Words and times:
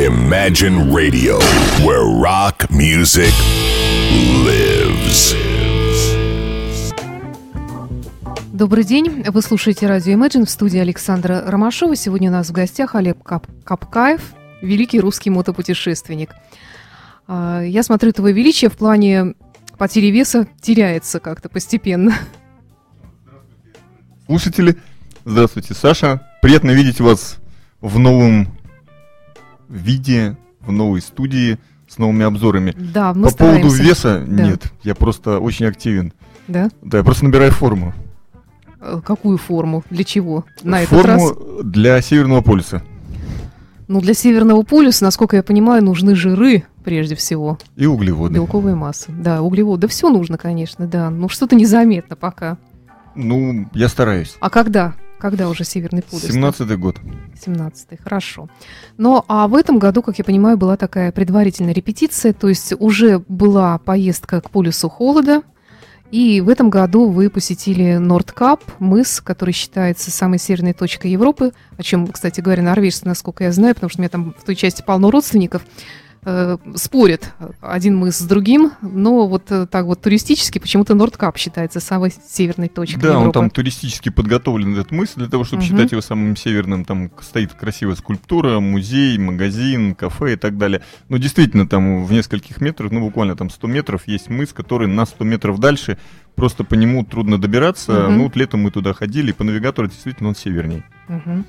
Imagine 0.00 0.90
Radio, 0.90 1.38
where 1.84 2.06
rock 2.06 2.70
music 2.70 3.34
lives. 4.46 5.34
Добрый 8.50 8.84
день. 8.84 9.22
Вы 9.26 9.42
слушаете 9.42 9.86
радио 9.88 10.14
Imagine 10.14 10.46
в 10.46 10.50
студии 10.50 10.78
Александра 10.78 11.42
Ромашова. 11.46 11.94
Сегодня 11.96 12.30
у 12.30 12.32
нас 12.32 12.48
в 12.48 12.52
гостях 12.52 12.94
Олег 12.94 13.22
Кап 13.22 13.46
Капкаев, 13.62 14.22
великий 14.62 15.00
русский 15.00 15.28
мотопутешественник. 15.28 16.30
А, 17.28 17.60
Я 17.60 17.82
смотрю, 17.82 18.12
твое 18.12 18.34
величие 18.34 18.70
в 18.70 18.78
плане 18.78 19.34
потери 19.76 20.06
веса 20.06 20.48
теряется 20.62 21.20
как-то 21.20 21.50
постепенно. 21.50 22.14
слушатели. 24.24 24.78
Здравствуйте, 25.26 25.74
Саша. 25.74 26.26
Приятно 26.40 26.70
видеть 26.70 27.00
вас 27.00 27.36
в 27.82 27.98
новом 27.98 28.48
виде, 29.76 30.36
в 30.60 30.72
новой 30.72 31.00
студии 31.00 31.58
с 31.88 31.98
новыми 31.98 32.24
обзорами. 32.24 32.74
Да, 32.76 33.12
мы 33.14 33.28
По 33.30 33.36
поводу 33.36 33.70
стараемся. 33.70 33.82
веса 33.82 34.24
Да. 34.26 34.44
нет, 34.44 34.72
я 34.84 34.94
просто 34.94 35.38
очень 35.40 35.66
активен. 35.66 36.12
Да? 36.48 36.68
Да, 36.82 36.98
я 36.98 37.04
просто 37.04 37.24
набираю 37.24 37.50
форму. 37.52 37.92
Э, 38.80 39.00
Какую 39.04 39.38
форму? 39.38 39.82
Для 39.90 40.04
чего? 40.04 40.44
На 40.62 40.82
этот 40.82 40.98
форму 41.00 41.28
раз? 41.28 41.36
для 41.64 42.00
Северного 42.00 42.40
полюса 42.42 42.82
Ну, 43.88 44.00
для 44.00 44.14
Северного 44.14 44.62
полюса, 44.62 45.04
насколько 45.04 45.36
я 45.36 45.42
понимаю, 45.42 45.82
нужны 45.84 46.14
жиры 46.14 46.64
прежде 46.84 47.14
всего. 47.16 47.58
и 47.76 47.86
углеводы. 47.86 48.34
Белковые 48.34 48.74
массы. 48.76 49.10
Да, 49.10 49.42
углеводы. 49.42 49.82
Да 49.82 49.88
все 49.88 50.08
нужно, 50.10 50.38
конечно, 50.38 50.86
да. 50.86 51.10
Ну, 51.10 51.28
что-то 51.28 51.56
незаметно 51.56 52.16
пока. 52.16 52.56
Ну, 53.16 53.68
я 53.74 53.88
стараюсь. 53.88 54.36
А 54.40 54.48
когда? 54.50 54.94
Когда 55.20 55.50
уже 55.50 55.64
Северный 55.64 56.02
полюс? 56.02 56.24
17-й 56.24 56.76
год. 56.76 56.96
17 57.44 58.00
хорошо. 58.02 58.48
Но 58.96 59.24
а 59.28 59.46
в 59.48 59.54
этом 59.54 59.78
году, 59.78 60.02
как 60.02 60.18
я 60.18 60.24
понимаю, 60.24 60.56
была 60.56 60.76
такая 60.76 61.12
предварительная 61.12 61.74
репетиция, 61.74 62.32
то 62.32 62.48
есть 62.48 62.72
уже 62.78 63.22
была 63.28 63.78
поездка 63.78 64.40
к 64.40 64.50
полюсу 64.50 64.88
холода, 64.88 65.42
и 66.10 66.40
в 66.40 66.48
этом 66.48 66.70
году 66.70 67.08
вы 67.08 67.30
посетили 67.30 67.96
Нордкап, 67.96 68.64
мыс, 68.80 69.20
который 69.20 69.52
считается 69.52 70.10
самой 70.10 70.38
северной 70.38 70.72
точкой 70.72 71.12
Европы, 71.12 71.52
о 71.76 71.82
чем, 71.82 72.08
кстати 72.08 72.40
говоря, 72.40 72.62
норвежцы, 72.62 73.06
насколько 73.06 73.44
я 73.44 73.52
знаю, 73.52 73.74
потому 73.74 73.90
что 73.90 74.00
у 74.00 74.02
меня 74.02 74.08
там 74.08 74.34
в 74.36 74.44
той 74.44 74.56
части 74.56 74.82
полно 74.82 75.10
родственников, 75.10 75.62
э, 76.24 76.56
спорят 76.76 77.32
один 77.60 77.96
мыс 77.96 78.18
с 78.18 78.22
другим, 78.22 78.72
но 78.82 79.26
вот 79.26 79.50
э, 79.50 79.66
так 79.66 79.86
вот 79.86 80.00
туристически 80.00 80.58
почему-то 80.58 80.94
Нордкап 80.94 81.36
считается 81.38 81.80
самой 81.80 82.12
северной 82.28 82.68
точкой 82.68 83.00
Да, 83.00 83.12
он 83.12 83.18
Европы. 83.28 83.38
там 83.38 83.50
туристически 83.50 84.08
подготовлен, 84.10 84.74
этот 84.74 84.90
мысль, 84.92 85.20
для 85.20 85.28
того, 85.28 85.44
чтобы 85.44 85.62
Мгм. 85.62 85.70
считать 85.70 85.92
его 85.92 86.00
самым 86.00 86.36
северным. 86.36 86.84
Там 86.84 87.10
стоит 87.20 87.52
красивая 87.54 87.94
скульптура, 87.96 88.60
музей, 88.60 89.16
магазин, 89.18 89.94
кафе 89.94 90.34
и 90.34 90.36
так 90.36 90.58
далее. 90.58 90.82
Но 91.08 91.16
действительно, 91.16 91.66
там 91.66 92.04
в 92.04 92.12
нескольких 92.12 92.60
метрах, 92.60 92.90
ну 92.92 93.00
буквально 93.00 93.36
там 93.36 93.50
100 93.50 93.66
метров, 93.68 94.02
есть 94.06 94.28
мыс, 94.28 94.52
который 94.52 94.88
на 94.88 95.06
100 95.06 95.24
метров 95.24 95.58
дальше. 95.58 95.98
Просто 96.36 96.64
по 96.64 96.74
нему 96.74 97.04
трудно 97.04 97.38
добираться. 97.40 97.92
Мгм. 98.08 98.16
Ну 98.16 98.24
вот 98.24 98.36
летом 98.36 98.60
мы 98.60 98.70
туда 98.70 98.92
ходили, 98.94 99.30
и 99.30 99.32
по 99.34 99.44
навигатору 99.44 99.88
действительно 99.88 100.28
он 100.30 100.34
северней. 100.34 100.82
Мгм. 101.08 101.44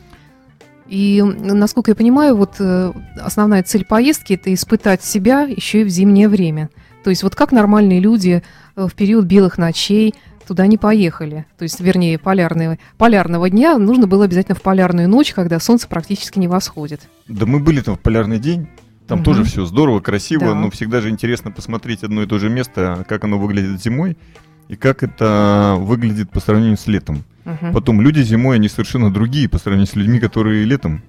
И, 0.92 1.24
насколько 1.24 1.92
я 1.92 1.96
понимаю, 1.96 2.36
вот 2.36 2.56
э, 2.60 2.92
основная 3.22 3.64
цель 3.64 3.86
поездки 3.86 4.34
это 4.34 4.54
испытать 4.54 5.02
себя 5.06 5.44
еще 5.44 5.82
и 5.82 5.84
в 5.86 5.90
зимнее 5.90 6.28
время. 6.28 6.70
То 7.06 7.10
есть 7.10 7.24
вот 7.24 7.34
как 7.34 7.54
нормальные 7.54 8.02
люди 8.02 8.44
э, 8.76 8.88
в 8.88 8.94
период 8.94 9.24
белых 9.24 9.58
ночей 9.58 10.14
туда 10.46 10.68
не 10.68 10.78
поехали. 10.78 11.46
То 11.58 11.64
есть, 11.64 11.80
вернее, 11.80 12.20
полярного, 12.20 12.78
полярного 12.98 13.50
дня 13.50 13.78
нужно 13.78 14.06
было 14.06 14.26
обязательно 14.26 14.56
в 14.56 14.62
полярную 14.62 15.08
ночь, 15.08 15.32
когда 15.34 15.62
солнце 15.62 15.88
практически 15.88 16.40
не 16.40 16.50
восходит. 16.50 17.08
Да 17.30 17.46
мы 17.46 17.62
были 17.62 17.80
там 17.80 17.96
в 17.96 18.00
полярный 18.02 18.38
день. 18.38 18.68
Там 19.08 19.20
Мгм. 19.20 19.26
тоже 19.26 19.44
все 19.46 19.64
здорово, 19.64 20.02
красиво, 20.02 20.48
Да. 20.48 20.56
но 20.56 20.70
всегда 20.72 21.00
же 21.00 21.10
интересно 21.10 21.52
посмотреть 21.52 22.04
одно 22.04 22.24
и 22.24 22.28
то 22.28 22.38
же 22.38 22.50
место, 22.50 23.06
как 23.08 23.24
оно 23.24 23.40
выглядит 23.40 23.82
зимой 23.82 24.18
и 24.72 24.78
как 24.78 25.04
это 25.04 25.76
выглядит 25.78 26.32
по 26.32 26.40
сравнению 26.40 26.78
с 26.78 26.88
летом. 26.88 27.26
Мгм. 27.44 27.74
Потом 27.74 28.00
люди 28.00 28.22
зимой, 28.22 28.56
они 28.56 28.70
совершенно 28.70 29.12
другие 29.14 29.50
по 29.50 29.58
сравнению 29.58 29.88
с 29.88 29.96
людьми, 29.98 30.18
которые 30.18 30.64
летом. 30.64 31.04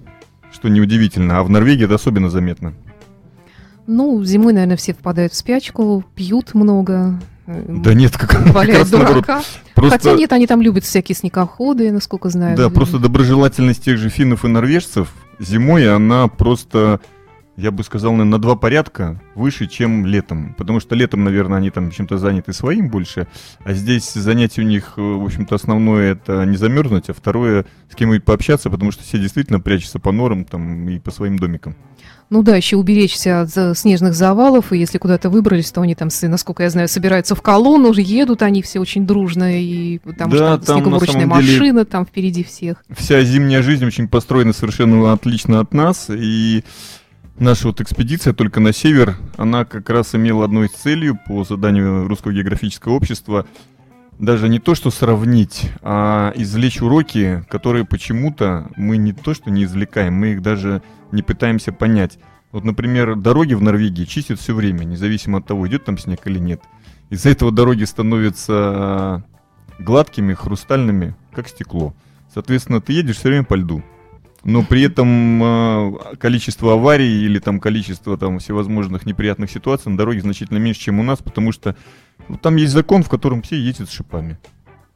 Что 0.51 0.67
неудивительно. 0.67 1.39
А 1.39 1.43
в 1.43 1.49
Норвегии 1.49 1.85
это 1.85 1.95
особенно 1.95 2.29
заметно. 2.29 2.73
Ну, 3.87 4.21
зимой, 4.25 4.51
наверное, 4.51 4.75
все 4.75 4.93
впадают 4.93 5.31
в 5.31 5.37
спячку, 5.37 6.03
пьют 6.13 6.53
много, 6.53 7.19
э, 7.47 7.63
Да 7.69 7.93
нет, 7.93 8.17
как, 8.17 8.31
как 8.31 8.47
валяют 8.53 8.81
раз 8.81 8.91
наоборот. 8.91 9.23
дурака. 9.25 9.41
Просто, 9.75 9.97
Хотя 9.97 10.13
нет, 10.13 10.33
они 10.33 10.45
там 10.45 10.61
любят 10.61 10.83
всякие 10.83 11.15
снегоходы, 11.15 11.89
насколько 11.91 12.29
знаю. 12.29 12.57
да, 12.57 12.69
просто 12.69 12.99
доброжелательность 12.99 13.83
тех 13.83 13.97
же 13.97 14.09
финнов 14.09 14.43
и 14.43 14.49
норвежцев 14.49 15.07
зимой, 15.39 15.89
она 15.93 16.27
просто, 16.27 16.99
я 17.55 17.71
бы 17.71 17.83
сказал, 17.83 18.11
наверное, 18.13 18.31
на 18.31 18.39
два 18.41 18.55
порядка 18.55 19.21
выше, 19.35 19.67
чем 19.67 20.05
летом. 20.05 20.55
Потому 20.57 20.79
что 20.79 20.95
летом, 20.95 21.23
наверное, 21.23 21.57
они 21.59 21.69
там 21.69 21.91
чем-то 21.91 22.17
заняты 22.17 22.51
своим 22.53 22.89
больше, 22.89 23.27
а 23.63 23.73
здесь 23.73 24.11
занятие 24.13 24.61
у 24.63 24.65
них, 24.65 24.93
э, 24.97 25.01
в 25.01 25.23
общем-то, 25.23 25.55
основное 25.55 26.13
это 26.13 26.45
не 26.45 26.57
замерзнуть, 26.57 27.09
а 27.09 27.13
второе 27.13 27.65
с 27.91 27.95
кем-нибудь 27.95 28.23
пообщаться, 28.25 28.69
потому 28.69 28.91
что 28.91 29.03
все 29.03 29.19
действительно 29.19 29.59
прячутся 29.59 29.99
по 29.99 30.11
норам 30.11 30.45
там 30.45 30.89
и 30.89 30.99
по 30.99 31.11
своим 31.11 31.37
домикам. 31.37 31.75
Ну 32.29 32.41
да, 32.41 32.55
еще 32.55 32.77
уберечься 32.77 33.41
от 33.41 33.49
за- 33.49 33.75
снежных 33.75 34.15
завалов, 34.15 34.73
и 34.73 34.77
если 34.79 34.97
куда-то 34.97 35.29
выбрались, 35.29 35.71
то 35.71 35.81
они 35.81 35.93
там, 35.93 36.09
насколько 36.23 36.63
я 36.63 36.71
знаю, 36.71 36.87
собираются 36.87 37.35
в 37.35 37.43
колонну, 37.43 37.89
уже 37.89 38.01
едут 38.01 38.41
они 38.41 38.63
все 38.63 38.79
очень 38.79 39.05
дружно, 39.05 39.61
и 39.61 39.99
потому 39.99 40.31
Да, 40.31 40.37
что 40.57 40.65
там, 40.65 40.77
на 40.77 40.81
снегоуборочная 40.81 41.21
самом 41.27 41.41
деле, 41.41 41.59
машина 41.59 41.85
там 41.85 42.05
впереди 42.07 42.43
всех. 42.43 42.83
вся 42.89 43.21
зимняя 43.23 43.61
жизнь 43.61 43.85
очень 43.85 44.07
построена 44.07 44.53
совершенно 44.53 45.13
отлично 45.13 45.59
от 45.59 45.75
нас, 45.75 46.07
и 46.09 46.63
наша 47.37 47.67
вот 47.67 47.81
экспедиция 47.81 48.33
только 48.33 48.59
на 48.59 48.73
север, 48.73 49.15
она 49.37 49.65
как 49.65 49.89
раз 49.89 50.15
имела 50.15 50.45
одной 50.45 50.67
целью 50.67 51.19
по 51.27 51.43
заданию 51.43 52.07
Русского 52.07 52.33
географического 52.33 52.93
общества 52.93 53.45
даже 54.19 54.47
не 54.47 54.59
то, 54.59 54.75
что 54.75 54.91
сравнить, 54.91 55.71
а 55.81 56.31
извлечь 56.35 56.81
уроки, 56.81 57.43
которые 57.49 57.85
почему-то 57.85 58.69
мы 58.75 58.97
не 58.97 59.11
то, 59.11 59.33
что 59.33 59.49
не 59.49 59.63
извлекаем, 59.63 60.13
мы 60.13 60.33
их 60.33 60.41
даже 60.41 60.81
не 61.11 61.23
пытаемся 61.23 61.71
понять. 61.71 62.19
Вот, 62.51 62.63
например, 62.63 63.15
дороги 63.15 63.55
в 63.55 63.61
Норвегии 63.61 64.05
чистят 64.05 64.39
все 64.39 64.53
время, 64.53 64.83
независимо 64.83 65.39
от 65.39 65.47
того, 65.47 65.67
идет 65.67 65.85
там 65.85 65.97
снег 65.97 66.25
или 66.27 66.39
нет. 66.39 66.61
Из-за 67.09 67.29
этого 67.29 67.51
дороги 67.51 67.83
становятся 67.83 69.23
гладкими, 69.79 70.33
хрустальными, 70.33 71.15
как 71.33 71.47
стекло. 71.47 71.95
Соответственно, 72.33 72.81
ты 72.81 72.93
едешь 72.93 73.17
все 73.17 73.29
время 73.29 73.43
по 73.43 73.55
льду. 73.55 73.83
Но 74.43 74.63
при 74.63 74.81
этом 74.81 75.41
э, 75.41 76.15
количество 76.17 76.73
аварий 76.73 77.23
или 77.23 77.39
там 77.39 77.59
количество 77.59 78.17
там 78.17 78.39
всевозможных 78.39 79.05
неприятных 79.05 79.49
ситуаций 79.49 79.89
на 79.91 79.97
дороге 79.97 80.21
значительно 80.21 80.57
меньше, 80.57 80.81
чем 80.81 80.99
у 80.99 81.03
нас, 81.03 81.19
потому 81.19 81.51
что 81.53 81.75
ну, 82.27 82.37
там 82.37 82.57
есть 82.57 82.73
закон, 82.73 83.03
в 83.03 83.09
котором 83.09 83.41
все 83.41 83.55
ездят 83.55 83.89
с 83.89 83.93
шипами. 83.93 84.37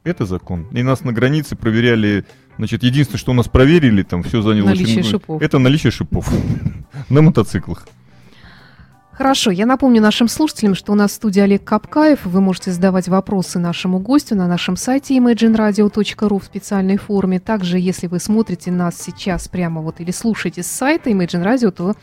Это 0.04 0.26
закон. 0.26 0.66
И 0.72 0.82
нас 0.82 1.02
на 1.02 1.12
границе 1.12 1.56
проверяли. 1.56 2.24
Значит, 2.58 2.82
единственное, 2.82 3.18
что 3.18 3.32
у 3.32 3.34
нас 3.34 3.48
проверили, 3.48 4.02
там 4.02 4.22
все 4.22 4.42
заняло 4.42 4.68
Наличие 4.68 4.98
очень- 4.98 5.10
шипов. 5.10 5.40
Это 5.42 5.58
наличие 5.58 5.90
шипов 5.92 6.30
на 7.08 7.22
мотоциклах. 7.22 7.88
Хорошо, 9.18 9.50
я 9.50 9.66
напомню 9.66 10.00
нашим 10.00 10.28
слушателям, 10.28 10.76
что 10.76 10.92
у 10.92 10.94
нас 10.94 11.10
в 11.10 11.14
студии 11.14 11.40
Олег 11.40 11.64
Капкаев. 11.64 12.24
Вы 12.24 12.40
можете 12.40 12.70
задавать 12.70 13.08
вопросы 13.08 13.58
нашему 13.58 13.98
гостю 13.98 14.36
на 14.36 14.46
нашем 14.46 14.76
сайте 14.76 15.16
imagineradio.ru 15.16 16.38
в 16.38 16.44
специальной 16.44 16.98
форме. 16.98 17.40
Также, 17.40 17.80
если 17.80 18.06
вы 18.06 18.20
смотрите 18.20 18.70
нас 18.70 18.96
сейчас 18.96 19.48
прямо 19.48 19.82
вот 19.82 19.98
или 19.98 20.12
слушаете 20.12 20.62
с 20.62 20.68
сайта 20.68 21.10
Imagine 21.10 21.44
Radio, 21.44 21.72
то 21.72 21.96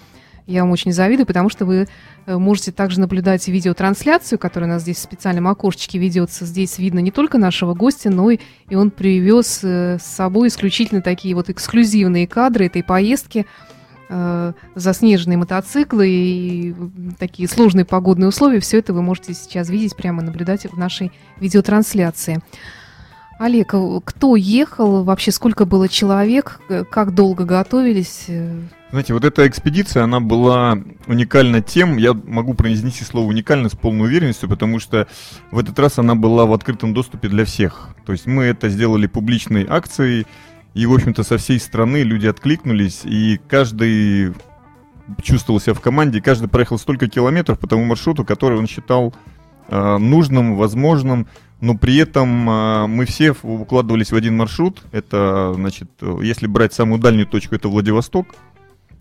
я 0.46 0.64
вам 0.64 0.72
очень 0.72 0.92
завидую, 0.92 1.26
потому 1.26 1.48
что 1.48 1.66
вы 1.66 1.88
э, 2.26 2.38
можете 2.38 2.74
также 2.74 3.00
наблюдать 3.00 3.48
видеотрансляцию, 3.48 4.38
которая 4.38 4.70
у 4.70 4.74
нас 4.74 4.82
здесь 4.82 4.98
в 4.98 5.04
специальном 5.04 5.48
окошечке 5.48 5.98
ведется. 5.98 6.46
Здесь 6.46 6.78
видно 6.80 7.00
не 7.00 7.12
только 7.12 7.38
нашего 7.38 7.74
гостя, 7.76 8.10
но 8.10 8.30
и, 8.30 8.40
и 8.68 8.76
он 8.76 8.92
привез 8.92 9.62
э, 9.64 10.00
с 10.00 10.06
собой 10.06 10.50
исключительно 10.50 11.02
такие 11.02 11.34
вот 11.34 11.50
эксклюзивные 11.50 12.28
кадры 12.28 12.66
этой 12.66 12.84
поездки 12.84 13.46
заснеженные 14.76 15.38
мотоциклы 15.38 16.08
и 16.10 16.76
такие 17.18 17.48
сложные 17.48 17.86
погодные 17.86 18.28
условия. 18.28 18.60
Все 18.60 18.80
это 18.80 18.94
вы 18.94 19.02
можете 19.02 19.34
сейчас 19.34 19.70
видеть, 19.70 19.96
прямо 19.96 20.22
наблюдать 20.22 20.66
в 20.66 20.78
нашей 20.78 21.12
видеотрансляции. 21.40 22.42
Олег, 23.38 23.74
э, 23.74 24.00
кто 24.06 24.36
ехал, 24.36 25.04
вообще 25.04 25.32
сколько 25.32 25.66
было 25.66 25.90
человек, 25.90 26.62
э, 26.70 26.86
как 26.90 27.14
долго 27.14 27.44
готовились? 27.44 28.26
э? 28.28 28.62
Знаете, 28.92 29.14
вот 29.14 29.26
эта 29.26 29.46
экспедиция, 29.46 30.04
она 30.04 30.22
была 30.22 30.78
уникальна 31.06 31.62
тем, 31.62 31.98
я 31.98 32.14
могу 32.14 32.54
произнести 32.54 33.04
слово 33.04 33.28
уникально 33.28 33.68
с 33.68 33.74
полной 33.74 34.06
уверенностью, 34.06 34.48
потому 34.48 34.80
что 34.80 35.08
в 35.52 35.60
этот 35.60 35.78
раз 35.80 36.00
она 36.00 36.16
была 36.16 36.46
в 36.46 36.54
открытом 36.54 36.94
доступе 36.94 37.28
для 37.28 37.44
всех. 37.44 37.90
То 38.06 38.14
есть 38.14 38.26
мы 38.26 38.46
это 38.46 38.70
сделали 38.70 39.08
публичной 39.08 39.66
акцией, 39.68 40.28
и, 40.76 40.86
в 40.86 40.94
общем-то, 40.94 41.24
со 41.24 41.38
всей 41.38 41.60
страны 41.60 42.04
люди 42.04 42.28
откликнулись, 42.28 43.02
и 43.06 43.40
каждый 43.48 44.34
чувствовал 45.24 45.60
себя 45.60 45.74
в 45.74 45.80
команде, 45.80 46.22
каждый 46.22 46.50
проехал 46.50 46.78
столько 46.78 47.08
километров 47.08 47.58
по 47.58 47.66
тому 47.66 47.86
маршруту, 47.86 48.26
который 48.26 48.60
он 48.60 48.68
считал 48.68 49.16
э, 49.70 49.98
нужным, 49.98 50.58
возможным, 50.58 51.28
но 51.62 51.78
при 51.78 51.96
этом 51.96 52.50
э, 52.50 52.88
мы 52.88 53.06
все 53.06 53.34
укладывались 53.42 54.12
в 54.12 54.16
один 54.16 54.36
маршрут. 54.36 54.84
Это, 54.92 55.54
значит, 55.56 55.90
если 56.22 56.46
брать 56.48 56.74
самую 56.74 57.00
дальнюю 57.00 57.28
точку, 57.28 57.56
это 57.56 57.70
Владивосток. 57.70 58.28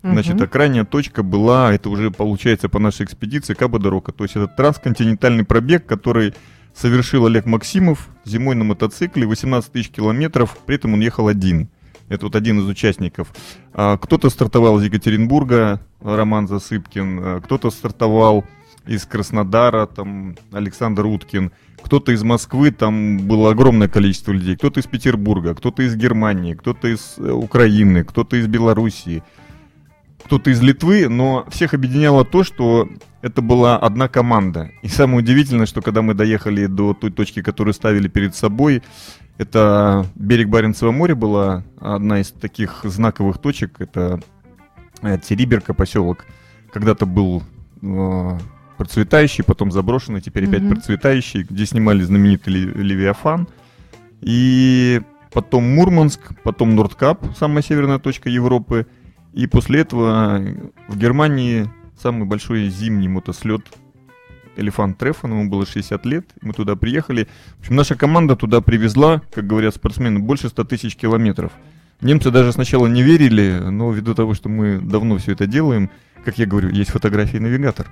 Значит, 0.01 0.39
а 0.39 0.45
крайняя 0.45 0.85
точка 0.85 1.23
была, 1.23 1.73
это 1.73 1.89
уже 1.89 2.11
получается 2.11 2.69
по 2.69 2.77
нашей 2.77 3.07
экспедиции, 3.07 3.55
Каба-Дорока. 3.55 4.11
То 4.11 4.23
есть 4.23 4.35
это 4.35 4.47
трансконтинентальный 4.47 5.43
пробег, 5.43 5.87
который 5.87 6.35
совершил 6.75 7.25
Олег 7.25 7.45
Максимов 7.45 8.09
зимой 8.25 8.55
на 8.55 8.63
мотоцикле, 8.63 9.25
18 9.25 9.71
тысяч 9.71 9.89
километров, 9.89 10.57
при 10.65 10.75
этом 10.75 10.93
он 10.93 10.99
ехал 10.99 11.27
один. 11.27 11.69
Это 12.09 12.25
вот 12.25 12.35
один 12.35 12.59
из 12.59 12.67
участников. 12.67 13.33
А, 13.73 13.97
кто-то 13.97 14.29
стартовал 14.29 14.79
из 14.79 14.83
Екатеринбурга, 14.83 15.81
Роман 16.01 16.47
Засыпкин, 16.47 17.19
а, 17.19 17.41
кто-то 17.41 17.71
стартовал 17.71 18.45
из 18.85 19.05
Краснодара, 19.05 19.87
там 19.87 20.35
Александр 20.51 21.05
Уткин, 21.05 21.51
кто-то 21.81 22.11
из 22.11 22.23
Москвы, 22.23 22.71
там 22.71 23.19
было 23.19 23.51
огромное 23.51 23.87
количество 23.87 24.31
людей, 24.31 24.55
кто-то 24.55 24.79
из 24.79 24.85
Петербурга, 24.85 25.55
кто-то 25.55 25.81
из 25.81 25.95
Германии, 25.95 26.53
кто-то 26.53 26.87
из 26.87 27.15
э, 27.17 27.31
Украины, 27.31 28.03
кто-то 28.03 28.37
из 28.37 28.47
Белоруссии 28.47 29.23
кто-то 30.25 30.49
из 30.49 30.59
Литвы, 30.59 31.07
но 31.07 31.45
всех 31.49 31.75
объединяло 31.75 32.25
то, 32.25 32.43
что 32.43 32.89
это 33.21 33.43
была 33.43 33.77
одна 33.77 34.07
команда. 34.07 34.71
И 34.81 34.87
самое 34.87 35.19
удивительное, 35.19 35.67
что 35.67 35.83
когда 35.83 36.01
мы 36.01 36.15
доехали 36.15 36.65
до 36.65 36.95
той 36.95 37.11
точки, 37.11 37.43
которую 37.43 37.75
ставили 37.75 38.07
перед 38.07 38.35
собой, 38.35 38.81
это 39.37 40.07
берег 40.15 40.49
Баренцева 40.49 40.91
моря 40.91 41.13
была 41.13 41.63
одна 41.79 42.21
из 42.21 42.31
таких 42.31 42.81
знаковых 42.83 43.37
точек. 43.37 43.75
Это 43.79 44.19
э, 45.03 45.19
Териберка 45.19 45.75
поселок. 45.75 46.25
Когда-то 46.73 47.05
был 47.05 47.43
э, 47.83 48.39
процветающий, 48.77 49.43
потом 49.43 49.71
заброшенный, 49.71 50.21
теперь 50.21 50.47
опять 50.47 50.63
mm-hmm. 50.63 50.69
процветающий, 50.69 51.43
где 51.43 51.67
снимали 51.67 52.01
знаменитый 52.01 52.53
Левиафан. 52.53 53.47
И 54.21 55.01
потом 55.31 55.75
Мурманск, 55.75 56.41
потом 56.41 56.75
Нордкап, 56.75 57.23
самая 57.37 57.61
северная 57.61 57.99
точка 57.99 58.29
Европы– 58.29 58.87
и 59.35 59.47
после 59.47 59.81
этого 59.81 60.41
в 60.87 60.97
Германии 60.97 61.69
самый 62.01 62.25
большой 62.25 62.69
зимний 62.69 63.09
мотослет 63.09 63.61
Элефант 64.55 64.97
Трефон, 64.97 65.31
ему 65.31 65.49
было 65.49 65.65
60 65.65 66.05
лет, 66.05 66.25
мы 66.41 66.53
туда 66.53 66.77
приехали. 66.77 67.27
В 67.57 67.59
общем, 67.59 67.75
наша 67.75 67.95
команда 67.95 68.37
туда 68.37 68.61
привезла, 68.61 69.21
как 69.33 69.45
говорят 69.45 69.75
спортсмены, 69.75 70.19
больше 70.19 70.47
100 70.47 70.63
тысяч 70.63 70.95
километров. 70.95 71.51
Немцы 71.99 72.31
даже 72.31 72.53
сначала 72.53 72.87
не 72.87 73.03
верили, 73.03 73.59
но 73.59 73.91
ввиду 73.91 74.15
того, 74.15 74.33
что 74.33 74.47
мы 74.47 74.79
давно 74.79 75.17
все 75.17 75.33
это 75.33 75.47
делаем, 75.47 75.89
как 76.23 76.37
я 76.37 76.45
говорю, 76.45 76.69
есть 76.69 76.91
фотографии 76.91 77.37
навигатор. 77.37 77.87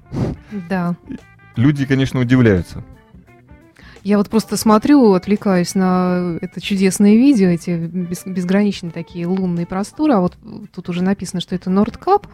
Да. 0.70 0.96
Люди, 1.58 1.86
конечно, 1.86 2.22
удивляются. 2.22 2.84
Я 4.04 4.18
вот 4.18 4.30
просто 4.30 4.58
смотрю, 4.58 5.14
отвлекаюсь 5.14 5.76
на 5.76 6.38
это 6.42 6.60
чудесное 6.60 7.16
видео, 7.16 7.48
эти 7.48 7.90
безграничные 8.26 8.92
такие 8.92 9.26
лунные 9.26 9.66
просторы, 9.66 10.14
а 10.14 10.20
вот 10.20 10.36
тут 10.74 10.90
уже 10.90 11.02
написано, 11.02 11.40
что 11.40 11.56
это 11.56 11.70
Нордкап. 11.70 12.28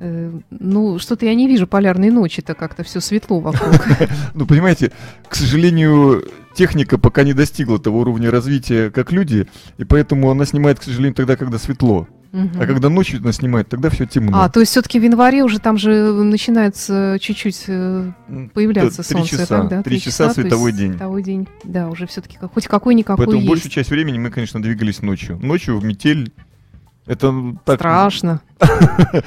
Э, 0.00 0.32
ну, 0.50 0.98
что-то 0.98 1.26
я 1.26 1.34
не 1.34 1.46
вижу 1.46 1.66
полярной 1.66 2.10
ночи-то 2.10 2.54
как-то 2.54 2.82
все 2.82 3.00
светло 3.00 3.40
вокруг. 3.40 3.74
Ну, 4.34 4.46
понимаете, 4.46 4.92
к 5.28 5.34
сожалению, 5.34 6.24
техника 6.54 6.98
пока 6.98 7.22
не 7.22 7.32
достигла 7.32 7.78
того 7.78 8.00
уровня 8.00 8.30
развития, 8.30 8.90
как 8.90 9.12
люди, 9.12 9.46
и 9.78 9.84
поэтому 9.84 10.30
она 10.30 10.44
снимает, 10.44 10.80
к 10.80 10.82
сожалению, 10.82 11.14
тогда, 11.14 11.36
когда 11.36 11.58
светло. 11.58 12.08
Угу. 12.32 12.60
А 12.60 12.66
когда 12.66 12.88
ночью 12.90 13.22
нас 13.22 13.36
снимает, 13.36 13.68
тогда 13.68 13.88
все 13.88 14.06
темно. 14.06 14.42
А, 14.42 14.48
то 14.48 14.60
есть 14.60 14.72
все-таки 14.72 15.00
в 15.00 15.02
январе 15.02 15.42
уже 15.42 15.58
там 15.58 15.78
же 15.78 16.12
начинается 16.12 17.16
чуть-чуть 17.20 17.64
э, 17.68 18.12
появляться 18.52 19.02
Три 19.02 19.16
солнце. 19.16 19.30
Часа. 19.30 19.46
Так, 19.46 19.68
да? 19.68 19.82
Три 19.82 20.00
часа, 20.00 20.28
часа 20.28 20.34
световой 20.34 20.72
день. 20.72 20.92
Световой 20.92 21.22
день, 21.22 21.48
да, 21.64 21.88
уже 21.88 22.06
все-таки 22.06 22.38
хоть 22.38 22.66
какой-никакой 22.66 23.24
Поэтому 23.24 23.38
есть. 23.38 23.48
большую 23.48 23.70
часть 23.72 23.90
времени 23.90 24.18
мы, 24.18 24.30
конечно, 24.30 24.60
двигались 24.60 25.00
ночью. 25.00 25.38
Ночью 25.42 25.78
в 25.78 25.84
метель 25.84 26.32
это 27.08 27.56
так... 27.64 27.80
Страшно. 27.80 28.42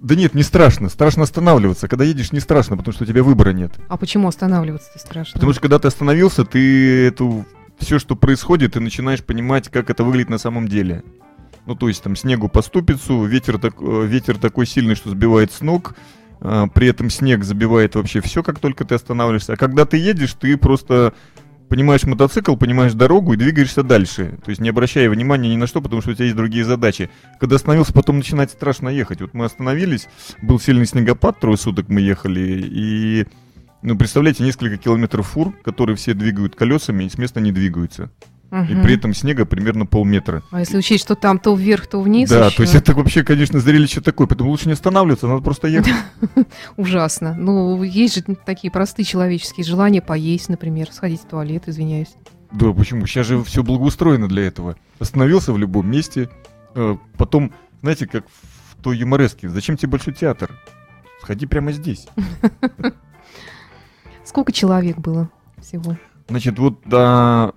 Да 0.00 0.14
нет, 0.14 0.34
не 0.34 0.44
страшно. 0.44 0.88
Страшно 0.88 1.24
останавливаться. 1.24 1.88
Когда 1.88 2.04
едешь, 2.04 2.30
не 2.30 2.38
страшно, 2.38 2.76
потому 2.76 2.92
что 2.94 3.02
у 3.02 3.06
тебя 3.08 3.24
выбора 3.24 3.50
нет. 3.50 3.72
А 3.88 3.96
почему 3.96 4.28
останавливаться-то 4.28 5.00
страшно? 5.00 5.32
Потому 5.32 5.52
что 5.52 5.60
когда 5.60 5.80
ты 5.80 5.88
остановился, 5.88 6.44
ты 6.44 7.06
эту 7.08 7.44
все, 7.78 7.98
что 7.98 8.14
происходит, 8.14 8.74
ты 8.74 8.80
начинаешь 8.80 9.24
понимать, 9.24 9.68
как 9.68 9.90
это 9.90 10.04
выглядит 10.04 10.30
на 10.30 10.38
самом 10.38 10.68
деле. 10.68 11.02
Ну, 11.66 11.74
то 11.74 11.88
есть 11.88 12.02
там 12.02 12.14
снегу 12.16 12.48
по 12.48 12.62
ступицу, 12.62 13.24
ветер, 13.24 13.58
так, 13.58 13.74
э, 13.80 14.06
ветер 14.06 14.38
такой 14.38 14.66
сильный, 14.66 14.94
что 14.94 15.10
сбивает 15.10 15.52
с 15.52 15.60
ног, 15.60 15.96
а, 16.40 16.68
при 16.68 16.88
этом 16.88 17.10
снег 17.10 17.44
забивает 17.44 17.94
вообще 17.94 18.20
все, 18.20 18.42
как 18.42 18.58
только 18.60 18.84
ты 18.84 18.94
останавливаешься. 18.94 19.54
А 19.54 19.56
когда 19.56 19.84
ты 19.84 19.96
едешь, 19.96 20.34
ты 20.34 20.56
просто 20.56 21.14
понимаешь 21.68 22.04
мотоцикл, 22.04 22.54
понимаешь 22.54 22.92
дорогу 22.92 23.32
и 23.32 23.36
двигаешься 23.36 23.82
дальше. 23.82 24.38
То 24.44 24.50
есть 24.50 24.60
не 24.60 24.68
обращая 24.68 25.10
внимания 25.10 25.48
ни 25.48 25.56
на 25.56 25.66
что, 25.66 25.80
потому 25.80 26.02
что 26.02 26.12
у 26.12 26.14
тебя 26.14 26.26
есть 26.26 26.36
другие 26.36 26.64
задачи. 26.64 27.10
Когда 27.40 27.56
остановился, 27.56 27.92
потом 27.92 28.18
начинать 28.18 28.50
страшно 28.50 28.88
ехать. 28.88 29.20
Вот 29.20 29.34
мы 29.34 29.44
остановились, 29.44 30.06
был 30.42 30.60
сильный 30.60 30.86
снегопад, 30.86 31.40
трое 31.40 31.56
суток 31.56 31.88
мы 31.88 32.00
ехали, 32.00 32.62
и, 32.64 33.26
ну, 33.82 33.96
представляете, 33.98 34.44
несколько 34.44 34.76
километров 34.76 35.26
фур, 35.26 35.52
которые 35.64 35.96
все 35.96 36.14
двигают 36.14 36.54
колесами 36.54 37.04
и 37.04 37.08
с 37.08 37.18
места 37.18 37.40
не 37.40 37.50
двигаются. 37.50 38.10
Угу. 38.50 38.64
И 38.64 38.82
при 38.82 38.94
этом 38.94 39.12
снега 39.12 39.44
примерно 39.44 39.86
полметра. 39.86 40.42
А 40.50 40.60
если 40.60 40.78
учесть, 40.78 41.04
что 41.04 41.16
там 41.16 41.38
то 41.38 41.54
вверх, 41.54 41.88
то 41.88 42.00
вниз? 42.00 42.30
Да, 42.30 42.46
еще? 42.46 42.56
то 42.56 42.62
есть 42.62 42.74
это 42.74 42.94
вообще, 42.94 43.24
конечно, 43.24 43.58
зрелище 43.58 44.00
такое, 44.00 44.26
поэтому 44.26 44.50
лучше 44.50 44.68
не 44.68 44.74
останавливаться, 44.74 45.26
надо 45.26 45.42
просто 45.42 45.66
ехать. 45.66 45.92
Ужасно. 46.76 47.34
Ну, 47.34 47.82
есть 47.82 48.14
же 48.14 48.36
такие 48.44 48.70
простые 48.70 49.04
человеческие 49.04 49.64
желания 49.64 50.00
поесть, 50.00 50.48
например, 50.48 50.92
сходить 50.92 51.22
в 51.22 51.26
туалет, 51.26 51.64
извиняюсь. 51.66 52.14
Да, 52.52 52.72
почему? 52.72 53.06
Сейчас 53.06 53.26
же 53.26 53.42
все 53.42 53.64
благоустроено 53.64 54.28
для 54.28 54.46
этого. 54.46 54.76
Остановился 55.00 55.52
в 55.52 55.58
любом 55.58 55.90
месте, 55.90 56.30
э, 56.74 56.96
потом, 57.16 57.52
знаете, 57.82 58.06
как 58.06 58.26
в 58.28 58.82
той 58.82 58.98
юмореске, 58.98 59.48
зачем 59.48 59.76
тебе 59.76 59.90
большой 59.90 60.14
театр? 60.14 60.52
Сходи 61.20 61.46
прямо 61.46 61.72
здесь. 61.72 62.06
Сколько 64.24 64.52
человек 64.52 64.98
было 64.98 65.28
всего? 65.60 65.96
Значит, 66.28 66.58
вот 66.58 66.80
да, 66.84 67.52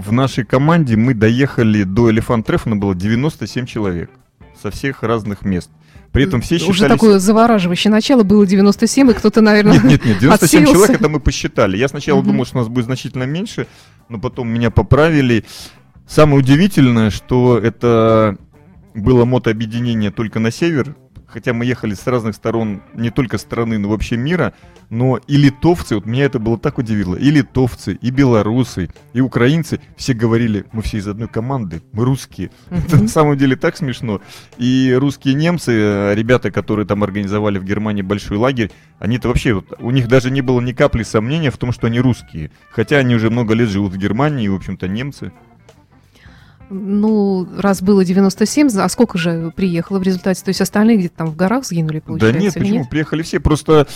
в 0.00 0.12
нашей 0.12 0.44
команде 0.44 0.96
мы 0.96 1.14
доехали 1.14 1.82
до 1.84 2.10
Элефант 2.10 2.46
Трефона 2.46 2.76
было 2.76 2.94
97 2.94 3.66
человек 3.66 4.10
со 4.60 4.70
всех 4.70 5.02
разных 5.02 5.42
мест. 5.42 5.70
При 6.12 6.24
этом 6.24 6.40
все 6.40 6.58
считались... 6.58 6.80
Уже 6.80 6.88
такое 6.88 7.18
завораживающее 7.18 7.90
начало 7.90 8.24
было 8.24 8.44
97, 8.44 9.10
и 9.10 9.14
кто-то, 9.14 9.40
наверное, 9.40 9.74
Нет, 9.74 9.84
нет, 9.84 10.04
нет, 10.04 10.18
97 10.18 10.62
отселился. 10.62 10.72
человек 10.72 11.00
это 11.00 11.08
мы 11.08 11.20
посчитали. 11.20 11.76
Я 11.76 11.88
сначала 11.88 12.22
думал, 12.22 12.44
что 12.46 12.58
у 12.58 12.60
нас 12.60 12.68
будет 12.68 12.86
значительно 12.86 13.24
меньше, 13.24 13.68
но 14.08 14.18
потом 14.18 14.48
меня 14.48 14.70
поправили. 14.70 15.44
Самое 16.08 16.38
удивительное, 16.38 17.10
что 17.10 17.58
это 17.58 18.36
было 18.94 19.24
мотообъединение 19.24 20.10
только 20.10 20.40
на 20.40 20.50
север, 20.50 20.96
хотя 21.32 21.52
мы 21.52 21.64
ехали 21.64 21.94
с 21.94 22.06
разных 22.06 22.34
сторон, 22.34 22.82
не 22.94 23.10
только 23.10 23.38
страны, 23.38 23.78
но 23.78 23.88
вообще 23.88 24.16
мира, 24.16 24.54
но 24.88 25.18
и 25.26 25.36
литовцы, 25.36 25.94
вот 25.94 26.06
меня 26.06 26.24
это 26.24 26.38
было 26.38 26.58
так 26.58 26.78
удивило, 26.78 27.14
и 27.14 27.30
литовцы, 27.30 27.94
и 27.94 28.10
белорусы, 28.10 28.90
и 29.12 29.20
украинцы, 29.20 29.80
все 29.96 30.14
говорили, 30.14 30.66
мы 30.72 30.82
все 30.82 30.98
из 30.98 31.08
одной 31.08 31.28
команды, 31.28 31.82
мы 31.92 32.04
русские. 32.04 32.50
Mm-hmm. 32.70 32.84
Это 32.86 33.02
на 33.02 33.08
самом 33.08 33.38
деле 33.38 33.56
так 33.56 33.76
смешно. 33.76 34.20
И 34.58 34.94
русские 34.98 35.34
немцы, 35.34 35.72
э, 35.72 36.14
ребята, 36.14 36.50
которые 36.50 36.86
там 36.86 37.04
организовали 37.04 37.58
в 37.58 37.64
Германии 37.64 38.02
большой 38.02 38.36
лагерь, 38.36 38.70
они-то 38.98 39.28
вообще, 39.28 39.54
вот, 39.54 39.72
у 39.78 39.90
них 39.90 40.08
даже 40.08 40.30
не 40.30 40.40
было 40.40 40.60
ни 40.60 40.72
капли 40.72 41.02
сомнения 41.02 41.50
в 41.50 41.58
том, 41.58 41.72
что 41.72 41.86
они 41.86 42.00
русские. 42.00 42.50
Хотя 42.70 42.98
они 42.98 43.14
уже 43.14 43.30
много 43.30 43.54
лет 43.54 43.68
живут 43.68 43.92
в 43.92 43.96
Германии, 43.96 44.44
и, 44.44 44.48
в 44.48 44.54
общем-то, 44.54 44.88
немцы. 44.88 45.32
Ну, 46.70 47.48
раз 47.58 47.82
было 47.82 48.04
97, 48.04 48.68
а 48.78 48.88
сколько 48.88 49.18
же 49.18 49.52
приехало 49.54 49.98
в 49.98 50.02
результате? 50.02 50.42
То 50.42 50.50
есть 50.50 50.60
остальные 50.60 50.98
где-то 50.98 51.16
там 51.18 51.26
в 51.28 51.36
горах 51.36 51.64
сгинули, 51.64 51.98
получается? 51.98 52.38
Да 52.38 52.44
нет, 52.44 52.54
почему? 52.54 52.78
Нет? 52.78 52.88
Приехали 52.88 53.22
все. 53.22 53.40
Просто 53.40 53.88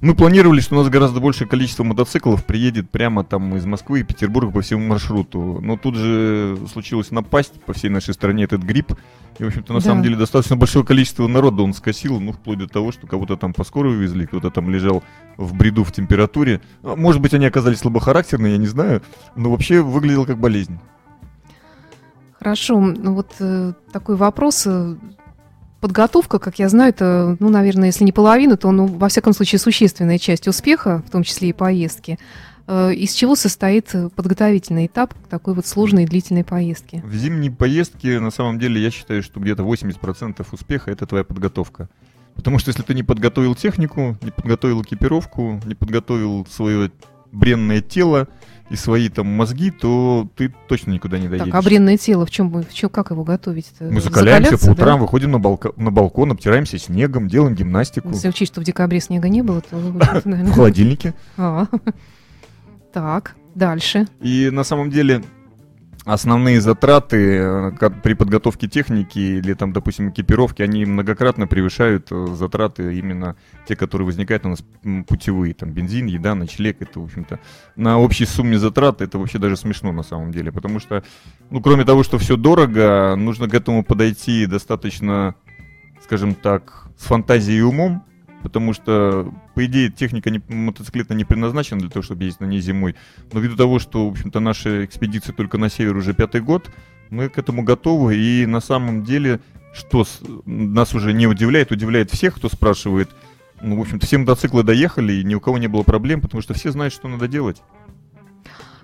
мы 0.00 0.14
планировали, 0.14 0.60
что 0.60 0.74
у 0.74 0.78
нас 0.78 0.88
гораздо 0.90 1.20
большее 1.20 1.48
количество 1.48 1.82
мотоциклов 1.82 2.44
приедет 2.44 2.90
прямо 2.90 3.24
там 3.24 3.56
из 3.56 3.64
Москвы 3.64 4.00
и 4.00 4.02
Петербурга 4.02 4.52
по 4.52 4.60
всему 4.60 4.86
маршруту. 4.86 5.60
Но 5.62 5.76
тут 5.76 5.96
же 5.96 6.58
случилось 6.72 7.10
напасть 7.10 7.52
по 7.64 7.72
всей 7.72 7.88
нашей 7.88 8.14
стране 8.14 8.44
этот 8.44 8.62
грипп. 8.62 8.92
И, 9.38 9.44
в 9.44 9.46
общем-то, 9.46 9.72
на 9.72 9.80
да. 9.80 9.86
самом 9.86 10.02
деле 10.02 10.16
достаточно 10.16 10.56
большое 10.56 10.84
количество 10.84 11.26
народа 11.26 11.62
он 11.62 11.74
скосил, 11.74 12.20
ну, 12.20 12.32
вплоть 12.32 12.58
до 12.58 12.68
того, 12.68 12.92
что 12.92 13.06
кого-то 13.06 13.36
там 13.36 13.52
по 13.52 13.64
скорой 13.64 13.96
везли, 13.96 14.26
кто-то 14.26 14.50
там 14.50 14.70
лежал 14.70 15.02
в 15.36 15.54
бреду 15.54 15.84
в 15.84 15.92
температуре. 15.92 16.60
Может 16.82 17.20
быть, 17.20 17.34
они 17.34 17.46
оказались 17.46 17.78
слабохарактерные, 17.78 18.52
я 18.52 18.58
не 18.58 18.66
знаю, 18.66 19.02
но 19.36 19.50
вообще 19.50 19.80
выглядел 19.80 20.26
как 20.26 20.38
болезнь. 20.38 20.78
Хорошо, 22.44 22.78
ну 22.78 23.14
вот 23.14 23.32
э, 23.40 23.72
такой 23.90 24.16
вопрос. 24.16 24.64
Э, 24.66 24.96
подготовка, 25.80 26.38
как 26.38 26.58
я 26.58 26.68
знаю, 26.68 26.90
это, 26.90 27.38
ну, 27.40 27.48
наверное, 27.48 27.86
если 27.86 28.04
не 28.04 28.12
половина, 28.12 28.58
то, 28.58 28.70
ну, 28.70 28.84
во 28.84 29.08
всяком 29.08 29.32
случае, 29.32 29.58
существенная 29.58 30.18
часть 30.18 30.46
успеха, 30.46 31.02
в 31.06 31.10
том 31.10 31.22
числе 31.22 31.48
и 31.48 31.52
поездки. 31.54 32.18
Э, 32.66 32.92
из 32.92 33.14
чего 33.14 33.34
состоит 33.34 33.94
подготовительный 34.14 34.84
этап 34.84 35.14
к 35.14 35.26
такой 35.28 35.54
вот 35.54 35.66
сложной 35.66 36.02
и 36.02 36.06
длительной 36.06 36.44
поездке? 36.44 37.02
В 37.06 37.14
зимней 37.14 37.50
поездке, 37.50 38.20
на 38.20 38.30
самом 38.30 38.58
деле, 38.58 38.78
я 38.78 38.90
считаю, 38.90 39.22
что 39.22 39.40
где-то 39.40 39.62
80% 39.62 40.46
успеха– 40.52 40.90
это 40.92 41.06
твоя 41.06 41.24
подготовка. 41.24 41.88
Потому 42.34 42.58
что 42.58 42.68
если 42.68 42.82
ты 42.82 42.92
не 42.92 43.02
подготовил 43.02 43.54
технику, 43.54 44.18
не 44.20 44.32
подготовил 44.32 44.82
экипировку, 44.82 45.62
не 45.64 45.74
подготовил 45.74 46.46
свое 46.50 46.90
бренное 47.32 47.80
тело 47.80 48.28
и 48.70 48.76
свои 48.76 49.08
там 49.08 49.26
мозги, 49.26 49.70
то 49.70 50.28
ты 50.36 50.52
точно 50.68 50.92
никуда 50.92 51.18
не 51.18 51.28
доедешь. 51.28 51.46
Так, 51.46 51.54
а 51.54 51.62
бренное 51.62 51.96
тело 51.96 52.24
в 52.24 52.30
чем, 52.30 52.50
в 52.50 52.72
чем 52.72 52.88
как 52.90 53.10
его 53.10 53.24
готовить? 53.24 53.72
Мы 53.80 54.00
закаляемся 54.00 54.58
по 54.58 54.70
утрам, 54.70 54.98
да? 54.98 55.02
выходим 55.02 55.32
на, 55.32 55.38
балко, 55.38 55.72
на 55.76 55.90
балкон, 55.90 56.32
обтираемся 56.32 56.78
снегом, 56.78 57.28
делаем 57.28 57.54
гимнастику. 57.54 58.08
Если 58.08 58.28
учесть, 58.28 58.52
что 58.52 58.60
в 58.60 58.64
декабре 58.64 59.00
снега 59.00 59.28
не 59.28 59.42
было, 59.42 59.60
то... 59.60 59.76
В 60.24 60.52
холодильнике. 60.52 61.14
А. 61.36 61.66
Так, 62.92 63.34
дальше. 63.56 64.06
И 64.20 64.50
на 64.52 64.62
самом 64.62 64.88
деле 64.88 65.24
основные 66.04 66.60
затраты 66.60 67.38
э, 67.38 67.90
при 68.02 68.14
подготовке 68.14 68.68
техники 68.68 69.18
или 69.18 69.54
там, 69.54 69.72
допустим, 69.72 70.10
экипировки, 70.10 70.62
они 70.62 70.84
многократно 70.84 71.46
превышают 71.46 72.08
э, 72.10 72.26
затраты 72.34 72.96
именно 72.96 73.36
те, 73.66 73.74
которые 73.74 74.06
возникают 74.06 74.44
у 74.44 74.50
нас 74.50 74.64
путевые, 75.06 75.54
там 75.54 75.70
бензин, 75.70 76.06
еда, 76.06 76.34
ночлег, 76.34 76.82
это, 76.82 77.00
в 77.00 77.04
общем-то, 77.04 77.40
на 77.76 77.98
общей 77.98 78.26
сумме 78.26 78.58
затрат 78.58 79.00
это 79.00 79.18
вообще 79.18 79.38
даже 79.38 79.56
смешно 79.56 79.92
на 79.92 80.02
самом 80.02 80.30
деле, 80.30 80.52
потому 80.52 80.78
что, 80.78 81.02
ну, 81.50 81.62
кроме 81.62 81.84
того, 81.84 82.02
что 82.02 82.18
все 82.18 82.36
дорого, 82.36 83.16
нужно 83.16 83.48
к 83.48 83.54
этому 83.54 83.82
подойти 83.82 84.46
достаточно, 84.46 85.34
скажем 86.02 86.34
так, 86.34 86.88
с 86.98 87.04
фантазией 87.04 87.58
и 87.58 87.62
умом, 87.62 88.04
потому 88.44 88.74
что, 88.74 89.32
по 89.54 89.64
идее, 89.64 89.90
техника 89.90 90.28
не, 90.30 90.40
мотоциклетная 90.48 91.16
не 91.16 91.24
предназначена 91.24 91.80
для 91.80 91.88
того, 91.88 92.02
чтобы 92.02 92.24
ездить 92.24 92.40
на 92.40 92.44
ней 92.44 92.60
зимой. 92.60 92.94
Но 93.32 93.40
ввиду 93.40 93.56
того, 93.56 93.78
что, 93.78 94.06
в 94.06 94.12
общем-то, 94.12 94.38
наша 94.38 94.84
экспедиция 94.84 95.32
только 95.32 95.56
на 95.56 95.70
север 95.70 95.96
уже 95.96 96.12
пятый 96.12 96.42
год, 96.42 96.70
мы 97.08 97.30
к 97.30 97.38
этому 97.38 97.62
готовы. 97.62 98.16
И 98.16 98.44
на 98.44 98.60
самом 98.60 99.02
деле, 99.02 99.40
что 99.72 100.04
с, 100.04 100.20
нас 100.44 100.94
уже 100.94 101.14
не 101.14 101.26
удивляет, 101.26 101.72
удивляет 101.72 102.10
всех, 102.10 102.36
кто 102.36 102.50
спрашивает. 102.50 103.08
Ну, 103.62 103.78
в 103.78 103.80
общем-то, 103.80 104.06
все 104.06 104.18
мотоциклы 104.18 104.62
доехали, 104.62 105.14
и 105.14 105.24
ни 105.24 105.34
у 105.34 105.40
кого 105.40 105.56
не 105.56 105.68
было 105.68 105.82
проблем, 105.84 106.20
потому 106.20 106.42
что 106.42 106.52
все 106.52 106.70
знают, 106.70 106.92
что 106.92 107.08
надо 107.08 107.26
делать. 107.26 107.62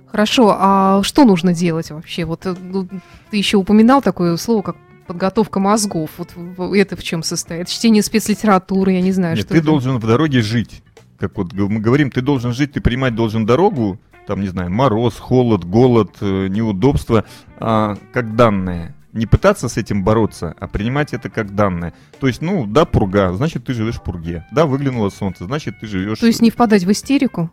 Хорошо, 0.06 0.56
а 0.58 1.02
что 1.02 1.26
нужно 1.26 1.52
делать 1.52 1.90
вообще? 1.90 2.24
Вот 2.24 2.46
э, 2.46 2.56
ну, 2.58 2.88
ты 3.30 3.36
еще 3.36 3.58
упоминал 3.58 4.00
такое 4.00 4.36
слово, 4.38 4.62
как 4.62 4.76
подготовка 5.10 5.58
мозгов. 5.58 6.10
Вот 6.18 6.76
это 6.76 6.94
в 6.94 7.02
чем 7.02 7.24
состоит? 7.24 7.66
Чтение 7.68 8.00
спецлитературы, 8.00 8.92
я 8.92 9.00
не 9.00 9.10
знаю, 9.10 9.34
Нет, 9.34 9.44
что 9.44 9.54
ты 9.54 9.58
это. 9.58 9.66
должен 9.66 9.98
в 9.98 10.06
дороге 10.06 10.40
жить. 10.40 10.84
Как 11.18 11.36
вот 11.36 11.52
мы 11.52 11.80
говорим, 11.80 12.12
ты 12.12 12.20
должен 12.20 12.52
жить, 12.52 12.72
ты 12.72 12.80
принимать 12.80 13.16
должен 13.16 13.44
дорогу, 13.44 13.98
там, 14.28 14.40
не 14.40 14.46
знаю, 14.46 14.70
мороз, 14.70 15.16
холод, 15.18 15.64
голод, 15.64 16.16
э, 16.20 16.46
неудобства, 16.46 17.24
а, 17.58 17.96
как 18.12 18.36
данное. 18.36 18.94
Не 19.12 19.26
пытаться 19.26 19.68
с 19.68 19.76
этим 19.76 20.04
бороться, 20.04 20.54
а 20.60 20.68
принимать 20.68 21.12
это 21.12 21.28
как 21.28 21.56
данное. 21.56 21.92
То 22.20 22.28
есть, 22.28 22.40
ну, 22.40 22.64
да, 22.64 22.84
пурга, 22.84 23.32
значит, 23.32 23.64
ты 23.64 23.74
живешь 23.74 23.96
в 23.96 24.02
пурге. 24.04 24.46
Да, 24.52 24.64
выглянуло 24.64 25.10
солнце, 25.10 25.46
значит, 25.46 25.80
ты 25.80 25.88
живешь... 25.88 26.20
То 26.20 26.26
есть 26.28 26.40
не 26.40 26.52
впадать 26.52 26.84
в 26.84 26.92
истерику? 26.92 27.50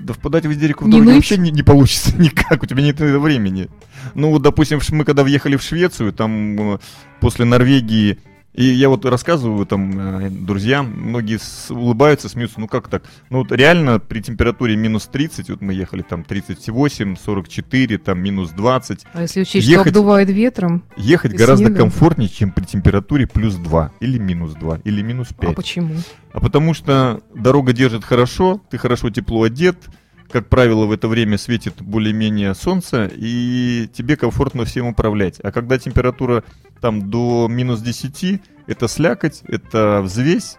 Да 0.00 0.14
впадать 0.14 0.46
в 0.46 0.52
истерику 0.52 0.84
в 0.84 0.90
дороге 0.90 1.14
вообще 1.14 1.36
не, 1.36 1.50
не 1.50 1.62
получится 1.62 2.16
никак, 2.20 2.62
у 2.62 2.66
тебя 2.66 2.82
нет 2.82 2.98
времени. 3.00 3.68
Ну, 4.14 4.30
вот, 4.30 4.42
допустим, 4.42 4.80
мы 4.90 5.04
когда 5.04 5.22
въехали 5.22 5.56
в 5.56 5.62
Швецию, 5.62 6.12
там 6.12 6.74
э, 6.74 6.78
после 7.20 7.44
Норвегии 7.44 8.18
и 8.58 8.64
я 8.64 8.88
вот 8.88 9.04
рассказываю 9.04 9.64
там 9.66 10.24
э, 10.26 10.30
друзьям, 10.30 10.92
многие 10.92 11.38
улыбаются, 11.70 12.28
смеются, 12.28 12.58
ну 12.58 12.66
как 12.66 12.88
так? 12.88 13.04
Ну 13.30 13.38
вот 13.38 13.52
реально 13.52 14.00
при 14.00 14.20
температуре 14.20 14.74
минус 14.74 15.06
30, 15.06 15.50
вот 15.50 15.60
мы 15.60 15.74
ехали 15.74 16.02
там 16.02 16.24
38, 16.24 17.14
44, 17.24 17.98
там 17.98 18.18
минус 18.18 18.50
20. 18.50 19.06
А 19.12 19.22
если 19.22 19.42
учесть, 19.42 19.64
ехать, 19.64 19.90
что 19.90 20.00
обдувает 20.00 20.28
ветром? 20.30 20.82
Ехать 20.96 21.34
гораздо 21.34 21.66
снегом. 21.66 21.90
комфортнее, 21.90 22.28
чем 22.28 22.50
при 22.50 22.64
температуре 22.64 23.28
плюс 23.28 23.54
2, 23.54 23.92
или 24.00 24.18
минус 24.18 24.54
2, 24.54 24.80
или 24.82 25.02
минус 25.02 25.28
5. 25.38 25.50
А 25.50 25.54
почему? 25.54 25.94
А 26.32 26.40
потому 26.40 26.74
что 26.74 27.20
дорога 27.36 27.72
держит 27.72 28.04
хорошо, 28.04 28.60
ты 28.70 28.76
хорошо 28.76 29.10
тепло 29.10 29.44
одет, 29.44 29.76
как 30.30 30.48
правило, 30.48 30.84
в 30.84 30.92
это 30.92 31.08
время 31.08 31.38
светит 31.38 31.80
более-менее 31.80 32.54
солнце, 32.54 33.10
и 33.14 33.88
тебе 33.92 34.16
комфортно 34.16 34.64
всем 34.64 34.86
управлять. 34.86 35.40
А 35.42 35.50
когда 35.52 35.78
температура 35.78 36.44
там 36.80 37.10
до 37.10 37.46
минус 37.48 37.80
10, 37.80 38.40
это 38.66 38.88
слякоть, 38.88 39.42
это 39.46 40.00
взвесь 40.02 40.56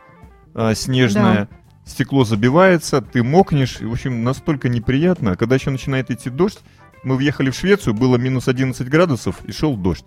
а, 0.53 0.73
снежная, 0.73 1.47
да. 1.49 1.57
стекло 1.85 2.23
забивается, 2.23 3.01
ты 3.01 3.23
мокнешь, 3.23 3.81
и, 3.81 3.85
в 3.85 3.91
общем, 3.91 4.23
настолько 4.23 4.69
неприятно. 4.69 5.35
Когда 5.35 5.55
еще 5.55 5.69
начинает 5.69 6.11
идти 6.11 6.29
дождь, 6.29 6.59
мы 7.03 7.15
въехали 7.15 7.49
в 7.49 7.55
Швецию, 7.55 7.93
было 7.93 8.17
минус 8.17 8.47
11 8.47 8.87
градусов, 8.89 9.43
и 9.45 9.51
шел 9.51 9.75
дождь. 9.75 10.05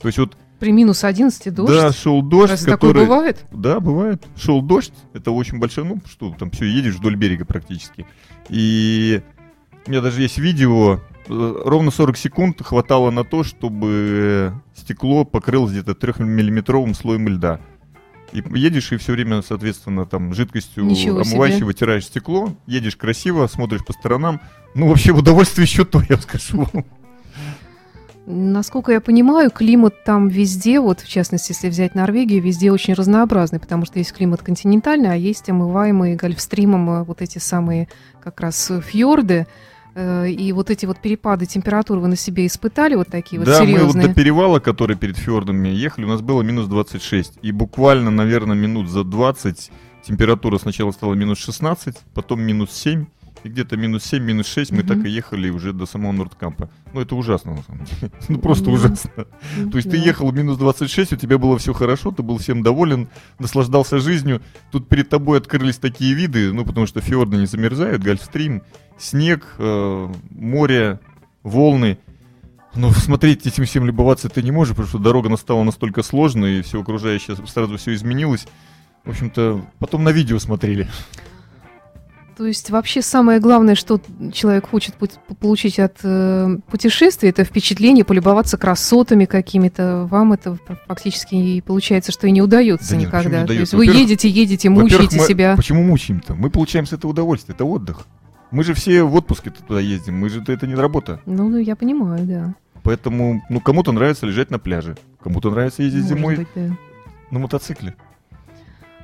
То 0.00 0.08
есть 0.08 0.18
вот 0.18 0.36
при 0.62 0.70
минус 0.70 1.02
11 1.02 1.52
дождь? 1.52 1.72
Да, 1.72 1.90
шел 1.90 2.22
дождь. 2.22 2.52
Разве 2.52 2.70
который... 2.70 2.92
такое 2.92 3.04
бывает? 3.04 3.44
Да, 3.50 3.80
бывает. 3.80 4.22
Шел 4.36 4.62
дождь. 4.62 4.92
Это 5.12 5.32
очень 5.32 5.58
большой, 5.58 5.84
ну 5.84 6.00
что, 6.08 6.32
там 6.38 6.52
все, 6.52 6.66
едешь 6.66 6.94
вдоль 6.94 7.16
берега 7.16 7.44
практически. 7.44 8.06
И 8.48 9.22
у 9.86 9.90
меня 9.90 10.00
даже 10.00 10.22
есть 10.22 10.38
видео, 10.38 11.00
Э, 11.28 11.62
ровно 11.64 11.90
40 11.90 12.16
секунд 12.16 12.62
хватало 12.62 13.10
на 13.10 13.24
то, 13.24 13.44
чтобы 13.44 14.52
стекло 14.74 15.24
покрылось 15.24 15.72
где-то 15.72 15.92
3-миллиметровым 15.92 16.94
слоем 16.94 17.28
льда. 17.28 17.60
И 18.32 18.42
едешь 18.54 18.92
и 18.92 18.96
все 18.96 19.12
время, 19.12 19.42
соответственно, 19.42 20.06
там 20.06 20.34
жидкостью 20.34 20.84
омывающей 20.84 21.62
вытираешь 21.64 22.06
стекло, 22.06 22.54
едешь 22.66 22.96
красиво, 22.96 23.46
смотришь 23.46 23.84
по 23.84 23.92
сторонам. 23.92 24.40
Ну, 24.74 24.88
вообще, 24.88 25.12
в 25.12 25.18
удовольствие 25.18 25.66
еще 25.66 25.84
то, 25.84 26.02
я 26.08 26.16
скажу. 26.16 26.66
Насколько 28.24 28.92
я 28.92 29.00
понимаю, 29.00 29.50
климат 29.50 30.04
там 30.04 30.28
везде, 30.28 30.80
вот 30.80 31.00
в 31.00 31.08
частности, 31.08 31.52
если 31.52 31.68
взять 31.68 31.94
Норвегию, 31.94 32.40
везде 32.40 32.70
очень 32.70 32.94
разнообразный, 32.94 33.58
потому 33.58 33.84
что 33.84 33.98
есть 33.98 34.12
климат 34.12 34.42
континентальный, 34.42 35.10
а 35.10 35.16
есть 35.16 35.50
омываемые 35.50 36.16
гольфстримом 36.16 36.90
э, 36.90 37.02
вот 37.02 37.20
эти 37.20 37.38
самые 37.38 37.88
как 38.22 38.40
раз 38.40 38.70
фьорды. 38.84 39.46
Э, 39.94 40.28
и 40.28 40.52
вот 40.52 40.70
эти 40.70 40.86
вот 40.86 40.98
перепады 41.00 41.46
температуры 41.46 42.00
вы 42.00 42.08
на 42.08 42.16
себе 42.16 42.46
испытали, 42.46 42.94
вот 42.94 43.08
такие 43.08 43.40
да, 43.42 43.58
вот 43.58 43.58
серьезные? 43.58 43.86
Да, 43.86 43.98
мы 43.98 44.06
вот 44.06 44.08
до 44.08 44.14
перевала, 44.14 44.58
который 44.60 44.96
перед 44.96 45.16
фьордами 45.16 45.68
ехали, 45.68 46.04
у 46.04 46.08
нас 46.08 46.20
было 46.20 46.42
минус 46.42 46.66
26. 46.66 47.38
И 47.42 47.52
буквально, 47.52 48.10
наверное, 48.10 48.56
минут 48.56 48.88
за 48.88 49.04
20 49.04 49.70
температура 50.02 50.58
сначала 50.58 50.92
стала 50.92 51.14
минус 51.14 51.38
16, 51.38 51.96
потом 52.14 52.40
минус 52.40 52.70
7. 52.72 53.06
И 53.44 53.48
где-то 53.48 53.76
минус 53.76 54.04
7, 54.04 54.22
минус 54.22 54.46
6 54.46 54.72
мы 54.72 54.82
так 54.82 55.04
и 55.04 55.10
ехали 55.10 55.50
уже 55.50 55.72
до 55.72 55.86
самого 55.86 56.12
Нордкампа. 56.12 56.70
Ну, 56.92 57.00
это 57.00 57.16
ужасно, 57.16 57.54
на 57.54 57.62
самом 57.62 57.84
деле. 57.84 58.12
Ну, 58.28 58.38
просто 58.38 58.70
ужасно. 58.70 59.10
То 59.70 59.76
есть 59.76 59.90
ты 59.90 59.96
ехал 59.96 60.30
минус 60.32 60.58
26, 60.58 61.14
у 61.14 61.16
тебя 61.16 61.38
было 61.38 61.58
все 61.58 61.72
хорошо, 61.72 62.12
ты 62.12 62.22
был 62.22 62.38
всем 62.38 62.62
доволен, 62.62 63.08
наслаждался 63.38 63.98
жизнью. 63.98 64.42
Тут 64.70 64.88
перед 64.88 65.08
тобой 65.08 65.38
открылись 65.38 65.78
такие 65.78 66.14
виды, 66.14 66.52
ну, 66.52 66.64
потому 66.64 66.86
что 66.86 67.00
фьорды 67.00 67.36
не 67.36 67.46
замерзают, 67.46 68.02
гольфстрим, 68.02 68.62
снег, 68.98 69.46
э, 69.58 70.12
море, 70.30 71.00
волны. 71.42 71.98
Но 72.74 72.90
смотреть 72.90 73.46
этим 73.46 73.64
всем 73.64 73.84
любоваться 73.84 74.28
ты 74.28 74.42
не 74.42 74.50
можешь, 74.50 74.74
потому 74.74 74.88
что 74.88 74.98
дорога 74.98 75.36
стала 75.36 75.62
настолько 75.64 76.02
сложной, 76.02 76.60
и 76.60 76.62
все 76.62 76.80
окружающее 76.80 77.36
сразу 77.46 77.76
все 77.76 77.92
изменилось. 77.94 78.46
В 79.04 79.10
общем-то, 79.10 79.64
потом 79.78 80.04
на 80.04 80.10
видео 80.10 80.38
смотрели. 80.38 80.88
То 82.36 82.46
есть 82.46 82.70
вообще 82.70 83.02
самое 83.02 83.40
главное, 83.40 83.74
что 83.74 84.00
человек 84.32 84.68
хочет 84.68 84.94
получить 85.40 85.78
от 85.78 85.98
э, 86.02 86.56
путешествия, 86.70 87.28
это 87.28 87.44
впечатление, 87.44 88.04
полюбоваться 88.04 88.56
красотами 88.56 89.26
какими-то. 89.26 90.06
Вам 90.10 90.32
это 90.32 90.56
фактически 90.86 91.34
и 91.34 91.60
получается, 91.60 92.10
что 92.12 92.26
и 92.26 92.30
не 92.30 92.40
удается 92.40 92.90
да 92.90 92.96
нет, 92.96 93.08
никогда. 93.08 93.38
Не 93.38 93.44
удается? 93.44 93.76
То 93.76 93.82
есть 93.82 93.94
вы 93.94 94.00
едете, 94.00 94.28
едете, 94.28 94.68
мучаете 94.70 95.18
мы, 95.18 95.26
себя. 95.26 95.56
Почему 95.56 95.82
мучаем-то? 95.82 96.34
Мы 96.34 96.50
получаем 96.50 96.86
с 96.86 96.92
этого 96.92 97.10
удовольствие, 97.10 97.54
это 97.54 97.64
отдых. 97.64 98.06
Мы 98.50 98.64
же 98.64 98.74
все 98.74 99.02
в 99.02 99.14
отпуске 99.14 99.50
туда 99.50 99.80
ездим, 99.80 100.18
мы 100.18 100.28
же 100.28 100.42
это 100.46 100.66
не 100.66 100.74
работа. 100.74 101.20
Ну, 101.26 101.48
ну, 101.48 101.58
я 101.58 101.76
понимаю, 101.76 102.24
да. 102.26 102.54
Поэтому, 102.82 103.42
ну, 103.48 103.60
кому-то 103.60 103.92
нравится 103.92 104.26
лежать 104.26 104.50
на 104.50 104.58
пляже, 104.58 104.96
кому-то 105.22 105.50
нравится 105.50 105.82
ездить 105.82 106.02
Может 106.02 106.18
зимой 106.18 106.36
быть, 106.36 106.48
да. 106.54 106.76
на 107.30 107.38
мотоцикле. 107.38 107.94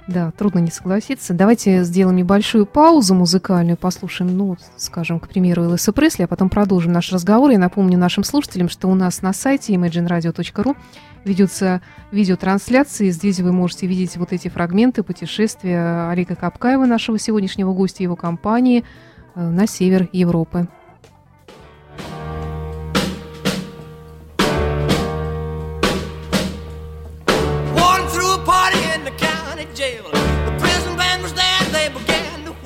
Да, 0.08 0.30
трудно 0.30 0.60
не 0.60 0.70
согласиться. 0.70 1.34
Давайте 1.34 1.84
сделаем 1.84 2.16
небольшую 2.16 2.64
паузу 2.64 3.14
музыкальную, 3.14 3.76
послушаем, 3.76 4.34
ну, 4.34 4.56
скажем, 4.78 5.20
к 5.20 5.28
примеру, 5.28 5.68
Элиса 5.68 5.92
Пресли, 5.92 6.22
а 6.22 6.26
потом 6.26 6.48
продолжим 6.48 6.92
наш 6.92 7.12
разговор. 7.12 7.50
Я 7.50 7.58
напомню 7.58 7.98
нашим 7.98 8.24
слушателям, 8.24 8.70
что 8.70 8.88
у 8.88 8.94
нас 8.94 9.20
на 9.20 9.34
сайте 9.34 9.74
imagineradio.ru 9.74 10.74
ведется 11.26 11.82
видеотрансляция, 12.10 13.10
здесь 13.10 13.40
вы 13.40 13.52
можете 13.52 13.86
видеть 13.86 14.16
вот 14.16 14.32
эти 14.32 14.48
фрагменты 14.48 15.02
путешествия 15.02 16.08
Олега 16.10 16.36
Капкаева, 16.36 16.86
нашего 16.86 17.18
сегодняшнего 17.18 17.74
гостя, 17.74 18.02
его 18.02 18.16
компании 18.16 18.84
э, 19.34 19.46
на 19.46 19.66
север 19.66 20.08
Европы. 20.12 20.68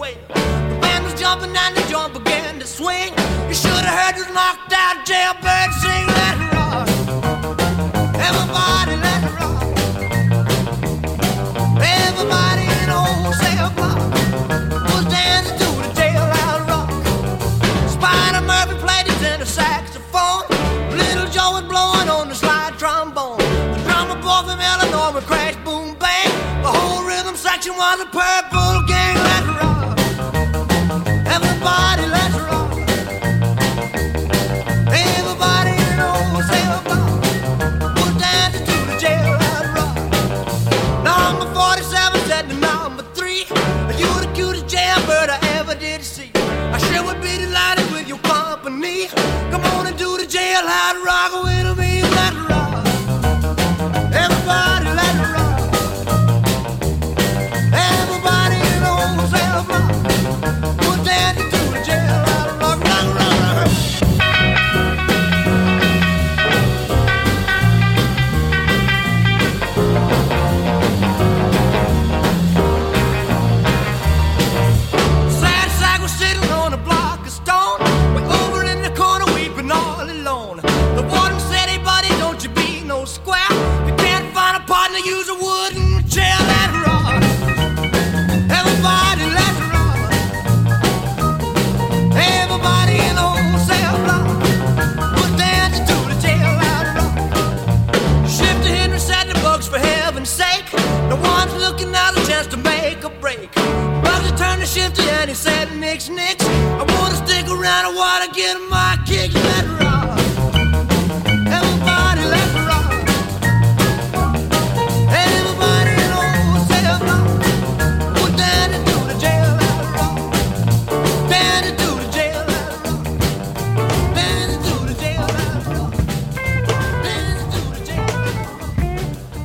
way. 0.02 0.18
The 0.35 0.78
band 0.82 1.04
was 1.04 1.14
jumping 1.14 1.54
and 1.54 1.76
the 1.76 1.85
joint 1.88 2.12
began 2.12 2.59
to 2.59 2.66
swing. 2.66 3.14
You 3.49 3.54
should 3.54 3.85
have 3.87 3.97
heard 4.00 4.14
this 4.18 4.28
knocked 4.35 4.73
out 4.75 4.97
jailbird 5.06 5.71
sing. 5.78 6.06
Let 6.18 6.35
it 6.42 6.50
rock. 6.59 6.87
Everybody, 8.28 8.94
let 9.06 9.21
it 9.28 9.35
rock. 9.38 9.62
Everybody 12.02 12.64
in 12.78 12.87
the 12.90 12.99
whole 13.06 13.32
cell 13.42 13.71
block 13.78 14.00
was 14.90 15.04
dancing 15.06 15.59
to 15.62 15.68
the 15.85 15.90
tail 15.94 16.26
out 16.42 16.61
rock. 16.71 16.90
Spider 17.97 18.42
Murphy 18.50 18.76
played 18.82 19.06
his 19.06 19.23
inner 19.23 19.50
saxophone. 19.61 20.42
Little 20.99 21.28
Joe 21.30 21.52
was 21.56 21.66
blowing 21.71 22.09
on 22.11 22.26
the 22.28 22.35
slide 22.35 22.75
trombone. 22.76 23.38
The 23.38 23.78
drummer 23.87 24.18
boy 24.18 24.40
from 24.50 24.59
Illinois 24.59 25.14
would 25.14 25.26
crash, 25.30 25.54
boom, 25.64 25.94
bang. 25.94 26.32
The 26.66 26.73
whole 26.75 27.06
rhythm 27.06 27.37
section 27.37 27.76
was 27.76 28.00
a 28.00 28.06
perfect. 28.06 28.41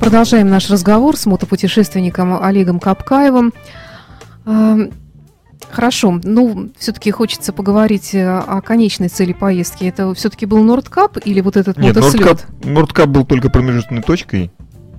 Продолжаем 0.08 0.50
наш 0.50 0.70
разговор 0.70 1.18
с 1.18 1.26
мотопутешественником 1.26 2.42
Олегом 2.42 2.80
Капкаевым. 2.80 3.52
Хорошо, 5.70 6.22
ну, 6.24 6.70
все-таки 6.78 7.12
хочется 7.12 7.52
поговорить 7.52 8.16
э, 8.16 8.26
о 8.26 8.62
конечной 8.62 9.10
цели 9.10 9.34
поездки. 9.34 9.84
Это 9.84 10.14
все-таки 10.14 10.46
был 10.46 10.64
Нордкап 10.64 11.18
или 11.26 11.42
вот 11.42 11.58
этот 11.58 11.78
Нет, 11.78 11.94
мотослет? 11.94 12.26
Нордкап, 12.26 12.66
Нордкап 12.66 13.10
был 13.10 13.26
только 13.26 13.50
промежуточной 13.50 14.02
точкой. 14.02 14.50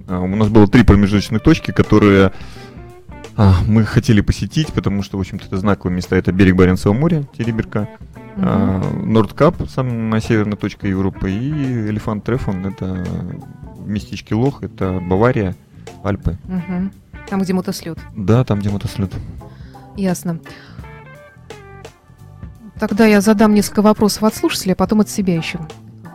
А, 0.08 0.20
у 0.20 0.26
нас 0.26 0.48
было 0.48 0.68
три 0.68 0.82
промежуточных 0.82 1.42
точки, 1.42 1.70
которые 1.70 2.26
а, 2.26 2.32
мы 3.66 3.84
хотели 3.84 4.20
посетить, 4.20 4.72
потому 4.72 5.02
что, 5.02 5.16
в 5.16 5.20
общем-то, 5.20 5.46
это 5.46 5.56
знаковые 5.58 5.96
места. 5.96 6.16
Это 6.16 6.32
берег 6.32 6.56
Баренцева 6.56 6.92
моря, 6.92 7.24
Тереберка, 7.36 7.88
угу. 8.36 8.42
а, 8.44 8.82
Нордкап, 9.04 9.56
самая 9.68 10.20
северная 10.20 10.56
точка 10.56 10.88
Европы, 10.88 11.30
и 11.30 11.88
Элефант 11.88 12.24
Трефон, 12.24 12.66
это 12.66 13.06
местечке 13.86 14.34
Лох, 14.34 14.64
это 14.64 15.00
Бавария, 15.00 15.54
Альпы. 16.02 16.36
Угу. 16.44 16.90
Там, 17.30 17.40
где 17.40 17.52
мотослет. 17.52 17.98
Да, 18.16 18.44
там, 18.44 18.58
где 18.58 18.70
мотослет. 18.70 19.12
Ясно. 19.96 20.40
Тогда 22.78 23.06
я 23.06 23.20
задам 23.20 23.54
несколько 23.54 23.82
вопросов 23.82 24.24
от 24.24 24.34
слушателей, 24.34 24.72
а 24.72 24.76
потом 24.76 25.00
от 25.00 25.08
себя 25.08 25.36
еще 25.36 25.60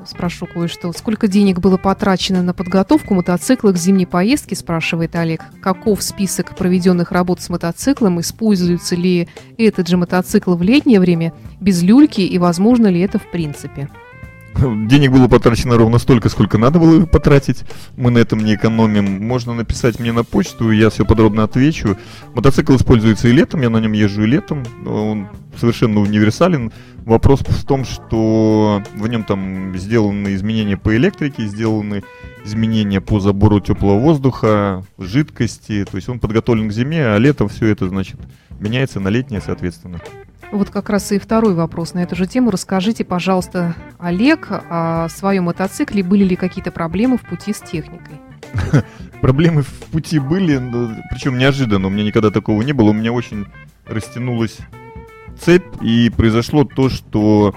спрошу 0.08 0.46
кое-что. 0.46 0.92
Сколько 0.94 1.28
денег 1.28 1.60
было 1.60 1.78
потрачено 1.78 2.44
на 2.44 2.54
подготовку 2.54 3.14
мотоцикла 3.14 3.72
к 3.72 3.78
зимней 3.78 4.08
поездке, 4.08 4.56
спрашивает 4.56 5.16
Олег. 5.16 5.42
Каков 5.62 6.04
список 6.04 6.56
проведенных 6.56 7.12
работ 7.12 7.42
с 7.42 7.50
мотоциклом? 7.50 8.20
Используется 8.20 8.96
ли 8.96 9.28
этот 9.58 9.88
же 9.88 9.98
мотоцикл 9.98 10.56
в 10.56 10.62
летнее 10.62 11.00
время 11.00 11.34
без 11.60 11.82
люльки 11.82 12.22
и 12.22 12.38
возможно 12.38 12.88
ли 12.88 13.00
это 13.00 13.20
в 13.20 13.30
принципе? 13.32 13.90
Денег 14.88 15.12
было 15.12 15.28
потрачено 15.28 15.78
ровно 15.78 15.98
столько, 15.98 16.30
сколько 16.30 16.58
надо 16.58 16.80
было 16.80 17.06
потратить. 17.06 17.64
Мы 17.98 18.12
на 18.12 18.20
этом 18.20 18.40
не 18.40 18.56
экономим. 18.56 19.26
Можно 19.26 19.54
написать 19.54 20.00
мне 20.00 20.12
на 20.12 20.24
почту, 20.24 20.72
я 20.72 20.90
все 20.90 21.06
подробно 21.06 21.44
отвечу. 21.44 21.98
Мотоцикл 22.34 22.76
используется 22.76 23.28
и 23.28 23.32
летом, 23.32 23.62
я 23.62 23.70
на 23.70 23.78
нем 23.78 23.94
езжу 23.94 24.24
и 24.24 24.28
летом. 24.28 24.64
Он 24.86 25.28
совершенно 25.60 26.00
универсален. 26.00 26.72
Вопрос 27.06 27.42
в 27.42 27.66
том, 27.66 27.84
что 27.84 28.82
в 28.96 29.08
нем 29.08 29.24
там 29.24 29.76
сделаны 29.78 30.36
изменения 30.36 30.78
по 30.78 30.96
электрике, 30.96 31.46
сделаны 31.48 32.04
изменения 32.46 33.02
по 33.02 33.20
забору 33.20 33.60
теплого 33.60 34.00
воздуха, 34.00 34.84
жидкости. 34.98 35.86
То 35.90 35.98
есть 35.98 36.10
он 36.10 36.20
подготовлен 36.20 36.70
к 36.70 36.72
зиме, 36.72 37.08
а 37.08 37.18
летом 37.18 37.50
все 37.50 37.68
это, 37.68 37.88
значит, 37.88 38.20
меняется 38.60 39.00
на 39.00 39.10
летнее, 39.10 39.42
соответственно. 39.42 40.00
Вот 40.54 40.70
как 40.70 40.92
раз 40.92 41.12
и 41.12 41.18
второй 41.18 41.56
вопрос 41.56 41.96
на 41.96 42.04
эту 42.04 42.16
же 42.16 42.28
тему. 42.28 42.52
Расскажите, 42.52 43.04
пожалуйста, 43.04 43.76
Олег, 43.98 44.50
о 44.52 45.10
своем 45.10 45.46
мотоцикле 45.46 46.04
были 46.04 46.24
ли 46.24 46.36
какие-то 46.36 46.70
проблемы 46.70 47.18
в 47.18 47.24
пути 47.24 47.54
с 47.54 47.60
техникой? 47.60 48.22
Проблемы 49.22 49.64
в 49.64 49.72
пути 49.92 50.20
были, 50.20 50.62
причем 51.10 51.40
неожиданно. 51.40 51.88
У 51.88 51.90
меня 51.90 52.04
никогда 52.04 52.30
такого 52.30 52.62
не 52.62 52.72
было. 52.72 52.92
У 52.92 52.94
меня 52.94 53.12
очень 53.12 53.48
растянулась 53.88 54.60
цепь, 55.42 55.66
и 55.82 56.12
произошло 56.16 56.66
то, 56.66 56.88
что 56.88 57.56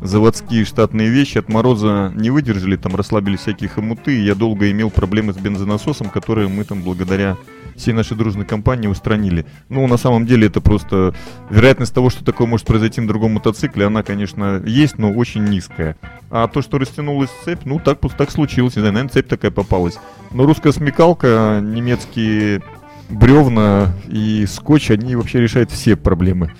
заводские 0.00 0.64
штатные 0.64 1.10
вещи 1.10 1.38
от 1.38 1.48
мороза 1.48 2.12
не 2.16 2.30
выдержали, 2.30 2.74
там 2.74 2.96
расслабились 2.96 3.38
всякие 3.38 3.68
хомуты, 3.70 4.18
и 4.18 4.24
я 4.24 4.34
долго 4.34 4.68
имел 4.72 4.90
проблемы 4.90 5.32
с 5.32 5.36
бензонасосом, 5.36 6.10
которые 6.10 6.48
мы 6.48 6.64
там 6.64 6.82
благодаря 6.82 7.36
всей 7.76 7.92
нашей 7.92 8.16
дружной 8.16 8.44
компании 8.44 8.88
устранили. 8.88 9.46
Ну, 9.68 9.86
на 9.86 9.96
самом 9.96 10.26
деле, 10.26 10.46
это 10.46 10.60
просто 10.60 11.14
вероятность 11.50 11.94
того, 11.94 12.10
что 12.10 12.24
такое 12.24 12.46
может 12.46 12.66
произойти 12.66 13.00
на 13.00 13.08
другом 13.08 13.32
мотоцикле, 13.32 13.86
она, 13.86 14.02
конечно, 14.02 14.62
есть, 14.64 14.98
но 14.98 15.12
очень 15.12 15.44
низкая. 15.44 15.96
А 16.30 16.48
то, 16.48 16.62
что 16.62 16.78
растянулась 16.78 17.30
цепь, 17.44 17.64
ну, 17.64 17.78
так, 17.78 17.98
так 18.16 18.30
случилось, 18.30 18.76
не 18.76 18.80
знаю, 18.80 18.94
наверное, 18.94 19.12
цепь 19.12 19.28
такая 19.28 19.50
попалась. 19.50 19.98
Но 20.30 20.44
русская 20.44 20.72
смекалка, 20.72 21.60
немецкие 21.62 22.62
бревна 23.08 23.94
и 24.08 24.46
скотч, 24.46 24.90
они 24.90 25.16
вообще 25.16 25.40
решают 25.40 25.70
все 25.70 25.96
проблемы. 25.96 26.52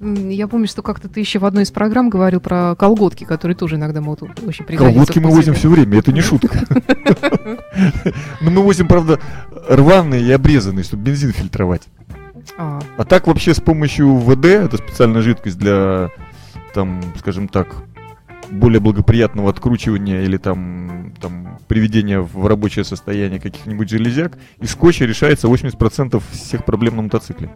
Я 0.00 0.46
помню, 0.46 0.68
что 0.68 0.82
как-то 0.82 1.08
ты 1.08 1.18
еще 1.18 1.40
в 1.40 1.44
одной 1.44 1.64
из 1.64 1.72
программ 1.72 2.08
говорил 2.08 2.40
про 2.40 2.76
колготки, 2.76 3.24
которые 3.24 3.56
тоже 3.56 3.76
иногда 3.76 4.00
могут 4.00 4.22
очень 4.46 4.64
пригодиться. 4.64 4.94
Колготки 4.94 5.18
мы 5.18 5.30
возим 5.30 5.54
все 5.54 5.68
время, 5.68 5.98
это 5.98 6.12
не 6.12 6.20
шутка. 6.20 6.60
Но 8.40 8.50
мы 8.50 8.62
возим, 8.62 8.86
правда, 8.86 9.18
рваные 9.68 10.22
и 10.22 10.30
обрезанные, 10.30 10.84
чтобы 10.84 11.02
бензин 11.02 11.32
фильтровать. 11.32 11.88
А. 12.56 12.80
а 12.96 13.04
так 13.04 13.26
вообще 13.26 13.54
с 13.54 13.60
помощью 13.60 14.16
ВД, 14.16 14.46
это 14.46 14.78
специальная 14.78 15.20
жидкость 15.20 15.58
для, 15.58 16.10
там, 16.72 17.02
скажем 17.18 17.48
так, 17.48 17.68
более 18.50 18.80
благоприятного 18.80 19.50
откручивания 19.50 20.22
или 20.22 20.36
там, 20.36 21.12
там 21.20 21.58
приведения 21.68 22.20
в 22.20 22.46
рабочее 22.46 22.84
состояние 22.84 23.40
каких-нибудь 23.40 23.90
железяк, 23.90 24.38
и 24.60 24.66
скотча 24.66 25.04
решается 25.04 25.48
80% 25.48 26.22
всех 26.30 26.64
проблем 26.64 26.96
на 26.96 27.02
мотоцикле. 27.02 27.50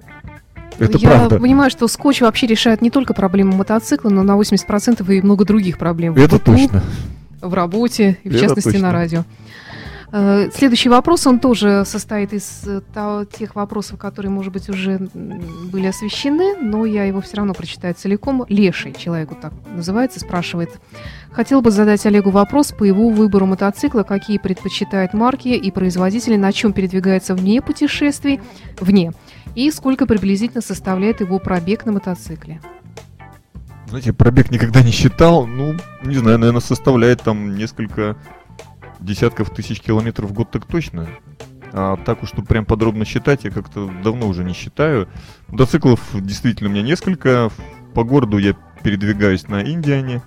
Это 0.83 0.99
Я 0.99 1.11
правда. 1.11 1.38
понимаю, 1.38 1.71
что 1.71 1.88
скотч 1.88 2.21
вообще 2.21 2.47
решает 2.47 2.83
не 2.83 2.90
только 2.90 3.14
проблемы 3.14 3.57
мотоцикла, 3.57 4.11
но 4.11 4.23
на 4.23 4.33
80% 4.33 5.11
и 5.12 5.23
много 5.23 5.45
других 5.45 5.79
проблем. 5.79 6.14
Это 6.16 6.37
в 6.37 6.40
точно. 6.40 6.83
В 7.40 7.55
работе, 7.55 8.18
и 8.23 8.29
в 8.29 8.33
Это 8.33 8.40
частности 8.40 8.73
точно. 8.73 8.88
на 8.88 8.92
радио. 8.92 9.25
Э, 10.14 10.51
следующий 10.55 10.90
вопрос, 10.90 11.27
он 11.27 11.38
тоже 11.38 11.85
состоит 11.87 12.35
из 12.35 12.64
э, 12.66 13.25
тех 13.37 13.55
вопросов, 13.55 13.99
которые, 13.99 14.31
может 14.31 14.53
быть, 14.53 14.68
уже 14.68 14.99
были 15.14 15.87
освещены, 15.87 16.55
но 16.61 16.85
я 16.85 17.05
его 17.05 17.23
все 17.23 17.38
равно 17.38 17.55
прочитаю 17.55 17.95
целиком. 17.95 18.45
Леший, 18.49 18.92
человеку 18.92 19.37
так 19.40 19.55
называется, 19.75 20.21
спрашивает. 20.21 20.68
Хотел 21.31 21.62
бы 21.62 21.71
задать 21.71 22.05
Олегу 22.05 22.29
вопрос 22.29 22.73
по 22.73 22.85
его 22.85 23.09
выбору 23.09 23.47
мотоцикла, 23.47 24.03
какие 24.03 24.37
предпочитает 24.37 25.14
марки 25.14 25.49
и 25.49 25.71
производители, 25.71 26.37
на 26.37 26.53
чем 26.53 26.75
передвигается 26.75 27.35
вне 27.35 27.62
путешествий, 27.62 28.38
вне, 28.81 29.12
и 29.54 29.70
сколько 29.70 30.06
приблизительно 30.06 30.62
составляет 30.62 31.20
его 31.20 31.38
пробег 31.38 31.86
на 31.86 31.92
мотоцикле. 31.92 32.60
Знаете, 33.86 34.12
пробег 34.12 34.50
никогда 34.50 34.82
не 34.82 34.90
считал, 34.90 35.46
ну, 35.46 35.74
не 36.02 36.16
знаю, 36.16 36.38
наверное, 36.38 36.60
составляет 36.60 37.22
там 37.22 37.56
несколько 37.56 38.16
десятков 39.00 39.50
тысяч 39.50 39.80
километров 39.80 40.30
в 40.30 40.32
год 40.32 40.50
так 40.50 40.64
точно. 40.64 41.08
А 41.74 41.96
так 41.96 42.22
уж, 42.22 42.30
чтобы 42.30 42.46
прям 42.46 42.64
подробно 42.64 43.04
считать, 43.04 43.44
я 43.44 43.50
как-то 43.50 43.90
давно 44.02 44.28
уже 44.28 44.44
не 44.44 44.52
считаю. 44.52 45.08
Мотоциклов 45.48 46.00
действительно 46.14 46.70
у 46.70 46.72
меня 46.72 46.82
несколько. 46.82 47.50
По 47.94 48.04
городу 48.04 48.38
я 48.38 48.54
передвигаюсь 48.82 49.48
на 49.48 49.62
Индиане. 49.62 50.22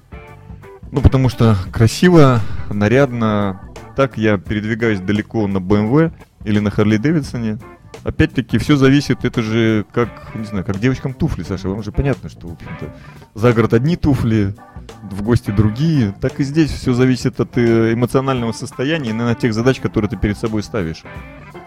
Ну, 0.91 1.01
потому 1.01 1.29
что 1.29 1.55
красиво, 1.71 2.41
нарядно. 2.69 3.61
Так 3.95 4.17
я 4.17 4.37
передвигаюсь 4.37 4.99
далеко 4.99 5.47
на 5.47 5.57
BMW 5.57 6.11
или 6.43 6.59
на 6.59 6.69
Харли 6.69 6.97
Дэвидсоне. 6.97 7.59
Опять-таки, 8.03 8.57
все 8.57 8.75
зависит, 8.75 9.25
это 9.25 9.41
же 9.41 9.85
как, 9.91 10.35
не 10.35 10.45
знаю, 10.45 10.63
как 10.63 10.79
девочкам 10.79 11.13
туфли, 11.13 11.43
Саша. 11.43 11.69
Вам 11.69 11.81
же 11.83 11.91
понятно, 11.91 12.29
что, 12.29 12.47
в 12.47 12.53
общем-то, 12.53 12.95
за 13.33 13.53
город 13.53 13.73
одни 13.73 13.95
туфли, 13.95 14.55
в 15.03 15.21
гости 15.23 15.51
другие. 15.51 16.13
Так 16.21 16.39
и 16.39 16.43
здесь 16.43 16.71
все 16.71 16.93
зависит 16.93 17.39
от 17.39 17.57
э, 17.57 17.93
эмоционального 17.93 18.51
состояния 18.51 19.09
и, 19.09 19.13
наверное, 19.13 19.35
тех 19.35 19.53
задач, 19.53 19.79
которые 19.79 20.09
ты 20.09 20.17
перед 20.17 20.37
собой 20.37 20.63
ставишь. 20.63 21.03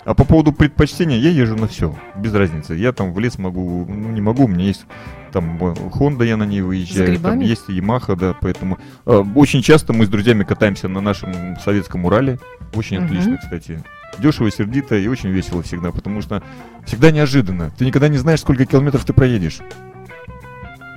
А 0.04 0.14
по 0.14 0.24
поводу 0.24 0.52
предпочтения, 0.52 1.18
я 1.18 1.30
езжу 1.30 1.56
на 1.56 1.66
все, 1.66 1.94
без 2.16 2.32
разницы. 2.32 2.74
Я 2.74 2.92
там 2.92 3.12
в 3.12 3.18
лес 3.18 3.36
могу, 3.38 3.84
ну 3.86 4.10
не 4.10 4.20
могу, 4.20 4.44
у 4.44 4.48
меня 4.48 4.64
есть 4.64 4.86
там 5.32 5.56
Honda, 5.58 6.26
я 6.26 6.36
на 6.36 6.44
ней 6.44 6.62
выезжаю, 6.62 7.18
там 7.18 7.40
есть 7.40 7.68
Yamaha, 7.68 8.16
да, 8.16 8.34
поэтому 8.40 8.78
э, 9.06 9.24
очень 9.34 9.62
часто 9.62 9.92
мы 9.92 10.06
с 10.06 10.08
друзьями 10.08 10.44
катаемся 10.44 10.88
на 10.88 11.00
нашем 11.00 11.56
советском 11.64 12.04
Урале, 12.04 12.38
очень 12.74 12.98
uh-huh. 12.98 13.04
отлично, 13.04 13.38
кстати. 13.38 13.82
Дешево, 14.18 14.50
сердито 14.50 14.96
и 14.96 15.06
очень 15.06 15.30
весело 15.30 15.62
всегда, 15.62 15.92
потому 15.92 16.22
что 16.22 16.42
всегда 16.86 17.10
неожиданно. 17.10 17.70
Ты 17.76 17.84
никогда 17.84 18.08
не 18.08 18.16
знаешь, 18.16 18.40
сколько 18.40 18.64
километров 18.64 19.04
ты 19.04 19.12
проедешь. 19.12 19.58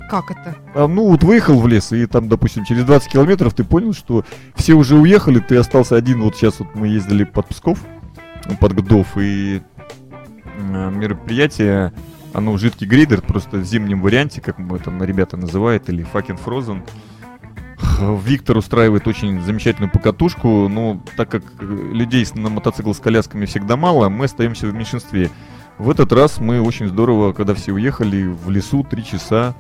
Как 0.10 0.32
это? 0.32 0.56
А, 0.76 0.88
ну, 0.88 1.08
вот 1.08 1.24
выехал 1.24 1.60
в 1.60 1.68
лес, 1.68 1.92
и 1.94 2.06
там, 2.06 2.28
допустим, 2.28 2.66
через 2.66 2.84
20 2.84 3.12
километров 3.12 3.54
ты 3.54 3.64
понял, 3.64 3.94
что 3.94 4.26
все 4.56 4.74
уже 4.74 4.96
уехали, 4.96 5.40
ты 5.40 5.56
остался 5.56 5.96
один. 5.96 6.22
Вот 6.22 6.36
сейчас 6.36 6.60
вот 6.60 6.76
мы 6.76 6.88
ездили 6.88 7.24
под 7.24 7.48
Псков, 7.48 7.80
под 8.60 8.74
Гдов, 8.74 9.08
и 9.18 9.62
э, 10.58 10.90
мероприятие, 12.32 12.38
оно 12.38 12.58
жидкий 12.58 12.88
грейдер, 12.88 13.22
просто 13.22 13.58
в 13.58 13.64
зимнем 13.64 14.02
варианте, 14.02 14.42
как 14.42 14.58
мы 14.58 14.80
там 14.80 15.04
ребята 15.04 15.38
называют, 15.38 15.90
или 15.90 16.06
fucking 16.12 16.40
frozen. 16.44 16.82
Виктор 18.26 18.58
устраивает 18.58 19.08
очень 19.08 19.42
замечательную 19.42 19.92
покатушку, 19.92 20.68
но 20.68 21.02
так 21.18 21.30
как 21.30 21.44
людей 21.60 22.26
на 22.36 22.50
мотоцикл 22.50 22.94
с 22.94 23.00
колясками 23.00 23.46
всегда 23.46 23.76
мало, 23.76 24.10
мы 24.10 24.26
остаемся 24.26 24.68
в 24.68 24.74
меньшинстве. 24.74 25.30
В 25.78 25.90
этот 25.90 26.12
раз 26.12 26.40
мы 26.40 26.62
очень 26.62 26.88
здорово, 26.88 27.34
когда 27.34 27.54
все 27.54 27.72
уехали 27.74 28.28
в 28.28 28.50
лесу, 28.52 28.84
три 28.84 29.04
часа, 29.04 29.56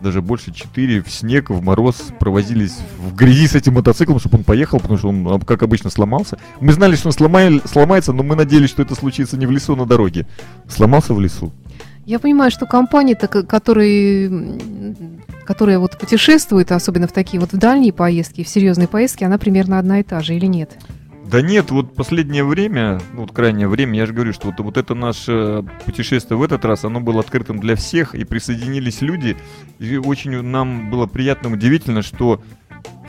даже 0.00 0.22
больше 0.22 0.52
4 0.52 1.02
в 1.02 1.10
снег, 1.10 1.50
в 1.50 1.62
мороз, 1.62 1.96
провозились 2.18 2.78
в 2.98 3.14
грязи 3.14 3.46
с 3.46 3.54
этим 3.54 3.74
мотоциклом, 3.74 4.18
чтобы 4.18 4.38
он 4.38 4.44
поехал, 4.44 4.80
потому 4.80 4.98
что 4.98 5.08
он, 5.08 5.40
как 5.42 5.62
обычно, 5.62 5.90
сломался. 5.90 6.38
Мы 6.60 6.72
знали, 6.72 6.96
что 6.96 7.08
он 7.08 7.12
сломай, 7.12 7.60
сломается, 7.66 8.14
но 8.14 8.22
мы 8.22 8.36
надеялись, 8.36 8.70
что 8.70 8.80
это 8.80 8.94
случится 8.94 9.36
не 9.36 9.44
в 9.44 9.50
лесу, 9.50 9.74
а 9.74 9.76
на 9.76 9.84
дороге. 9.84 10.26
Сломался 10.66 11.12
в 11.12 11.20
лесу. 11.20 11.52
Я 12.06 12.18
понимаю, 12.18 12.50
что 12.50 12.66
компании, 12.66 13.14
которые, 13.14 14.58
которые 15.44 15.78
вот 15.78 15.98
путешествуют, 15.98 16.72
особенно 16.72 17.06
в 17.06 17.12
такие 17.12 17.40
вот 17.40 17.52
в 17.52 17.56
дальние 17.56 17.92
поездки, 17.92 18.42
в 18.42 18.48
серьезные 18.48 18.88
поездки, 18.88 19.24
она 19.24 19.38
примерно 19.38 19.78
одна 19.78 20.00
и 20.00 20.02
та 20.02 20.20
же 20.20 20.34
или 20.34 20.46
нет? 20.46 20.78
Да 21.30 21.42
нет, 21.42 21.70
вот 21.70 21.94
последнее 21.94 22.42
время, 22.42 23.00
вот 23.12 23.30
крайнее 23.30 23.68
время, 23.68 23.96
я 23.96 24.06
же 24.06 24.12
говорю, 24.12 24.32
что 24.32 24.48
вот, 24.48 24.58
вот 24.58 24.76
это 24.76 24.96
наше 24.96 25.64
путешествие 25.84 26.36
в 26.36 26.42
этот 26.42 26.64
раз, 26.64 26.84
оно 26.84 27.00
было 27.00 27.20
открытым 27.20 27.60
для 27.60 27.76
всех, 27.76 28.16
и 28.16 28.24
присоединились 28.24 29.00
люди, 29.00 29.36
и 29.78 29.96
очень 29.96 30.42
нам 30.42 30.90
было 30.90 31.06
приятно, 31.06 31.52
удивительно, 31.52 32.02
что 32.02 32.42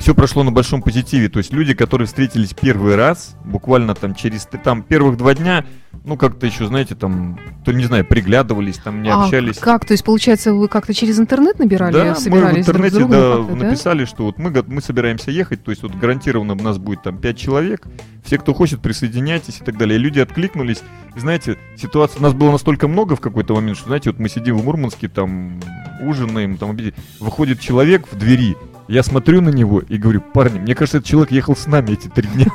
все 0.01 0.15
прошло 0.15 0.43
на 0.43 0.51
большом 0.51 0.81
позитиве. 0.81 1.29
То 1.29 1.37
есть 1.37 1.53
люди, 1.53 1.73
которые 1.73 2.07
встретились 2.07 2.53
первый 2.53 2.95
раз, 2.95 3.35
буквально 3.45 3.93
там 3.93 4.15
через 4.15 4.47
там 4.63 4.81
первых 4.81 5.15
два 5.17 5.35
дня, 5.35 5.63
ну 6.03 6.17
как-то 6.17 6.47
еще, 6.47 6.65
знаете, 6.65 6.95
там, 6.95 7.39
то 7.63 7.71
не 7.71 7.85
знаю, 7.85 8.03
приглядывались, 8.03 8.77
там 8.77 9.03
не 9.03 9.09
а 9.09 9.23
общались. 9.23 9.59
Как? 9.59 9.85
То 9.85 9.93
есть, 9.93 10.03
получается, 10.03 10.53
вы 10.53 10.67
как-то 10.67 10.93
через 10.93 11.19
интернет 11.19 11.59
набирали, 11.59 11.93
да, 11.93 12.15
собирались 12.15 12.51
мы 12.51 12.57
в 12.57 12.57
интернете, 12.61 12.97
друг 12.97 13.11
да, 13.11 13.37
написали, 13.37 14.05
что 14.05 14.23
вот 14.23 14.39
мы, 14.39 14.51
мы 14.67 14.81
собираемся 14.81 15.29
ехать, 15.29 15.63
то 15.63 15.69
есть 15.69 15.83
вот 15.83 15.93
гарантированно 15.93 16.53
у 16.53 16.63
нас 16.63 16.79
будет 16.79 17.03
там 17.03 17.19
пять 17.19 17.37
человек, 17.37 17.85
все, 18.23 18.37
кто 18.39 18.53
хочет, 18.53 18.81
присоединяйтесь 18.81 19.59
и 19.61 19.63
так 19.63 19.77
далее. 19.77 19.99
И 19.99 20.01
люди 20.01 20.19
откликнулись. 20.19 20.81
И 21.15 21.19
знаете, 21.19 21.57
ситуация 21.77 22.19
у 22.19 22.23
нас 22.23 22.33
было 22.33 22.51
настолько 22.51 22.87
много 22.87 23.15
в 23.15 23.21
какой-то 23.21 23.53
момент, 23.53 23.77
что, 23.77 23.87
знаете, 23.87 24.09
вот 24.09 24.19
мы 24.19 24.29
сидим 24.29 24.57
в 24.57 24.65
Мурманске, 24.65 25.09
там 25.09 25.59
ужинаем, 26.01 26.57
там 26.57 26.77
выходит 27.19 27.59
человек 27.59 28.07
в 28.11 28.17
двери, 28.17 28.55
я 28.91 29.03
смотрю 29.03 29.39
на 29.39 29.49
него 29.49 29.79
и 29.79 29.97
говорю, 29.97 30.19
парни, 30.19 30.59
мне 30.59 30.75
кажется, 30.75 30.97
этот 30.97 31.09
человек 31.09 31.31
ехал 31.31 31.55
с 31.55 31.65
нами 31.65 31.91
эти 31.91 32.09
три 32.09 32.27
дня. 32.27 32.47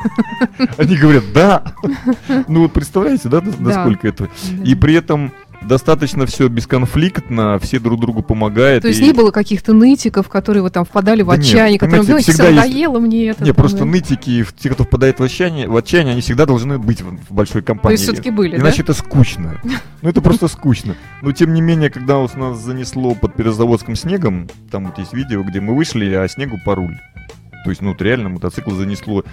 Они 0.76 0.96
говорят, 0.96 1.24
да. 1.32 1.62
Ну 2.48 2.62
вот 2.62 2.72
представляете, 2.74 3.30
да, 3.30 3.42
насколько 3.58 4.06
это. 4.06 4.28
И 4.64 4.74
при 4.74 4.94
этом 4.94 5.32
достаточно 5.62 6.26
все 6.26 6.48
бесконфликтно, 6.48 7.58
все 7.58 7.78
друг 7.78 8.00
другу 8.00 8.22
помогают. 8.22 8.82
То 8.82 8.88
есть 8.88 9.00
и... 9.00 9.04
не 9.04 9.12
было 9.12 9.30
каких-то 9.30 9.72
нытиков, 9.72 10.28
которые 10.28 10.62
вот 10.62 10.72
там 10.72 10.84
впадали 10.84 11.22
в 11.22 11.26
да 11.26 11.34
отчаяние, 11.34 11.72
нет, 11.72 11.80
которым, 11.80 12.06
ну, 12.08 12.18
всегда 12.18 12.50
надоело 12.50 12.98
есть... 12.98 13.06
мне 13.06 13.26
это. 13.28 13.44
Не, 13.44 13.52
просто 13.52 13.78
да. 13.78 13.84
нытики, 13.84 14.44
те, 14.58 14.70
кто 14.70 14.84
впадает 14.84 15.20
в 15.20 15.22
отчаяние, 15.22 15.68
в 15.68 15.76
отчаяние, 15.76 16.12
они 16.12 16.20
всегда 16.20 16.46
должны 16.46 16.78
быть 16.78 17.00
в, 17.00 17.16
в 17.28 17.32
большой 17.32 17.62
компании. 17.62 17.96
То 17.96 18.00
есть 18.00 18.04
все-таки 18.04 18.30
были, 18.30 18.56
Иначе 18.56 18.78
да? 18.78 18.92
это 18.92 18.94
скучно. 18.94 19.60
Ну 20.02 20.08
это 20.08 20.20
просто 20.20 20.48
скучно. 20.48 20.96
Но 21.22 21.32
тем 21.32 21.54
не 21.54 21.60
менее, 21.60 21.90
когда 21.90 22.18
у 22.18 22.28
нас 22.36 22.58
занесло 22.58 23.14
под 23.14 23.34
Перезаводским 23.34 23.96
снегом, 23.96 24.48
там 24.70 24.86
вот 24.86 24.98
есть 24.98 25.12
видео, 25.12 25.42
где 25.42 25.60
мы 25.60 25.74
вышли, 25.74 26.12
а 26.14 26.28
снегу 26.28 26.58
по 26.64 26.74
руль. 26.74 26.96
То 27.66 27.70
есть, 27.70 27.82
ну, 27.82 27.88
вот 27.88 28.00
реально 28.00 28.28
мотоцикл 28.28 28.70
занесло. 28.70 29.24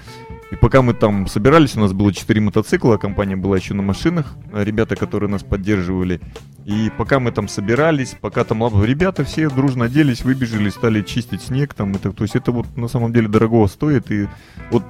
И 0.54 0.56
пока 0.56 0.84
мы 0.84 0.94
там 0.94 1.26
собирались, 1.26 1.76
у 1.76 1.80
нас 1.80 1.94
было 1.94 2.14
4 2.14 2.40
мотоцикла, 2.40 2.98
компания 2.98 3.36
была 3.36 3.58
еще 3.58 3.74
на 3.74 3.82
машинах, 3.82 4.36
ребята, 4.54 4.96
которые 4.96 5.28
нас 5.28 5.42
поддерживали. 5.42 6.22
И 6.64 6.92
пока 6.96 7.20
мы 7.20 7.32
там 7.32 7.48
собирались, 7.48 8.16
пока 8.22 8.44
там 8.44 8.62
ребята 8.84 9.24
все 9.24 9.50
дружно 9.50 9.86
оделись, 9.86 10.24
выбежали, 10.24 10.70
стали 10.70 11.02
чистить 11.02 11.42
снег 11.42 11.74
там. 11.74 11.96
Это, 11.96 12.12
то 12.12 12.24
есть 12.24 12.36
это 12.36 12.52
вот 12.52 12.78
на 12.78 12.88
самом 12.88 13.12
деле 13.12 13.28
дорого 13.30 13.66
стоит. 13.66 14.12
И 14.12 14.28
вот 14.70 14.84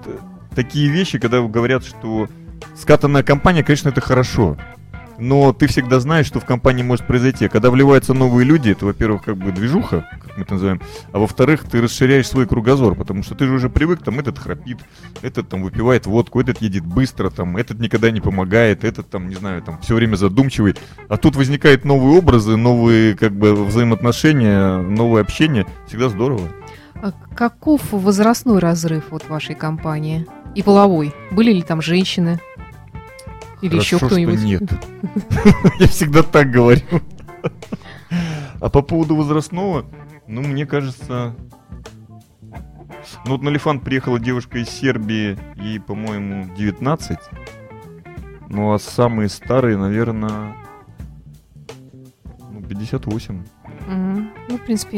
такие 0.54 0.90
вещи, 0.90 1.18
когда 1.18 1.42
говорят, 1.42 1.86
что 1.86 2.28
скатанная 2.76 3.24
компания, 3.24 3.64
конечно, 3.64 3.88
это 3.88 4.02
хорошо 4.02 4.58
но 5.18 5.54
ты 5.54 5.68
всегда 5.68 6.00
знаешь, 6.00 6.26
что 6.26 6.40
в 6.40 6.46
компании 6.46 6.84
может 6.84 7.08
произойти. 7.08 7.48
Когда 7.48 7.70
вливаются 7.70 8.14
новые 8.14 8.46
люди, 8.46 8.72
это, 8.72 8.86
во-первых, 8.86 9.24
как 9.24 9.38
бы 9.38 9.52
движуха, 9.52 10.08
как 10.22 10.38
мы 10.38 10.44
это 10.44 10.54
называем, 10.54 10.82
а 11.12 11.20
во-вторых, 11.20 11.64
ты 11.70 11.82
расширяешь 11.82 12.28
свой 12.28 12.48
кругозор, 12.48 12.96
потому 12.96 13.24
что 13.24 13.36
ты 13.36 13.46
же 13.46 13.54
уже 13.54 13.70
привык, 13.70 14.04
там, 14.04 14.20
этот 14.20 14.40
храпит, 14.40 14.80
этот 15.22 15.50
там 15.50 15.64
выпивает 15.64 16.06
водку, 16.06 16.40
этот 16.42 16.62
едет 16.62 16.86
быстро, 16.86 17.30
там, 17.30 17.58
этот 17.58 17.80
никогда 17.80 18.12
не 18.12 18.22
помогает, 18.22 18.84
этот 18.84 19.10
там, 19.10 19.30
не 19.30 19.36
знаю, 19.36 19.62
там, 19.62 19.80
все 19.82 19.96
время 19.96 20.16
задумчивый. 20.16 20.76
А 21.10 21.18
тут 21.18 21.36
возникают 21.36 21.86
новые 21.86 22.18
образы, 22.18 22.58
новые, 22.58 23.16
как 23.16 23.34
бы, 23.34 23.54
взаимоотношения, 23.66 24.78
новое 24.78 25.22
общение. 25.22 25.66
Всегда 25.88 26.10
здорово. 26.10 26.50
А 26.96 27.12
каков 27.36 27.82
возрастной 27.92 28.60
разрыв 28.60 29.06
вот 29.12 29.28
вашей 29.28 29.56
компании? 29.56 30.26
И 30.56 30.64
половой? 30.64 31.14
Были 31.32 31.52
ли 31.52 31.62
там 31.62 31.82
женщины? 31.82 32.40
Или 33.64 33.72
Хорошо, 33.72 33.96
еще 33.96 34.06
кто-нибудь? 34.08 34.42
нет. 34.42 34.64
Я 35.80 35.88
всегда 35.88 36.22
так 36.22 36.52
говорю. 36.52 36.82
А 38.60 38.70
по 38.70 38.82
поводу 38.82 39.16
возрастного, 39.16 39.86
ну, 40.28 40.42
мне 40.42 40.66
кажется... 40.66 41.34
Ну, 43.26 43.32
вот 43.32 43.42
на 43.42 43.48
Лифан 43.48 43.80
приехала 43.80 44.20
девушка 44.20 44.60
из 44.60 44.68
Сербии, 44.68 45.38
ей, 45.56 45.80
по-моему, 45.80 46.54
19. 46.58 47.18
Ну, 48.50 48.74
а 48.74 48.80
самые 48.80 49.30
старые, 49.30 49.78
наверное, 49.78 50.58
ну, 52.52 52.62
58. 52.62 53.46
Угу. 53.88 54.28
Ну, 54.50 54.58
в 54.58 54.62
принципе, 54.62 54.98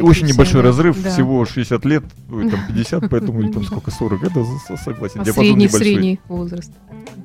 Очень 0.00 0.26
небольшой 0.26 0.62
разрыв, 0.62 1.02
да. 1.02 1.10
всего 1.10 1.44
60 1.44 1.84
лет, 1.84 2.04
ой, 2.30 2.50
там 2.50 2.60
50, 2.68 3.10
поэтому 3.10 3.40
или 3.40 3.50
там 3.50 3.64
сколько, 3.64 3.90
40, 3.90 4.22
это 4.24 4.44
согласен. 4.76 5.20
А 5.20 5.24
средний, 5.24 5.68
средний 5.68 6.20
возраст. 6.28 6.72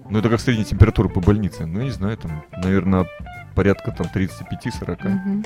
Ну, 0.10 0.20
это 0.20 0.30
как 0.30 0.40
средняя 0.40 0.66
температура 0.66 1.08
по 1.08 1.20
больнице. 1.20 1.66
Ну, 1.66 1.80
я 1.80 1.86
не 1.86 1.92
знаю, 1.92 2.18
там, 2.18 2.44
наверное, 2.62 3.08
порядка 3.56 3.92
там 3.92 4.08
35-40. 4.14 5.06
Угу. 5.06 5.44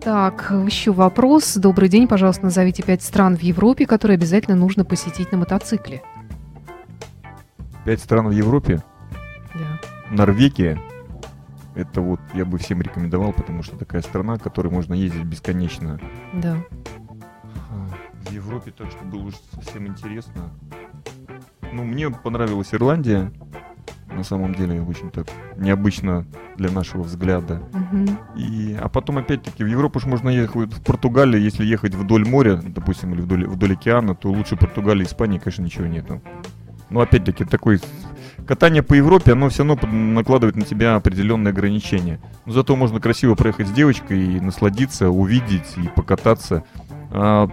Так, 0.00 0.52
еще 0.66 0.92
вопрос. 0.92 1.54
Добрый 1.56 1.88
день, 1.88 2.08
пожалуйста, 2.08 2.44
назовите 2.44 2.82
пять 2.82 3.02
стран 3.02 3.36
в 3.36 3.42
Европе, 3.42 3.86
которые 3.86 4.16
обязательно 4.16 4.56
нужно 4.56 4.84
посетить 4.84 5.30
на 5.30 5.38
мотоцикле. 5.38 6.02
Пять 7.84 8.00
стран 8.00 8.26
в 8.26 8.32
Европе? 8.32 8.82
Да. 9.54 9.80
Норвегия, 10.10 10.80
это 11.74 12.00
вот 12.00 12.20
я 12.34 12.44
бы 12.44 12.58
всем 12.58 12.82
рекомендовал, 12.82 13.32
потому 13.32 13.62
что 13.62 13.76
такая 13.76 14.02
страна, 14.02 14.38
которой 14.38 14.68
можно 14.68 14.94
ездить 14.94 15.24
бесконечно. 15.24 16.00
Да. 16.34 16.56
В 18.24 18.32
Европе 18.32 18.72
так, 18.76 18.90
что 18.90 19.04
было 19.04 19.22
уже 19.22 19.36
совсем 19.52 19.86
интересно. 19.86 20.50
Ну, 21.72 21.84
мне 21.84 22.10
понравилась 22.10 22.72
Ирландия. 22.72 23.32
На 24.14 24.24
самом 24.24 24.54
деле, 24.54 24.82
очень 24.82 25.10
так 25.10 25.26
необычно 25.56 26.26
для 26.56 26.70
нашего 26.70 27.02
взгляда. 27.02 27.62
Угу. 27.72 28.06
И, 28.36 28.76
а 28.78 28.88
потом, 28.88 29.18
опять-таки, 29.18 29.64
в 29.64 29.66
Европу 29.66 30.00
же 30.00 30.06
можно 30.06 30.28
ехать 30.28 30.74
в 30.74 30.82
Португалию, 30.82 31.42
если 31.42 31.64
ехать 31.64 31.94
вдоль 31.94 32.28
моря, 32.28 32.56
допустим, 32.62 33.14
или 33.14 33.22
вдоль, 33.22 33.46
вдоль 33.46 33.72
океана, 33.72 34.14
то 34.14 34.30
лучше 34.30 34.56
Португалии 34.56 35.02
и 35.02 35.06
Испании, 35.06 35.38
конечно, 35.38 35.62
ничего 35.62 35.86
нету. 35.86 36.20
Но 36.92 37.00
опять-таки 37.00 37.44
такой 37.44 37.80
катание 38.46 38.82
по 38.82 38.94
Европе, 38.94 39.32
оно 39.32 39.48
все 39.48 39.64
равно 39.64 39.88
накладывает 39.88 40.56
на 40.56 40.62
тебя 40.62 40.94
определенные 40.94 41.50
ограничения. 41.50 42.20
Но 42.44 42.52
зато 42.52 42.76
можно 42.76 43.00
красиво 43.00 43.34
проехать 43.34 43.68
с 43.68 43.72
девочкой 43.72 44.36
и 44.36 44.40
насладиться, 44.40 45.08
увидеть 45.08 45.74
и 45.76 45.88
покататься. 45.88 46.64
А 47.10 47.48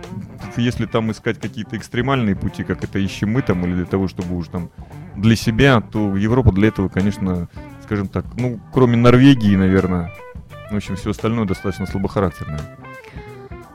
если 0.58 0.86
там 0.86 1.12
искать 1.12 1.40
какие-то 1.40 1.78
экстремальные 1.78 2.36
пути, 2.36 2.64
как 2.64 2.84
это 2.84 3.00
ищем 3.00 3.32
мы 3.32 3.42
там, 3.42 3.66
или 3.66 3.74
для 3.74 3.86
того, 3.86 4.08
чтобы 4.08 4.38
уж 4.38 4.48
там 4.48 4.70
для 5.16 5.36
себя, 5.36 5.82
то 5.82 6.16
Европа 6.16 6.52
для 6.52 6.68
этого, 6.70 6.90
конечно, 6.90 7.48
скажем 7.84 8.08
так, 8.08 8.26
ну, 8.38 8.60
кроме 8.74 8.98
Норвегии, 8.98 9.56
наверное, 9.56 10.14
в 10.72 10.76
общем, 10.76 10.96
все 10.96 11.12
остальное 11.12 11.46
достаточно 11.46 11.88
слабохарактерное. 11.88 12.62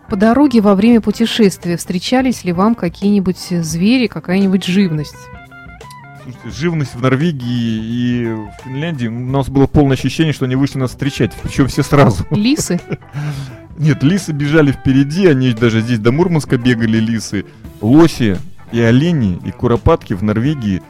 По 0.08 0.16
дороге 0.16 0.60
во 0.60 0.74
время 0.74 1.00
путешествия 1.00 1.76
встречались 1.76 2.44
ли 2.44 2.52
вам 2.52 2.74
какие-нибудь 2.74 3.38
звери, 3.38 4.06
какая-нибудь 4.06 4.64
живность? 4.64 5.16
Слушайте, 6.24 6.50
живность 6.58 6.94
в 6.94 7.02
Норвегии 7.02 7.42
и 7.44 8.24
в 8.32 8.64
Финляндии, 8.64 9.08
у 9.08 9.10
нас 9.10 9.50
было 9.50 9.66
полное 9.66 9.94
ощущение, 9.94 10.32
что 10.32 10.46
они 10.46 10.56
вышли 10.56 10.78
нас 10.78 10.92
встречать, 10.92 11.34
причем 11.42 11.66
все 11.66 11.82
сразу. 11.82 12.24
Лисы? 12.30 12.80
Нет, 13.76 14.02
лисы 14.02 14.32
бежали 14.32 14.72
впереди, 14.72 15.26
они 15.26 15.52
даже 15.52 15.82
здесь 15.82 15.98
до 15.98 16.12
Мурманска 16.12 16.56
бегали 16.56 16.98
лисы. 16.98 17.44
Лоси 17.82 18.38
и 18.72 18.80
олени, 18.80 19.38
и 19.44 19.50
куропатки 19.50 20.14
в 20.14 20.22
Норвегии. 20.22 20.80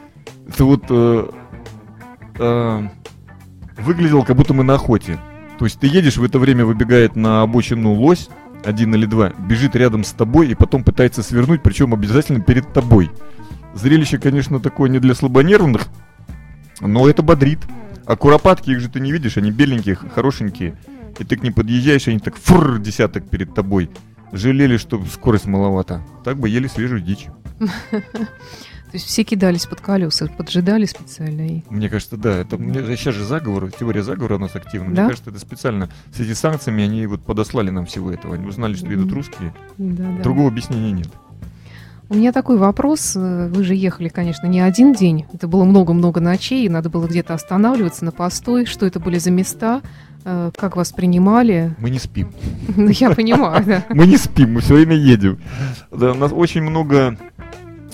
Это 0.47 0.63
вот 0.63 0.85
э, 0.89 1.29
э, 2.39 2.87
выглядело, 3.77 4.23
как 4.23 4.37
будто 4.37 4.53
мы 4.53 4.63
на 4.63 4.75
охоте. 4.75 5.19
То 5.59 5.65
есть 5.65 5.79
ты 5.81 5.87
едешь, 5.87 6.15
в 6.15 6.23
это 6.23 6.39
время 6.39 6.63
выбегает 6.65 7.17
на 7.17 7.41
обочину 7.41 7.91
лось, 7.91 8.29
один 8.63 8.95
или 8.95 9.05
два, 9.05 9.33
бежит 9.49 9.75
рядом 9.75 10.05
с 10.05 10.13
тобой 10.13 10.47
и 10.47 10.55
потом 10.55 10.85
пытается 10.85 11.23
свернуть, 11.23 11.61
причем 11.61 11.93
обязательно 11.93 12.39
перед 12.39 12.71
тобой. 12.71 13.11
Зрелище, 13.75 14.17
конечно, 14.17 14.59
такое 14.59 14.89
не 14.89 14.99
для 14.99 15.13
слабонервных, 15.13 15.87
но 16.79 17.07
это 17.07 17.21
бодрит. 17.21 17.59
А 18.05 18.15
куропатки, 18.15 18.71
их 18.71 18.79
же 18.79 18.89
ты 18.89 18.99
не 18.99 19.11
видишь, 19.11 19.37
они 19.37 19.51
беленькие, 19.51 19.95
хорошенькие. 19.95 20.75
И 21.19 21.23
ты 21.23 21.37
к 21.37 21.43
ним 21.43 21.53
подъезжаешь, 21.53 22.07
они 22.07 22.19
так 22.19 22.35
фур 22.35 22.79
десяток 22.79 23.29
перед 23.29 23.53
тобой. 23.53 23.89
Жалели, 24.31 24.77
что 24.77 25.03
скорость 25.05 25.45
маловато. 25.45 26.01
Так 26.23 26.37
бы 26.37 26.49
ели 26.49 26.67
свежую 26.67 27.01
дичь. 27.01 27.27
То 27.59 28.97
есть 28.97 29.07
все 29.07 29.23
кидались 29.23 29.65
под 29.65 29.81
колеса, 29.81 30.27
поджидали 30.27 30.85
специально. 30.85 31.47
И... 31.47 31.63
Мне 31.69 31.89
кажется, 31.89 32.15
да. 32.15 32.37
Это, 32.37 32.57
мне, 32.57 32.81
сейчас 32.95 33.15
же 33.15 33.25
заговор, 33.25 33.71
теория 33.71 34.03
заговора 34.03 34.35
у 34.35 34.39
нас 34.39 34.55
активна. 34.55 34.93
Да? 34.93 35.01
Мне 35.01 35.09
кажется, 35.09 35.31
это 35.31 35.39
специально. 35.39 35.89
С 36.13 36.19
этими 36.19 36.33
санкциями 36.33 36.83
они 36.83 37.05
вот 37.07 37.21
подослали 37.21 37.71
нам 37.71 37.85
всего 37.87 38.11
этого. 38.11 38.35
Они 38.35 38.47
узнали, 38.47 38.75
что 38.75 38.93
идут 38.93 39.11
русские. 39.11 39.53
Да, 39.77 40.03
да. 40.03 40.23
Другого 40.23 40.47
объяснения 40.47 40.91
нет. 40.91 41.09
У 42.09 42.15
меня 42.15 42.31
такой 42.31 42.57
вопрос. 42.57 43.15
Вы 43.15 43.63
же 43.63 43.73
ехали, 43.75 44.09
конечно, 44.09 44.47
не 44.47 44.59
один 44.59 44.93
день. 44.93 45.25
Это 45.33 45.47
было 45.47 45.63
много-много 45.63 46.21
ночей, 46.21 46.65
и 46.65 46.69
надо 46.69 46.89
было 46.89 47.07
где-то 47.07 47.33
останавливаться 47.33 48.05
на 48.05 48.11
постой. 48.11 48.65
Что 48.65 48.85
это 48.85 48.99
были 48.99 49.17
за 49.17 49.31
места? 49.31 49.81
Э, 50.23 50.51
как 50.55 50.75
вас 50.75 50.91
принимали? 50.91 51.75
Мы 51.79 51.89
не 51.89 51.99
спим. 51.99 52.31
Ну, 52.75 52.89
я 52.89 53.11
понимаю, 53.11 53.63
да. 53.65 53.85
Мы 53.89 54.05
не 54.07 54.17
спим, 54.17 54.53
мы 54.53 54.61
все 54.61 54.75
время 54.75 54.95
едем. 54.95 55.39
У 55.91 55.97
нас 55.97 56.31
очень 56.33 56.61
много 56.61 57.17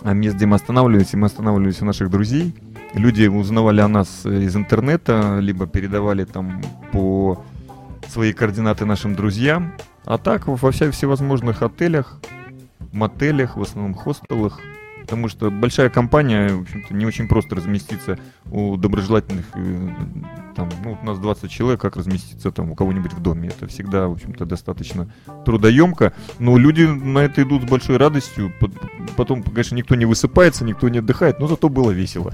а 0.03 0.13
мест, 0.13 0.35
где 0.35 0.45
мы 0.47 0.55
останавливались, 0.55 1.13
и 1.13 1.17
мы 1.17 1.27
останавливались 1.27 1.81
у 1.81 1.85
наших 1.85 2.09
друзей. 2.09 2.55
Люди 2.93 3.27
узнавали 3.27 3.81
о 3.81 3.87
нас 3.87 4.25
из 4.25 4.55
интернета, 4.55 5.37
либо 5.39 5.67
передавали 5.67 6.25
там 6.25 6.61
по 6.91 7.43
свои 8.07 8.33
координаты 8.33 8.85
нашим 8.85 9.15
друзьям. 9.15 9.73
А 10.03 10.17
так 10.17 10.47
во 10.47 10.71
всех 10.71 10.93
всевозможных 10.93 11.61
отелях, 11.61 12.19
мотелях, 12.91 13.57
в 13.57 13.61
основном 13.61 13.93
хостелах, 13.93 14.59
потому 15.01 15.27
что 15.27 15.51
большая 15.51 15.89
компания, 15.89 16.49
в 16.49 16.61
общем-то, 16.61 16.93
не 16.93 17.05
очень 17.05 17.27
просто 17.27 17.55
разместиться 17.55 18.17
у 18.49 18.77
доброжелательных, 18.77 19.45
э, 19.55 19.89
там, 20.55 20.69
ну, 20.83 20.97
у 21.01 21.05
нас 21.05 21.19
20 21.19 21.51
человек, 21.51 21.81
как 21.81 21.97
разместиться 21.97 22.51
там 22.51 22.71
у 22.71 22.75
кого-нибудь 22.75 23.13
в 23.13 23.21
доме. 23.21 23.49
Это 23.49 23.67
всегда, 23.67 24.07
в 24.07 24.13
общем-то, 24.13 24.45
достаточно 24.45 25.11
трудоемко, 25.45 26.13
но 26.39 26.57
люди 26.57 26.83
на 26.83 27.19
это 27.19 27.41
идут 27.41 27.63
с 27.63 27.65
большой 27.65 27.97
радостью. 27.97 28.53
Потом, 29.17 29.43
конечно, 29.43 29.75
никто 29.75 29.95
не 29.95 30.05
высыпается, 30.05 30.63
никто 30.63 30.87
не 30.89 30.99
отдыхает, 30.99 31.39
но 31.39 31.47
зато 31.47 31.67
было 31.69 31.91
весело. 31.91 32.31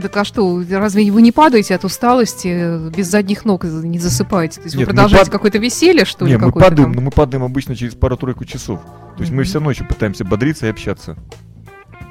Так 0.00 0.16
а 0.16 0.24
что, 0.24 0.62
разве 0.70 1.10
вы 1.12 1.22
не 1.22 1.30
падаете 1.30 1.74
от 1.74 1.84
усталости, 1.84 2.90
без 2.90 3.06
задних 3.08 3.44
ног 3.44 3.64
не 3.64 3.98
засыпаете? 3.98 4.56
То 4.56 4.64
есть 4.64 4.74
Нет, 4.76 4.88
вы 4.88 4.92
продолжаете 4.92 5.30
пад... 5.30 5.32
какое-то 5.32 5.58
веселье, 5.58 6.04
что 6.04 6.26
Нет, 6.26 6.40
ли? 6.40 6.46
Мы 6.46 6.52
падаем, 6.52 6.88
там? 6.88 6.92
но 6.92 7.00
мы 7.00 7.10
падаем 7.10 7.44
обычно 7.44 7.76
через 7.76 7.94
пару-тройку 7.94 8.44
часов. 8.44 8.80
То 8.80 9.20
есть 9.20 9.32
mm-hmm. 9.32 9.36
мы 9.36 9.44
все 9.44 9.60
ночью 9.60 9.86
пытаемся 9.86 10.24
бодриться 10.24 10.66
и 10.66 10.70
общаться. 10.70 11.16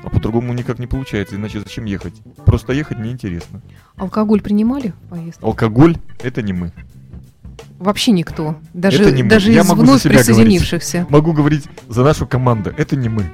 А 0.03 0.09
по-другому 0.09 0.53
никак 0.53 0.79
не 0.79 0.87
получается, 0.87 1.35
иначе 1.35 1.59
зачем 1.59 1.85
ехать? 1.85 2.13
Просто 2.45 2.73
ехать 2.73 2.99
неинтересно. 2.99 3.61
Алкоголь 3.97 4.41
принимали 4.41 4.93
в 5.05 5.09
поездке? 5.09 5.45
Алкоголь– 5.45 5.97
это 6.23 6.41
не 6.41 6.53
мы. 6.53 6.71
Вообще 7.79 8.11
никто. 8.11 8.55
Даже, 8.73 9.03
это 9.03 9.11
не 9.11 9.23
мы. 9.23 9.29
даже 9.29 9.51
Я 9.51 9.61
из 9.61 9.69
могу 9.69 9.81
вновь 9.81 10.03
присоединившихся. 10.03 10.99
Говорить. 10.99 11.11
Могу 11.11 11.33
говорить 11.33 11.65
за 11.89 12.03
нашу 12.03 12.27
команду. 12.27 12.73
Это 12.77 12.95
не 12.95 13.09
мы. 13.09 13.29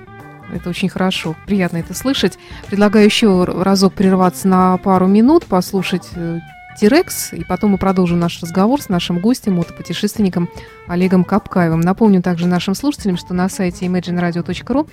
Это 0.53 0.69
очень 0.69 0.89
хорошо. 0.89 1.35
Приятно 1.45 1.77
это 1.77 1.93
слышать. 1.93 2.38
Предлагаю 2.67 3.05
еще 3.05 3.43
разок 3.43 3.93
прерваться 3.93 4.47
на 4.47 4.77
пару 4.77 5.07
минут, 5.07 5.45
послушать 5.45 6.07
э, 6.15 6.39
Тирекс, 6.79 7.33
и 7.33 7.43
потом 7.43 7.71
мы 7.71 7.77
продолжим 7.77 8.19
наш 8.19 8.41
разговор 8.41 8.81
с 8.81 8.89
нашим 8.89 9.19
гостем, 9.19 9.55
мотопутешественником 9.55 10.49
Олегом 10.88 11.23
Капкаевым. 11.23 11.81
Напомню 11.81 12.21
также 12.21 12.47
нашим 12.47 12.73
слушателям, 12.73 13.17
что 13.17 13.33
на 13.33 13.49
сайте 13.49 13.85
imagineradio.ru 13.85 14.89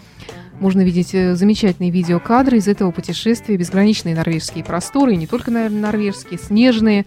можно 0.58 0.80
видеть 0.82 1.14
э, 1.14 1.34
замечательные 1.34 1.90
видеокадры 1.90 2.58
из 2.58 2.66
этого 2.66 2.90
путешествия, 2.90 3.56
безграничные 3.56 4.14
норвежские 4.16 4.64
просторы, 4.64 5.14
и 5.14 5.16
не 5.16 5.26
только, 5.26 5.50
наверное, 5.50 5.80
норвежские, 5.80 6.38
снежные. 6.38 7.06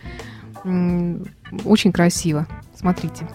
Очень 1.65 1.91
красиво. 1.91 2.47
Смотрите. 2.75 3.27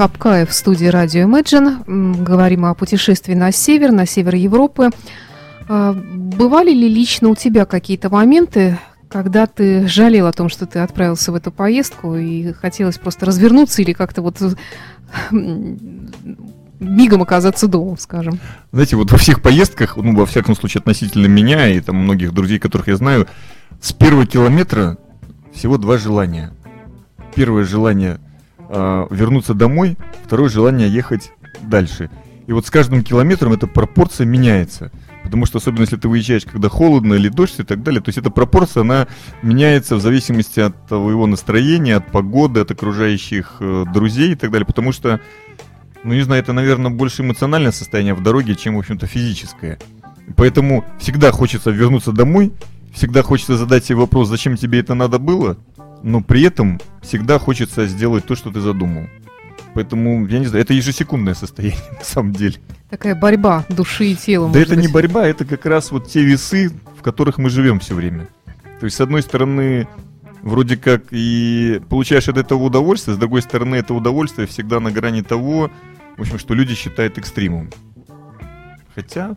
Капкаев 0.00 0.48
в 0.48 0.54
студии 0.54 0.86
радио 0.86 1.28
Imagine. 1.28 2.22
Говорим 2.24 2.64
о 2.64 2.72
путешествии 2.72 3.34
на 3.34 3.52
север, 3.52 3.92
на 3.92 4.06
север 4.06 4.34
Европы. 4.34 4.88
А, 5.68 5.92
бывали 5.92 6.70
ли 6.70 6.88
лично 6.88 7.28
у 7.28 7.34
тебя 7.34 7.66
какие-то 7.66 8.08
моменты, 8.08 8.78
когда 9.10 9.44
ты 9.46 9.86
жалел 9.88 10.26
о 10.26 10.32
том, 10.32 10.48
что 10.48 10.64
ты 10.64 10.78
отправился 10.78 11.32
в 11.32 11.34
эту 11.34 11.52
поездку 11.52 12.16
и 12.16 12.54
хотелось 12.54 12.96
просто 12.96 13.26
развернуться 13.26 13.82
или 13.82 13.92
как-то 13.92 14.22
вот 14.22 14.38
мигом 16.80 17.20
оказаться 17.20 17.66
дома, 17.66 17.98
скажем. 17.98 18.40
Знаете, 18.72 18.96
вот 18.96 19.12
во 19.12 19.18
всех 19.18 19.42
поездках, 19.42 19.98
ну, 19.98 20.16
во 20.16 20.24
всяком 20.24 20.56
случае, 20.56 20.78
относительно 20.78 21.26
меня 21.26 21.68
и 21.68 21.78
там 21.78 21.96
многих 21.96 22.32
друзей, 22.32 22.58
которых 22.58 22.88
я 22.88 22.96
знаю, 22.96 23.28
с 23.82 23.92
первого 23.92 24.24
километра 24.24 24.96
всего 25.52 25.76
два 25.76 25.98
желания. 25.98 26.54
Первое 27.34 27.64
желание 27.64 28.18
э, 28.70 29.06
вернуться 29.10 29.54
домой, 29.54 29.96
второе 30.24 30.48
желание 30.48 30.88
ехать 30.88 31.32
дальше. 31.62 32.10
И 32.46 32.52
вот 32.52 32.66
с 32.66 32.70
каждым 32.70 33.04
километром 33.04 33.52
эта 33.52 33.66
пропорция 33.66 34.26
меняется. 34.26 34.90
Потому 35.22 35.46
что 35.46 35.58
особенно 35.58 35.82
если 35.82 35.96
ты 35.96 36.08
выезжаешь, 36.08 36.44
когда 36.44 36.68
холодно 36.68 37.14
или 37.14 37.28
дождь 37.28 37.60
и 37.60 37.62
так 37.62 37.82
далее, 37.82 38.00
то 38.00 38.08
есть 38.08 38.18
эта 38.18 38.30
пропорция, 38.30 38.80
она 38.80 39.06
меняется 39.42 39.96
в 39.96 40.00
зависимости 40.00 40.60
от 40.60 40.88
твоего 40.88 41.26
настроения, 41.26 41.96
от 41.96 42.10
погоды, 42.10 42.60
от 42.60 42.70
окружающих 42.70 43.56
э, 43.60 43.84
друзей 43.92 44.32
и 44.32 44.34
так 44.34 44.50
далее. 44.50 44.66
Потому 44.66 44.92
что, 44.92 45.20
ну 46.02 46.14
не 46.14 46.22
знаю, 46.22 46.42
это, 46.42 46.52
наверное, 46.52 46.90
больше 46.90 47.22
эмоциональное 47.22 47.72
состояние 47.72 48.14
в 48.14 48.22
дороге, 48.22 48.54
чем, 48.56 48.76
в 48.76 48.78
общем-то, 48.78 49.06
физическое. 49.06 49.78
Поэтому 50.36 50.84
всегда 50.98 51.32
хочется 51.32 51.70
вернуться 51.70 52.12
домой, 52.12 52.52
всегда 52.92 53.22
хочется 53.22 53.56
задать 53.56 53.84
себе 53.84 53.98
вопрос, 53.98 54.28
зачем 54.28 54.56
тебе 54.56 54.80
это 54.80 54.94
надо 54.94 55.18
было, 55.18 55.56
но 56.02 56.20
при 56.20 56.42
этом 56.42 56.80
всегда 57.02 57.38
хочется 57.38 57.86
сделать 57.86 58.26
то, 58.26 58.34
что 58.34 58.50
ты 58.50 58.60
задумал. 58.60 59.06
Поэтому, 59.74 60.26
я 60.26 60.38
не 60.40 60.46
знаю, 60.46 60.64
это 60.64 60.74
ежесекундное 60.74 61.34
состояние 61.34 61.80
на 61.98 62.04
самом 62.04 62.32
деле. 62.32 62.56
Такая 62.88 63.14
борьба 63.14 63.64
души 63.68 64.06
и 64.06 64.16
тела. 64.16 64.50
Да 64.50 64.58
это 64.58 64.74
быть. 64.74 64.86
не 64.86 64.92
борьба, 64.92 65.26
это 65.26 65.44
как 65.44 65.64
раз 65.66 65.92
вот 65.92 66.08
те 66.08 66.22
весы, 66.22 66.72
в 66.98 67.02
которых 67.02 67.38
мы 67.38 67.50
живем 67.50 67.78
все 67.78 67.94
время. 67.94 68.28
То 68.80 68.86
есть, 68.86 68.96
с 68.96 69.00
одной 69.00 69.22
стороны, 69.22 69.86
вроде 70.42 70.76
как 70.76 71.04
и 71.10 71.80
получаешь 71.88 72.28
от 72.28 72.36
этого 72.36 72.64
удовольствие, 72.64 73.14
с 73.14 73.18
другой 73.18 73.42
стороны, 73.42 73.76
это 73.76 73.94
удовольствие 73.94 74.46
всегда 74.46 74.80
на 74.80 74.90
грани 74.90 75.22
того, 75.22 75.70
в 76.16 76.22
общем, 76.22 76.38
что 76.38 76.54
люди 76.54 76.74
считают 76.74 77.18
экстримом. 77.18 77.70
Хотя... 78.94 79.36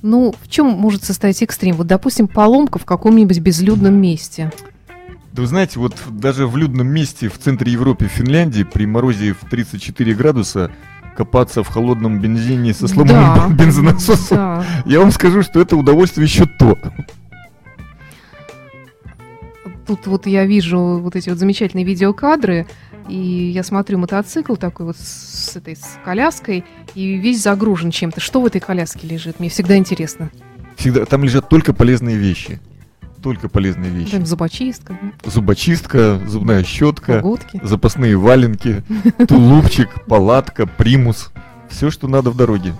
Ну, 0.00 0.34
в 0.42 0.48
чем 0.48 0.66
может 0.66 1.04
состоять 1.04 1.42
экстрим? 1.42 1.76
Вот, 1.76 1.86
допустим, 1.86 2.26
поломка 2.26 2.80
в 2.80 2.84
каком-нибудь 2.84 3.38
безлюдном 3.38 3.94
месте. 3.94 4.50
Да 5.32 5.40
вы 5.40 5.48
знаете, 5.48 5.78
вот 5.80 5.96
даже 6.10 6.46
в 6.46 6.58
людном 6.58 6.88
месте 6.88 7.30
в 7.30 7.38
центре 7.38 7.72
Европы, 7.72 8.06
в 8.06 8.10
Финляндии, 8.10 8.64
при 8.64 8.84
морозе 8.84 9.32
в 9.32 9.48
34 9.48 10.14
градуса, 10.14 10.70
копаться 11.16 11.62
в 11.62 11.68
холодном 11.68 12.20
бензине 12.20 12.74
со 12.74 12.86
сломанным 12.86 13.34
да, 13.34 13.48
бензонасосом, 13.64 14.36
да. 14.36 14.64
я 14.84 15.00
вам 15.00 15.10
скажу, 15.10 15.42
что 15.42 15.60
это 15.60 15.76
удовольствие 15.76 16.26
еще 16.26 16.44
то. 16.44 16.76
Тут 19.86 20.06
вот 20.06 20.26
я 20.26 20.44
вижу 20.44 21.00
вот 21.02 21.16
эти 21.16 21.30
вот 21.30 21.38
замечательные 21.38 21.86
видеокадры, 21.86 22.66
и 23.08 23.16
я 23.16 23.62
смотрю 23.62 23.98
мотоцикл 23.98 24.56
такой 24.56 24.86
вот 24.86 24.98
с 24.98 25.56
этой 25.56 25.76
с 25.76 25.98
коляской, 26.04 26.64
и 26.94 27.14
весь 27.14 27.42
загружен 27.42 27.90
чем-то. 27.90 28.20
Что 28.20 28.42
в 28.42 28.46
этой 28.46 28.60
коляске 28.60 29.08
лежит? 29.08 29.40
Мне 29.40 29.48
всегда 29.48 29.78
интересно. 29.78 30.30
Всегда 30.76 31.06
там 31.06 31.24
лежат 31.24 31.48
только 31.48 31.72
полезные 31.72 32.16
вещи 32.16 32.60
только 33.22 33.48
полезные 33.48 33.90
вещи. 33.90 34.12
Там 34.12 34.26
зубочистка. 34.26 34.98
Зубочистка, 35.24 36.20
зубная 36.26 36.64
щетка, 36.64 37.14
Погодки. 37.14 37.60
запасные 37.62 38.16
валенки, 38.16 38.82
тулупчик, 39.28 39.88
палатка, 40.06 40.66
примус. 40.66 41.30
Все, 41.68 41.90
что 41.90 42.08
надо 42.08 42.30
в 42.30 42.36
дороге. 42.36 42.74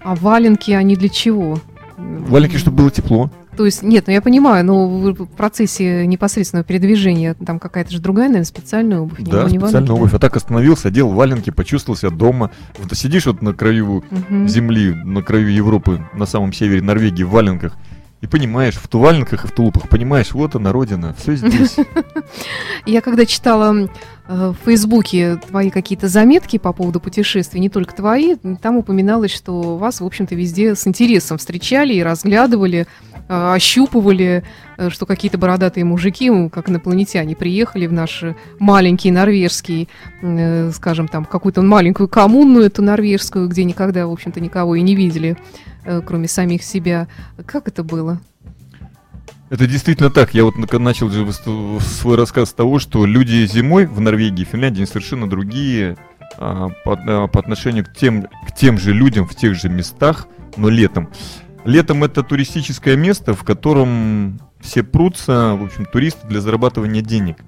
А 0.00 0.14
валенки, 0.14 0.70
они 0.70 0.96
для 0.96 1.08
чего? 1.08 1.58
Валенки, 1.96 2.56
чтобы 2.56 2.78
было 2.78 2.90
тепло. 2.90 3.30
То 3.56 3.66
есть, 3.66 3.82
нет, 3.82 4.06
ну 4.06 4.12
я 4.12 4.22
понимаю, 4.22 4.64
но 4.64 4.88
в 4.88 5.26
процессе 5.26 6.06
непосредственного 6.06 6.64
передвижения 6.64 7.34
там 7.34 7.58
какая-то 7.58 7.90
же 7.90 7.98
другая, 7.98 8.28
наверное, 8.28 8.46
специальная 8.46 9.00
обувь. 9.00 9.18
Да, 9.20 9.44
не 9.44 9.58
специальная 9.58 9.70
валенки, 9.72 9.90
обувь. 9.90 10.10
Да? 10.12 10.16
А 10.16 10.20
так 10.20 10.36
остановился, 10.36 10.88
одел 10.88 11.10
валенки, 11.10 11.50
почувствовал 11.50 11.96
себя 11.98 12.10
дома. 12.10 12.52
Вот 12.78 12.96
сидишь 12.96 13.26
вот 13.26 13.42
на 13.42 13.52
краю 13.52 14.04
угу. 14.10 14.46
земли, 14.46 14.94
на 14.94 15.22
краю 15.22 15.52
Европы, 15.52 16.02
на 16.14 16.26
самом 16.26 16.52
севере 16.52 16.80
Норвегии 16.80 17.24
в 17.24 17.30
валенках, 17.30 17.76
и 18.20 18.26
понимаешь, 18.26 18.74
в 18.74 18.86
тувальниках 18.86 19.44
и 19.44 19.48
в 19.48 19.52
тулупах, 19.52 19.88
понимаешь, 19.88 20.32
вот 20.32 20.54
она, 20.54 20.72
родина, 20.72 21.14
все 21.18 21.36
здесь. 21.36 21.76
Я 22.86 23.00
когда 23.00 23.24
читала 23.24 23.74
э, 23.74 23.88
в 24.28 24.56
Фейсбуке 24.66 25.36
твои 25.36 25.70
какие-то 25.70 26.06
заметки 26.06 26.58
по 26.58 26.74
поводу 26.74 27.00
путешествий, 27.00 27.60
не 27.60 27.70
только 27.70 27.94
твои, 27.94 28.36
там 28.60 28.76
упоминалось, 28.76 29.34
что 29.34 29.78
вас, 29.78 30.02
в 30.02 30.04
общем-то, 30.04 30.34
везде 30.34 30.74
с 30.74 30.86
интересом 30.86 31.38
встречали 31.38 31.94
и 31.94 32.02
разглядывали, 32.02 32.86
э, 33.26 33.52
ощупывали, 33.54 34.44
э, 34.76 34.90
что 34.90 35.06
какие-то 35.06 35.38
бородатые 35.38 35.84
мужики, 35.84 36.30
как 36.50 36.68
инопланетяне, 36.68 37.34
приехали 37.34 37.86
в 37.86 37.92
наш 37.94 38.22
маленький 38.58 39.10
норвежский, 39.10 39.88
скажем 40.72 41.08
там, 41.08 41.24
какую-то 41.24 41.62
маленькую 41.62 42.06
коммуну 42.06 42.60
эту 42.60 42.82
норвежскую, 42.82 43.48
где 43.48 43.64
никогда, 43.64 44.06
в 44.06 44.12
общем-то, 44.12 44.40
никого 44.40 44.74
и 44.74 44.82
не 44.82 44.94
видели. 44.94 45.38
Э, 45.84 46.02
кроме 46.04 46.28
самих 46.28 46.62
себя. 46.62 47.08
Как 47.46 47.68
это 47.68 47.82
было? 47.82 48.20
Это 49.48 49.66
действительно 49.66 50.10
так. 50.10 50.34
Я 50.34 50.44
вот 50.44 50.56
начал 50.56 51.10
же 51.10 51.26
свой 51.80 52.16
рассказ 52.16 52.50
с 52.50 52.52
того, 52.52 52.78
что 52.78 53.04
люди 53.04 53.46
зимой 53.46 53.86
в 53.86 54.00
Норвегии, 54.00 54.44
Финляндии 54.44 54.84
совершенно 54.84 55.28
другие 55.28 55.96
а, 56.38 56.68
по, 56.84 56.92
а, 56.94 57.26
по 57.26 57.40
отношению 57.40 57.84
к 57.84 57.92
тем, 57.92 58.28
к 58.46 58.54
тем 58.54 58.78
же 58.78 58.92
людям 58.92 59.26
в 59.26 59.34
тех 59.34 59.54
же 59.56 59.68
местах, 59.68 60.28
но 60.56 60.68
летом. 60.68 61.08
Летом 61.64 62.04
это 62.04 62.22
туристическое 62.22 62.96
место, 62.96 63.34
в 63.34 63.42
котором 63.42 64.40
все 64.60 64.84
прутся, 64.84 65.56
в 65.56 65.64
общем, 65.64 65.84
туристы 65.84 66.28
для 66.28 66.40
зарабатывания 66.40 67.02
денег. 67.02 67.38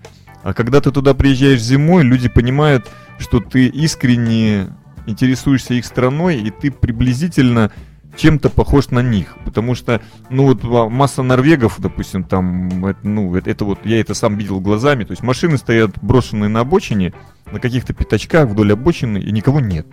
А 0.42 0.54
когда 0.54 0.80
ты 0.80 0.90
туда 0.90 1.14
приезжаешь 1.14 1.60
зимой, 1.60 2.02
люди 2.02 2.28
понимают, 2.28 2.90
что 3.20 3.38
ты 3.38 3.66
искренне 3.68 4.74
интересуешься 5.06 5.74
их 5.74 5.86
страной, 5.86 6.38
и 6.38 6.50
ты 6.50 6.72
приблизительно 6.72 7.70
чем-то 8.16 8.50
похож 8.50 8.90
на 8.90 9.00
них, 9.00 9.36
потому 9.44 9.74
что, 9.74 10.00
ну 10.30 10.44
вот 10.44 10.62
масса 10.90 11.22
норвегов, 11.22 11.76
допустим, 11.78 12.24
там, 12.24 12.68
ну 13.02 13.34
это, 13.34 13.50
это 13.50 13.64
вот 13.64 13.84
я 13.84 14.00
это 14.00 14.14
сам 14.14 14.36
видел 14.36 14.60
глазами, 14.60 15.04
то 15.04 15.12
есть 15.12 15.22
машины 15.22 15.56
стоят 15.56 15.92
брошенные 16.02 16.48
на 16.48 16.60
обочине, 16.60 17.14
на 17.50 17.60
каких-то 17.60 17.94
пятачках 17.94 18.48
вдоль 18.48 18.72
обочины 18.72 19.18
и 19.18 19.30
никого 19.32 19.60
нет. 19.60 19.86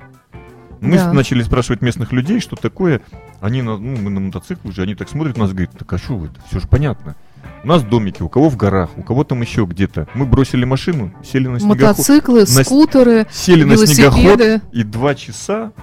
Мы 0.81 0.95
да. 0.95 1.11
начали 1.11 1.43
спрашивать 1.43 1.81
местных 1.81 2.13
людей, 2.13 2.39
что 2.39 2.55
такое. 2.55 3.01
Они 3.41 3.61
на, 3.61 3.77
ну, 3.77 3.97
мы 3.97 4.09
на 4.09 4.21
мотоцикл 4.21 4.69
уже, 4.69 4.83
они 4.83 4.95
так 4.95 5.09
смотрят 5.09 5.35
на 5.35 5.43
нас, 5.43 5.51
говорят, 5.51 5.77
так 5.77 5.91
а 5.91 5.97
что 5.97 6.23
это? 6.23 6.35
Все 6.47 6.59
же 6.59 6.67
понятно. 6.67 7.15
У 7.63 7.67
нас 7.67 7.83
домики, 7.83 8.21
у 8.21 8.29
кого 8.29 8.49
в 8.49 8.55
горах, 8.55 8.89
у 8.95 9.03
кого 9.03 9.25
там 9.25 9.41
еще 9.41 9.65
где-то. 9.65 10.07
Мы 10.13 10.25
бросили 10.25 10.63
машину, 10.63 11.13
сели 11.23 11.47
на 11.47 11.59
снегоход. 11.59 11.97
Мотоциклы, 11.97 12.39
на, 12.41 12.63
скутеры, 12.63 13.27
Сели 13.29 13.63
на 13.63 13.75
снегоход 13.75 14.61
и 14.71 14.83
два 14.83 15.15
часа 15.15 15.73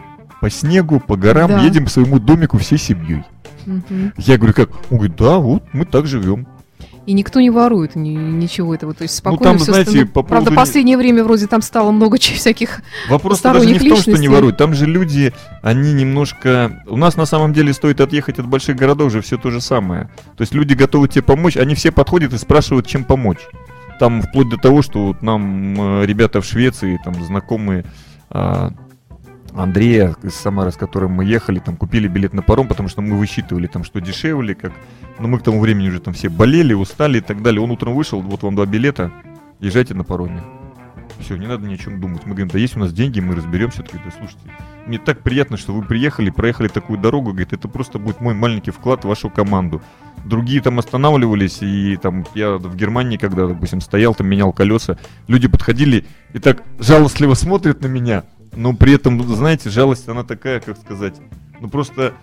по 0.40 0.50
снегу, 0.50 1.00
по 1.00 1.16
горам, 1.16 1.50
да. 1.50 1.62
едем 1.62 1.86
к 1.86 1.90
своему 1.90 2.18
домику 2.18 2.58
всей 2.58 2.78
семьей. 2.78 3.24
Угу. 3.66 4.12
Я 4.18 4.36
говорю, 4.36 4.54
как? 4.54 4.70
Он 4.90 4.98
говорит, 4.98 5.16
да, 5.16 5.38
вот 5.38 5.64
мы 5.72 5.84
так 5.84 6.06
живем. 6.06 6.46
И 7.06 7.12
никто 7.12 7.40
не 7.40 7.50
ворует 7.50 7.94
ни, 7.94 8.10
ничего 8.10 8.74
этого, 8.74 8.92
то 8.92 9.02
есть 9.02 9.14
ну, 9.14 9.18
спокойно 9.18 9.52
ну, 9.52 9.58
там, 9.58 9.58
все 9.58 9.72
знаете, 9.72 10.06
по 10.06 10.22
Правда, 10.24 10.46
поводу... 10.46 10.56
последнее 10.56 10.96
время 10.96 11.22
вроде 11.22 11.46
там 11.46 11.62
стало 11.62 11.92
много 11.92 12.18
всяких 12.18 12.82
Вопрос 13.08 13.40
даже 13.42 13.64
не 13.64 13.78
в 13.78 13.88
том, 13.88 13.96
что 13.98 14.18
не 14.18 14.26
воруют. 14.26 14.56
Там 14.56 14.74
же 14.74 14.86
люди, 14.86 15.32
они 15.62 15.92
немножко... 15.92 16.82
У 16.86 16.96
нас 16.96 17.16
на 17.16 17.24
самом 17.24 17.52
деле 17.52 17.72
стоит 17.72 18.00
отъехать 18.00 18.40
от 18.40 18.46
больших 18.48 18.76
городов 18.76 19.12
же 19.12 19.20
все 19.20 19.38
то 19.38 19.52
же 19.52 19.60
самое. 19.60 20.10
То 20.36 20.42
есть 20.42 20.52
люди 20.52 20.74
готовы 20.74 21.06
тебе 21.06 21.22
помочь, 21.22 21.56
они 21.56 21.76
все 21.76 21.92
подходят 21.92 22.32
и 22.32 22.38
спрашивают, 22.38 22.88
чем 22.88 23.04
помочь. 23.04 23.46
Там 24.00 24.20
вплоть 24.20 24.48
до 24.48 24.56
того, 24.56 24.82
что 24.82 25.06
вот 25.06 25.22
нам 25.22 26.00
э, 26.00 26.06
ребята 26.06 26.40
в 26.40 26.44
Швеции, 26.44 27.00
там 27.04 27.14
знакомые, 27.24 27.84
а, 28.30 28.72
Андрея 29.56 30.14
из 30.22 30.34
Самары, 30.34 30.70
с 30.70 30.76
которым 30.76 31.12
мы 31.12 31.24
ехали, 31.24 31.58
там 31.58 31.76
купили 31.76 32.08
билет 32.08 32.34
на 32.34 32.42
паром, 32.42 32.68
потому 32.68 32.88
что 32.88 33.00
мы 33.00 33.16
высчитывали 33.16 33.66
там, 33.66 33.84
что 33.84 34.00
дешевле, 34.00 34.54
как... 34.54 34.72
Но 35.18 35.28
мы 35.28 35.38
к 35.38 35.42
тому 35.42 35.60
времени 35.60 35.88
уже 35.88 36.00
там 36.00 36.12
все 36.12 36.28
болели, 36.28 36.74
устали 36.74 37.18
и 37.18 37.20
так 37.22 37.42
далее. 37.42 37.62
Он 37.62 37.70
утром 37.70 37.94
вышел, 37.94 38.20
вот 38.20 38.42
вам 38.42 38.54
два 38.54 38.66
билета, 38.66 39.10
езжайте 39.60 39.94
на 39.94 40.04
пароме. 40.04 40.42
Все, 41.20 41.36
не 41.36 41.46
надо 41.46 41.66
ни 41.66 41.74
о 41.74 41.78
чем 41.78 42.00
думать. 42.00 42.26
Мы 42.26 42.32
говорим, 42.32 42.48
да 42.48 42.58
есть 42.58 42.76
у 42.76 42.80
нас 42.80 42.92
деньги, 42.92 43.20
мы 43.20 43.34
разберемся. 43.34 43.82
Такой, 43.82 44.00
да 44.04 44.10
слушайте, 44.10 44.42
мне 44.86 44.98
так 44.98 45.22
приятно, 45.22 45.56
что 45.56 45.72
вы 45.72 45.82
приехали, 45.82 46.30
проехали 46.30 46.68
такую 46.68 46.98
дорогу, 46.98 47.30
говорит, 47.30 47.52
это 47.52 47.68
просто 47.68 47.98
будет 47.98 48.20
мой 48.20 48.34
маленький 48.34 48.70
вклад 48.70 49.04
в 49.04 49.08
вашу 49.08 49.30
команду. 49.30 49.80
Другие 50.24 50.60
там 50.60 50.78
останавливались, 50.78 51.62
и 51.62 51.96
там 51.96 52.26
я 52.34 52.56
в 52.56 52.76
Германии, 52.76 53.16
когда, 53.16 53.46
допустим, 53.46 53.80
стоял, 53.80 54.14
там 54.14 54.26
менял 54.26 54.52
колеса, 54.52 54.98
люди 55.28 55.48
подходили 55.48 56.04
и 56.34 56.38
так 56.38 56.62
жалостливо 56.78 57.34
смотрят 57.34 57.80
на 57.80 57.86
меня, 57.86 58.24
но 58.54 58.74
при 58.74 58.94
этом, 58.94 59.22
знаете, 59.34 59.70
жалость, 59.70 60.08
она 60.08 60.24
такая, 60.24 60.60
как 60.60 60.78
сказать, 60.78 61.14
ну 61.60 61.68
просто 61.68 62.14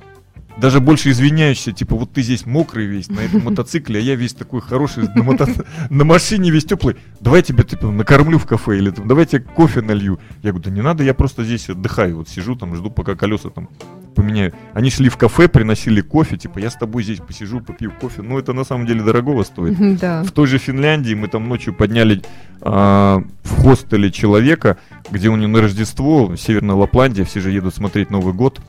даже 0.58 0.80
больше 0.80 1.10
извиняешься, 1.10 1.72
типа, 1.72 1.96
вот 1.96 2.12
ты 2.12 2.22
здесь 2.22 2.46
мокрый 2.46 2.86
весь 2.86 3.10
на 3.10 3.22
этом 3.22 3.44
мотоцикле, 3.44 4.00
а 4.00 4.04
я 4.04 4.16
весь 4.16 4.34
такой 4.34 4.62
хороший 4.62 5.04
на, 5.16 5.24
мото... 5.24 5.48
на 5.90 6.04
машине 6.04 6.52
весь 6.52 6.66
теплый. 6.66 6.96
Давай 7.20 7.40
я 7.40 7.44
тебя 7.44 7.64
типа, 7.64 7.88
накормлю 7.88 8.38
в 8.38 8.46
кафе 8.46 8.78
или 8.78 8.92
там, 8.92 9.08
давай 9.08 9.26
тебе 9.26 9.42
кофе 9.42 9.82
налью. 9.82 10.20
Я 10.44 10.52
говорю, 10.52 10.66
да 10.66 10.72
не 10.72 10.82
надо, 10.82 11.04
я 11.04 11.14
просто 11.14 11.44
здесь 11.44 11.70
отдыхаю, 11.70 12.18
вот 12.18 12.30
сижу 12.30 12.56
там, 12.56 12.76
жду, 12.76 12.90
пока 12.92 13.16
колеса 13.16 13.50
там 13.50 13.70
поменяю. 14.14 14.54
Они 14.74 14.92
шли 14.92 15.10
в 15.10 15.18
кафе, 15.18 15.48
приносили 15.48 16.02
кофе, 16.02 16.38
типа, 16.38 16.60
я 16.60 16.70
с 16.70 16.76
тобой 16.76 17.04
здесь 17.04 17.20
посижу, 17.20 17.62
попью 17.62 17.92
кофе. 17.92 18.22
Ну, 18.22 18.38
это 18.38 18.54
на 18.54 18.64
самом 18.64 18.86
деле 18.86 19.02
дорогого 19.02 19.44
стоит. 19.44 20.00
Да. 20.00 20.24
В 20.24 20.32
той 20.32 20.46
же 20.46 20.60
Финляндии 20.60 21.16
мы 21.16 21.28
там 21.28 21.50
ночью 21.50 21.74
подняли 21.74 22.22
а, 22.62 23.24
в 23.44 23.62
хостеле 23.62 24.12
человека, 24.12 24.78
где 25.12 25.30
у 25.30 25.36
него 25.36 25.50
на 25.50 25.62
Рождество, 25.62 26.36
Северная 26.36 26.76
Лапландия, 26.76 27.26
все 27.26 27.40
же 27.40 27.52
едут 27.52 27.76
смотреть 27.76 28.10
Новый 28.10 28.34
год. 28.34 28.60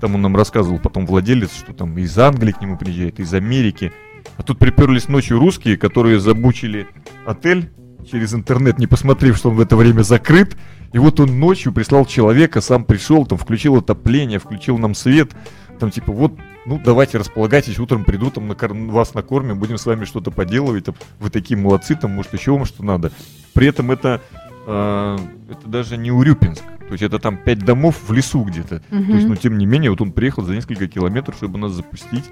Там 0.00 0.14
он 0.14 0.22
нам 0.22 0.36
рассказывал 0.36 0.78
потом 0.78 1.06
владелец, 1.06 1.50
что 1.56 1.72
там 1.72 1.96
из 1.98 2.18
Англии 2.18 2.52
к 2.52 2.60
нему 2.60 2.76
приезжает, 2.76 3.20
из 3.20 3.32
Америки. 3.32 3.92
А 4.36 4.42
тут 4.42 4.58
приперлись 4.58 5.08
ночью 5.08 5.38
русские, 5.38 5.76
которые 5.76 6.18
забучили 6.18 6.88
отель 7.26 7.70
через 8.10 8.34
интернет, 8.34 8.78
не 8.78 8.86
посмотрев, 8.86 9.36
что 9.36 9.50
он 9.50 9.56
в 9.56 9.60
это 9.60 9.76
время 9.76 10.02
закрыт. 10.02 10.56
И 10.92 10.98
вот 10.98 11.18
он 11.20 11.40
ночью 11.40 11.72
прислал 11.72 12.06
человека, 12.06 12.60
сам 12.60 12.84
пришел, 12.84 13.26
там 13.26 13.38
включил 13.38 13.76
отопление, 13.76 14.38
включил 14.38 14.78
нам 14.78 14.94
свет. 14.94 15.32
Там 15.80 15.90
типа, 15.90 16.12
вот, 16.12 16.34
ну 16.66 16.80
давайте 16.82 17.18
располагайтесь, 17.18 17.78
утром 17.78 18.04
приду, 18.04 18.30
там 18.30 18.46
на 18.46 18.92
вас 18.92 19.14
накормим, 19.14 19.58
будем 19.58 19.76
с 19.76 19.86
вами 19.86 20.04
что-то 20.04 20.30
поделывать. 20.30 20.84
Там, 20.84 20.94
вы 21.18 21.30
такие 21.30 21.58
молодцы, 21.58 21.96
там, 21.96 22.12
может, 22.12 22.32
еще 22.32 22.52
вам 22.52 22.64
что 22.64 22.84
надо. 22.84 23.10
При 23.54 23.66
этом 23.66 23.90
это, 23.90 24.20
э, 24.66 25.18
это 25.50 25.68
даже 25.68 25.96
не 25.96 26.10
Урюпинск. 26.10 26.64
То 26.86 26.92
есть 26.92 27.02
это 27.02 27.18
там 27.18 27.38
пять 27.38 27.60
домов 27.60 27.96
в 28.06 28.12
лесу 28.12 28.42
где-то. 28.42 28.82
Мгм. 28.90 29.06
То 29.06 29.12
есть, 29.14 29.28
но 29.28 29.36
тем 29.36 29.58
не 29.58 29.66
менее, 29.66 29.90
вот 29.90 30.00
он 30.00 30.12
приехал 30.12 30.42
за 30.42 30.54
несколько 30.54 30.86
километров, 30.86 31.36
чтобы 31.36 31.58
нас 31.58 31.72
запустить. 31.72 32.24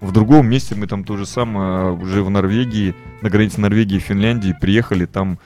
В 0.00 0.12
другом 0.12 0.48
месте 0.48 0.74
мы 0.74 0.86
там 0.86 1.04
то 1.04 1.16
же 1.16 1.26
самое 1.26 1.92
уже 1.92 2.22
в 2.22 2.30
Норвегии, 2.30 2.94
на 3.20 3.28
границе 3.28 3.60
Норвегии 3.60 3.96
и 3.96 4.00
Финляндии 4.00 4.56
приехали. 4.58 5.04
Там, 5.04 5.38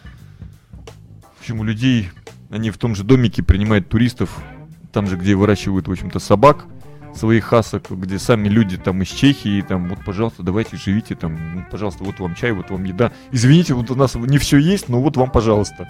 в 1.37 1.41
общем, 1.41 1.61
у 1.61 1.65
людей, 1.65 2.11
они 2.51 2.71
в 2.71 2.79
том 2.79 2.95
же 2.95 3.03
домике 3.03 3.43
принимают 3.43 3.89
туристов, 3.89 4.41
там 4.93 5.09
же, 5.09 5.17
где 5.17 5.35
выращивают, 5.35 5.89
в 5.89 5.91
общем-то, 5.91 6.21
собак, 6.21 6.67
своих 7.17 7.45
хасок, 7.45 7.91
где 7.91 8.19
сами 8.19 8.49
люди 8.49 8.77
там 8.77 9.03
из 9.03 9.09
Чехии, 9.09 9.61
там, 9.63 9.89
вот, 9.89 10.05
пожалуйста, 10.05 10.43
давайте 10.43 10.77
живите, 10.77 11.15
там, 11.17 11.37
ну, 11.55 11.65
пожалуйста, 11.71 12.05
вот 12.05 12.21
вам 12.21 12.35
чай, 12.35 12.53
вот 12.53 12.71
вам 12.71 12.85
еда. 12.85 13.13
Извините, 13.33 13.75
вот 13.75 13.91
у 13.91 13.97
нас 13.97 14.15
не 14.15 14.39
все 14.39 14.59
есть, 14.59 14.89
но 14.89 15.01
вот 15.01 15.17
вам, 15.17 15.31
пожалуйста. 15.31 15.89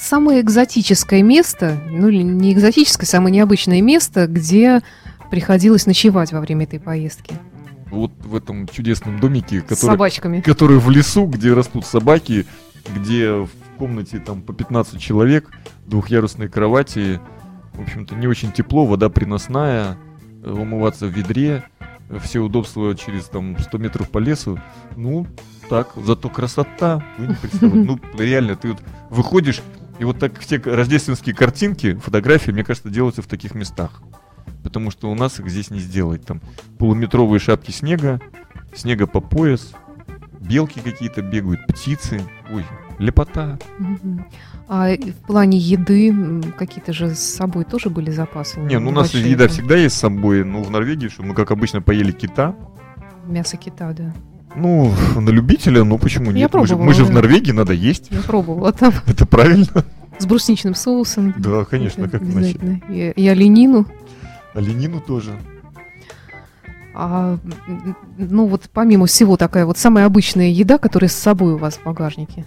Самое 0.00 0.40
экзотическое 0.40 1.22
место, 1.22 1.78
ну 1.90 2.08
или 2.08 2.22
не 2.22 2.54
экзотическое, 2.54 3.06
самое 3.06 3.34
необычное 3.34 3.82
место, 3.82 4.26
где 4.26 4.80
приходилось 5.30 5.84
ночевать 5.84 6.32
во 6.32 6.40
время 6.40 6.64
этой 6.64 6.80
поездки. 6.80 7.34
Вот 7.90 8.10
в 8.24 8.34
этом 8.34 8.66
чудесном 8.66 9.20
домике, 9.20 9.60
С 9.60 9.62
который, 9.64 9.90
собачками. 9.90 10.40
который 10.40 10.78
в 10.78 10.88
лесу, 10.90 11.26
где 11.26 11.52
растут 11.52 11.84
собаки, 11.84 12.46
где 12.94 13.30
в 13.30 13.50
комнате 13.76 14.20
там 14.20 14.40
по 14.40 14.54
15 14.54 14.98
человек, 14.98 15.50
двухъярусные 15.86 16.48
кровати, 16.48 17.20
в 17.74 17.82
общем-то, 17.82 18.14
не 18.14 18.26
очень 18.26 18.52
тепло, 18.52 18.86
вода 18.86 19.10
приносная, 19.10 19.98
э, 20.42 20.50
умываться 20.50 21.06
в 21.06 21.10
ведре, 21.10 21.64
все 22.22 22.40
удобства 22.40 22.96
через 22.96 23.26
там 23.26 23.58
100 23.58 23.78
метров 23.78 24.10
по 24.10 24.18
лесу. 24.18 24.58
Ну, 24.96 25.26
так, 25.68 25.90
зато 25.94 26.28
красота, 26.28 27.04
вы 27.18 27.28
не 27.28 27.34
представляете. 27.34 27.80
Ну, 27.86 28.00
реально, 28.18 28.56
ты 28.56 28.68
вот 28.68 28.82
выходишь, 29.10 29.62
и 30.00 30.04
вот 30.04 30.18
так 30.18 30.38
все 30.40 30.56
рождественские 30.56 31.34
картинки, 31.34 31.94
фотографии, 31.94 32.50
мне 32.52 32.64
кажется, 32.64 32.88
делаются 32.88 33.20
в 33.20 33.26
таких 33.26 33.54
местах. 33.54 34.00
Потому 34.64 34.90
что 34.90 35.10
у 35.10 35.14
нас 35.14 35.38
их 35.38 35.48
здесь 35.50 35.70
не 35.70 35.78
сделать. 35.78 36.24
Там 36.24 36.40
полуметровые 36.78 37.38
шапки 37.38 37.70
снега, 37.70 38.18
снега 38.74 39.06
по 39.06 39.20
пояс, 39.20 39.72
белки 40.40 40.80
какие-то 40.80 41.20
бегают, 41.20 41.66
птицы. 41.66 42.22
Ой, 42.50 42.64
лепота. 42.98 43.58
А 44.68 44.88
в 44.96 45.26
плане 45.26 45.58
еды 45.58 46.42
какие-то 46.56 46.94
же 46.94 47.14
с 47.14 47.20
собой 47.20 47.64
тоже 47.64 47.90
были 47.90 48.10
запасы? 48.10 48.58
Не, 48.58 48.78
ну 48.78 48.88
у 48.88 48.92
нас 48.92 49.12
еда 49.12 49.48
всегда 49.48 49.76
есть 49.76 49.96
с 49.96 50.00
собой, 50.00 50.44
но 50.44 50.62
в 50.62 50.70
Норвегии, 50.70 51.08
что 51.08 51.24
мы, 51.24 51.34
как 51.34 51.50
обычно, 51.50 51.82
поели 51.82 52.12
кита. 52.12 52.56
Мясо 53.26 53.58
кита, 53.58 53.92
да. 53.92 54.14
Ну, 54.54 54.92
на 55.16 55.30
любителя, 55.30 55.84
ну 55.84 55.98
почему 55.98 56.26
Я 56.26 56.32
нет? 56.32 56.54
Мы 56.54 56.66
же, 56.66 56.76
мы 56.76 56.92
же 56.94 57.04
в. 57.04 57.10
Норвегии, 57.10 57.52
надо 57.52 57.72
есть. 57.72 58.08
Я 58.10 58.20
пробовала 58.20 58.72
там 58.72 58.92
Это 59.06 59.26
правильно. 59.26 59.84
с 60.18 60.26
брусничным 60.26 60.74
соусом. 60.74 61.34
Да, 61.38 61.64
конечно, 61.64 62.04
Это 62.04 62.18
как 62.18 62.22
иначе. 62.22 62.82
И, 62.88 63.12
и 63.14 63.28
оленину. 63.28 63.86
Оленину 64.54 65.00
тоже. 65.00 65.38
А, 66.92 67.38
ну 68.18 68.46
вот 68.46 68.68
помимо 68.72 69.06
всего 69.06 69.36
такая 69.36 69.64
вот 69.64 69.78
самая 69.78 70.06
обычная 70.06 70.48
еда, 70.48 70.76
которая 70.78 71.08
с 71.08 71.14
собой 71.14 71.54
у 71.54 71.56
вас 71.56 71.76
в 71.76 71.84
багажнике. 71.84 72.44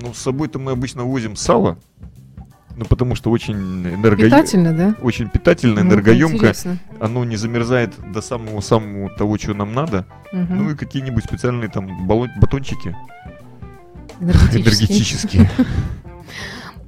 Ну, 0.00 0.12
с 0.14 0.18
собой-то 0.18 0.58
мы 0.58 0.72
обычно 0.72 1.04
возим 1.04 1.36
сало. 1.36 1.78
Ну, 2.76 2.84
потому 2.84 3.14
что 3.14 3.30
очень 3.30 3.54
энерго... 3.54 4.24
Питательно, 4.24 4.72
да? 4.72 4.94
Очень 5.00 5.28
питательно, 5.28 5.82
Ну, 5.82 5.90
энергоемко. 5.90 6.52
Оно 7.00 7.24
не 7.24 7.36
замерзает 7.36 7.94
до 8.12 8.20
самого-самого 8.20 9.10
того, 9.10 9.36
чего 9.36 9.54
нам 9.54 9.72
надо. 9.72 10.04
Мгм. 10.32 10.56
Ну 10.56 10.70
и 10.70 10.74
какие-нибудь 10.74 11.24
специальные 11.24 11.68
там 11.70 12.06
батончики 12.06 12.94
энергетические. 14.20 15.50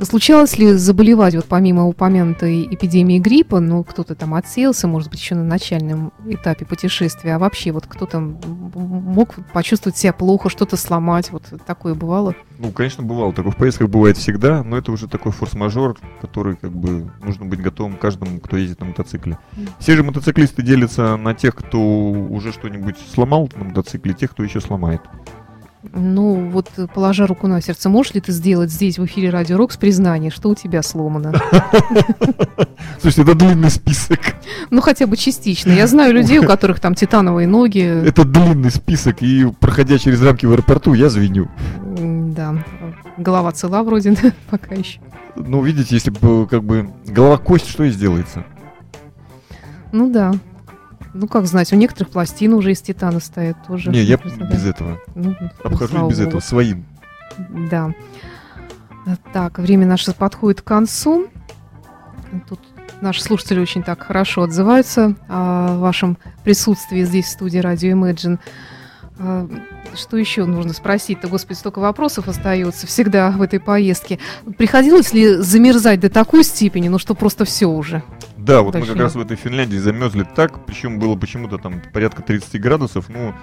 Случалось 0.00 0.58
ли 0.58 0.72
заболевать, 0.74 1.34
вот 1.34 1.46
помимо 1.46 1.86
упомянутой 1.86 2.66
эпидемии 2.66 3.18
гриппа, 3.18 3.60
ну, 3.60 3.82
кто-то 3.82 4.14
там 4.14 4.34
отселся, 4.34 4.86
может 4.86 5.10
быть, 5.10 5.20
еще 5.20 5.34
на 5.34 5.44
начальном 5.44 6.12
этапе 6.26 6.66
путешествия, 6.66 7.36
а 7.36 7.38
вообще 7.38 7.72
вот 7.72 7.86
кто-то 7.86 8.20
мог 8.20 9.34
почувствовать 9.52 9.96
себя 9.96 10.12
плохо, 10.12 10.50
что-то 10.50 10.76
сломать, 10.76 11.30
вот 11.30 11.44
такое 11.66 11.94
бывало? 11.94 12.34
Ну, 12.58 12.70
конечно, 12.72 13.02
бывало. 13.02 13.32
Такое 13.32 13.52
в 13.52 13.56
поездках 13.56 13.88
бывает 13.88 14.16
всегда, 14.16 14.62
но 14.62 14.78
это 14.78 14.92
уже 14.92 15.08
такой 15.08 15.32
форс-мажор, 15.32 15.98
который 16.20 16.56
как 16.56 16.72
бы 16.72 17.10
нужно 17.22 17.44
быть 17.46 17.60
готовым 17.60 17.96
каждому, 17.96 18.40
кто 18.40 18.56
ездит 18.56 18.80
на 18.80 18.86
мотоцикле. 18.86 19.38
Все 19.78 19.96
же 19.96 20.02
мотоциклисты 20.02 20.62
делятся 20.62 21.16
на 21.16 21.34
тех, 21.34 21.54
кто 21.54 21.80
уже 21.80 22.52
что-нибудь 22.52 22.96
сломал 23.14 23.50
на 23.56 23.64
мотоцикле, 23.64 24.14
тех, 24.14 24.30
кто 24.30 24.42
еще 24.42 24.60
сломает. 24.60 25.00
Ну, 25.92 26.50
вот, 26.50 26.68
э, 26.76 26.86
положа 26.92 27.26
руку 27.26 27.46
на 27.46 27.60
сердце, 27.60 27.88
можешь 27.88 28.14
ли 28.14 28.20
ты 28.20 28.32
сделать 28.32 28.70
здесь, 28.70 28.98
в 28.98 29.04
эфире 29.06 29.30
Радио 29.30 29.56
Рокс, 29.56 29.76
признание, 29.76 30.30
что 30.30 30.50
у 30.50 30.54
тебя 30.54 30.82
сломано? 30.82 31.32
Слушайте, 33.00 33.22
это 33.22 33.34
длинный 33.34 33.70
список. 33.70 34.20
Ну, 34.70 34.80
хотя 34.80 35.06
бы 35.06 35.16
частично. 35.16 35.72
Я 35.72 35.86
знаю 35.86 36.14
людей, 36.14 36.38
у 36.38 36.46
которых 36.46 36.80
там 36.80 36.94
титановые 36.94 37.46
ноги. 37.46 37.80
Это 37.80 38.24
длинный 38.24 38.70
список, 38.70 39.22
и 39.22 39.46
проходя 39.60 39.98
через 39.98 40.22
рамки 40.22 40.46
в 40.46 40.52
аэропорту, 40.52 40.94
я 40.94 41.08
звеню. 41.08 41.48
Да, 41.82 42.56
голова 43.16 43.52
цела 43.52 43.82
вроде, 43.82 44.16
пока 44.50 44.74
еще. 44.74 45.00
Ну, 45.36 45.62
видите, 45.62 45.94
если 45.94 46.10
бы 46.10 46.46
как 46.46 46.64
бы 46.64 46.88
голова 47.06 47.38
кость, 47.38 47.68
что 47.68 47.84
и 47.84 47.90
сделается. 47.90 48.44
Ну 49.92 50.10
да. 50.10 50.32
Ну, 51.18 51.28
как 51.28 51.46
знать, 51.46 51.72
у 51.72 51.76
некоторых 51.76 52.10
пластины 52.12 52.54
уже 52.56 52.72
из 52.72 52.82
титана 52.82 53.20
стоят 53.20 53.56
тоже. 53.66 53.90
Не, 53.90 54.00
я 54.02 54.18
Да. 54.18 54.44
без 54.46 54.66
этого. 54.66 54.98
Ну, 55.14 55.34
Обхожусь 55.64 55.92
без 56.10 56.18
богу. 56.18 56.28
этого, 56.28 56.40
своим. 56.40 56.84
Да. 57.70 57.92
Так, 59.32 59.58
время 59.58 59.86
наше 59.86 60.12
подходит 60.12 60.60
к 60.60 60.64
концу. 60.64 61.28
Тут 62.48 62.60
наши 63.00 63.22
слушатели 63.22 63.60
очень 63.60 63.82
так 63.82 64.02
хорошо 64.02 64.42
отзываются 64.42 65.14
о 65.28 65.78
вашем 65.78 66.18
присутствии 66.44 67.02
здесь, 67.04 67.26
в 67.26 67.30
студии 67.30 67.58
Радио 67.58 67.92
Imagine. 67.96 68.38
А, 69.18 69.48
Что 69.94 70.18
еще 70.18 70.44
нужно 70.44 70.74
спросить-то? 70.74 71.28
Господи, 71.28 71.56
столько 71.56 71.78
вопросов 71.78 72.28
остается 72.28 72.86
всегда 72.86 73.30
в 73.30 73.40
этой 73.40 73.58
поездке. 73.60 74.18
Приходилось 74.58 75.14
ли 75.14 75.36
замерзать 75.36 76.00
до 76.00 76.10
такой 76.10 76.44
степени, 76.44 76.88
ну 76.88 76.98
что 76.98 77.14
просто 77.14 77.46
все 77.46 77.64
уже? 77.66 78.02
Да, 78.46 78.62
вот 78.62 78.74
мы 78.74 78.80
Точнее. 78.80 78.94
как 78.94 79.02
раз 79.02 79.16
в 79.16 79.20
этой 79.20 79.36
Финляндии 79.36 79.76
замерзли 79.76 80.22
так, 80.22 80.64
причем 80.66 81.00
было 81.00 81.16
почему-то 81.16 81.58
там 81.58 81.82
порядка 81.92 82.22
30 82.22 82.60
градусов, 82.60 83.08
ну, 83.08 83.34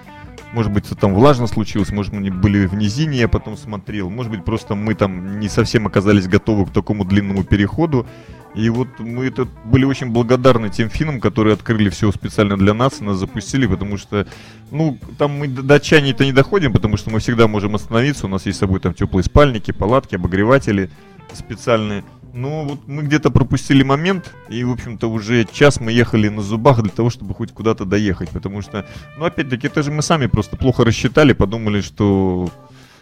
может 0.54 0.72
быть, 0.72 0.86
это 0.86 0.96
там 0.96 1.14
влажно 1.14 1.46
случилось, 1.48 1.92
может, 1.92 2.14
мы 2.14 2.32
были 2.32 2.68
в 2.68 2.74
низине, 2.74 3.18
я 3.18 3.28
потом 3.28 3.58
смотрел, 3.58 4.10
может 4.10 4.32
быть, 4.32 4.46
просто 4.46 4.76
мы 4.76 4.96
там 4.96 5.42
не 5.42 5.50
совсем 5.50 5.88
оказались 5.88 6.30
готовы 6.30 6.68
к 6.68 6.70
такому 6.70 7.04
длинному 7.04 7.44
переходу, 7.44 8.08
и 8.56 8.70
вот 8.70 8.88
мы 9.00 9.26
это 9.26 9.46
были 9.66 9.84
очень 9.84 10.10
благодарны 10.10 10.70
тем 10.70 10.90
финнам, 10.90 11.20
которые 11.20 11.56
открыли 11.56 11.90
все 11.90 12.10
специально 12.14 12.56
для 12.56 12.74
нас 12.74 13.02
и 13.02 13.04
нас 13.04 13.18
запустили, 13.18 13.68
потому 13.68 13.98
что, 13.98 14.26
ну, 14.72 14.98
там 15.18 15.38
мы 15.38 15.50
до 15.50 15.64
до 15.64 15.82
чаяния-то 15.82 16.24
не 16.24 16.32
доходим, 16.32 16.72
потому 16.72 16.96
что 16.96 17.10
мы 17.10 17.20
всегда 17.20 17.50
можем 17.50 17.76
остановиться, 17.76 18.28
у 18.28 18.30
нас 18.30 18.46
есть 18.46 18.58
с 18.58 18.62
собой 18.62 18.80
там 18.80 18.94
теплые 18.94 19.26
спальники, 19.26 19.72
палатки, 19.72 20.16
обогреватели 20.16 20.90
специальные. 21.34 22.06
Но 22.34 22.66
вот 22.66 22.88
мы 22.88 23.04
где-то 23.04 23.30
пропустили 23.30 23.84
момент, 23.84 24.34
и, 24.50 24.64
в 24.64 24.72
общем-то, 24.72 25.08
уже 25.08 25.46
час 25.46 25.80
мы 25.80 25.92
ехали 25.92 26.30
на 26.30 26.42
зубах 26.42 26.82
для 26.82 26.92
того, 26.92 27.12
чтобы 27.12 27.36
хоть 27.36 27.52
куда-то 27.52 27.86
доехать, 27.86 28.30
потому 28.30 28.64
что, 28.64 28.88
ну, 29.18 29.26
опять-таки, 29.26 29.68
это 29.68 29.84
же 29.84 29.92
мы 29.92 30.02
сами 30.02 30.26
просто 30.26 30.58
плохо 30.58 30.84
рассчитали, 30.84 31.34
подумали, 31.34 31.82
что 31.82 32.50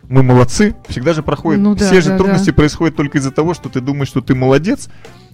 мы 0.10 0.22
молодцы, 0.22 0.76
всегда 0.90 1.14
же 1.14 1.24
проходит, 1.24 1.62
Ну 1.62 1.76
да, 1.76 1.86
все 1.86 2.02
же 2.02 2.10
да, 2.10 2.18
трудности 2.18 2.52
происходят 2.52 2.98
только 2.98 3.20
из-за 3.20 3.32
того, 3.32 3.54
что 3.54 3.70
ты 3.70 3.80
думаешь, 3.80 4.10
что 4.10 4.20
ты 4.20 4.36
молодец, 4.36 4.90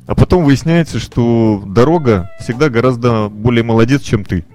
А 0.05 0.13
потом 0.13 0.43
выясняется, 0.43 0.99
что 0.99 1.63
дорога 1.65 2.29
всегда 2.39 2.69
гораздо 2.69 3.29
более 3.29 3.63
молодец, 3.63 4.03
чем 4.03 4.23
ты. 4.23 4.45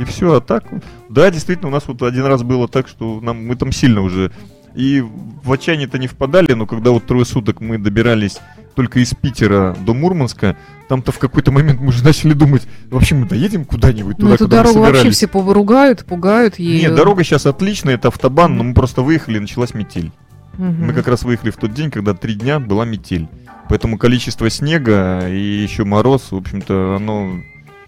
И 0.00 0.04
все, 0.04 0.34
а 0.34 0.40
так, 0.40 0.64
да, 1.08 1.30
действительно, 1.30 1.68
у 1.68 1.72
нас 1.72 1.84
вот 1.86 2.02
один 2.02 2.24
раз 2.24 2.42
было 2.42 2.66
так, 2.66 2.88
что 2.88 3.20
нам, 3.20 3.46
мы 3.46 3.54
там 3.54 3.70
сильно 3.70 4.00
уже 4.00 4.32
и 4.74 5.00
в 5.00 5.52
отчаяние-то 5.52 5.98
не 5.98 6.06
впадали, 6.06 6.52
но 6.52 6.66
когда 6.66 6.90
вот 6.90 7.06
трое 7.06 7.24
суток 7.24 7.60
мы 7.60 7.78
добирались 7.78 8.38
только 8.74 9.00
из 9.00 9.12
Питера 9.14 9.76
до 9.84 9.92
Мурманска, 9.92 10.56
там-то 10.88 11.10
в 11.10 11.18
какой-то 11.18 11.50
момент 11.50 11.80
мы 11.80 11.88
уже 11.88 12.04
начали 12.04 12.32
думать, 12.32 12.66
вообще 12.90 13.14
мы 13.16 13.26
доедем 13.26 13.64
куда-нибудь 13.64 14.18
Ну, 14.18 14.24
туда, 14.24 14.34
эту 14.34 14.44
куда 14.44 14.56
мы 14.58 14.62
дорогу 14.62 14.78
вообще 14.80 14.96
собирались. 14.98 15.16
все 15.16 15.28
поругают, 15.28 16.04
пугают 16.06 16.58
ей. 16.58 16.82
Нет, 16.82 16.94
дорога 16.94 17.24
сейчас 17.24 17.46
отличная, 17.46 17.94
это 17.94 18.08
автобан, 18.08 18.56
но 18.56 18.62
мы 18.64 18.74
просто 18.74 19.02
выехали, 19.02 19.38
и 19.38 19.40
началась 19.40 19.74
метель. 19.74 20.12
Мгм. 20.56 20.86
Мы 20.86 20.92
как 20.92 21.08
раз 21.08 21.22
выехали 21.24 21.50
в 21.50 21.56
тот 21.56 21.72
день, 21.74 21.90
когда 21.90 22.14
три 22.14 22.34
дня 22.34 22.60
была 22.60 22.84
метель. 22.84 23.28
Поэтому 23.68 23.98
количество 23.98 24.48
снега 24.48 25.28
и 25.28 25.38
еще 25.38 25.84
мороз, 25.84 26.30
в 26.30 26.36
общем-то, 26.36 26.96
оно... 26.96 27.32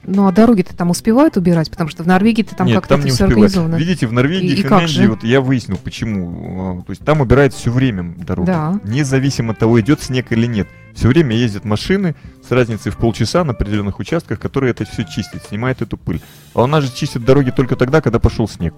Ну, 0.04 0.26
а 0.26 0.32
дороги-то 0.32 0.74
там 0.74 0.90
успевают 0.90 1.36
убирать? 1.36 1.70
Потому 1.70 1.90
что 1.90 2.02
в 2.02 2.06
там 2.56 2.66
Нет, 2.66 2.76
как-то 2.76 2.90
там 2.90 3.00
это 3.00 3.08
не 3.08 3.14
все 3.14 3.24
успевают. 3.24 3.52
организовано. 3.52 3.76
Видите, 3.76 4.06
в 4.06 4.12
Норвегии, 4.12 4.48
И- 4.48 4.52
и 4.54 4.62
Финляндии, 4.62 4.92
же? 5.02 5.08
вот 5.10 5.24
я 5.24 5.40
выяснил, 5.40 5.76
почему. 5.76 6.80
А, 6.80 6.82
То 6.82 6.90
есть 6.90 7.04
там 7.04 7.20
убирают 7.20 7.52
все 7.52 7.70
время 7.70 8.14
дорогу. 8.16 8.46
Да. 8.46 8.80
Независимо 8.84 9.52
от 9.52 9.58
того, 9.58 9.80
идет 9.80 10.02
снег 10.02 10.32
или 10.32 10.46
нет. 10.46 10.68
Все 10.94 11.08
время 11.08 11.36
ездят 11.36 11.64
машины 11.64 12.14
с 12.46 12.50
разницей 12.50 12.90
в 12.90 12.96
полчаса 12.96 13.44
на 13.44 13.52
определенных 13.52 13.98
участках, 14.00 14.40
которые 14.40 14.70
это 14.70 14.84
все 14.84 15.04
чистят, 15.04 15.44
снимают 15.46 15.82
эту 15.82 15.96
пыль. 15.96 16.20
А 16.54 16.62
у 16.62 16.66
нас 16.66 16.82
же 16.84 16.90
чистят 16.94 17.24
дороги 17.24 17.50
только 17.50 17.76
тогда, 17.76 18.00
когда 18.00 18.18
пошел 18.18 18.48
снег. 18.48 18.74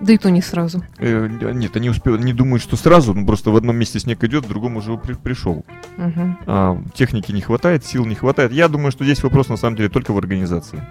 Да 0.00 0.12
и 0.14 0.16
то 0.18 0.30
не 0.30 0.40
сразу. 0.40 0.82
Э, 0.98 1.28
нет, 1.52 1.76
они 1.76 1.90
успевают, 1.90 2.24
не 2.24 2.32
думают, 2.32 2.62
что 2.62 2.76
сразу, 2.76 3.12
ну 3.14 3.26
просто 3.26 3.50
в 3.50 3.56
одном 3.56 3.76
месте 3.76 4.00
снег 4.00 4.24
идет, 4.24 4.46
в 4.46 4.48
другом 4.48 4.76
уже 4.76 4.96
при- 4.96 5.14
пришел. 5.14 5.64
Мгм. 5.98 6.38
А, 6.46 6.82
техники 6.94 7.32
не 7.32 7.42
хватает, 7.42 7.84
сил 7.84 8.06
не 8.06 8.14
хватает. 8.14 8.52
Я 8.52 8.68
думаю, 8.68 8.92
что 8.92 9.04
здесь 9.04 9.22
вопрос 9.22 9.48
на 9.48 9.56
самом 9.56 9.76
деле 9.76 9.88
только 9.90 10.12
в 10.12 10.18
организации. 10.18 10.82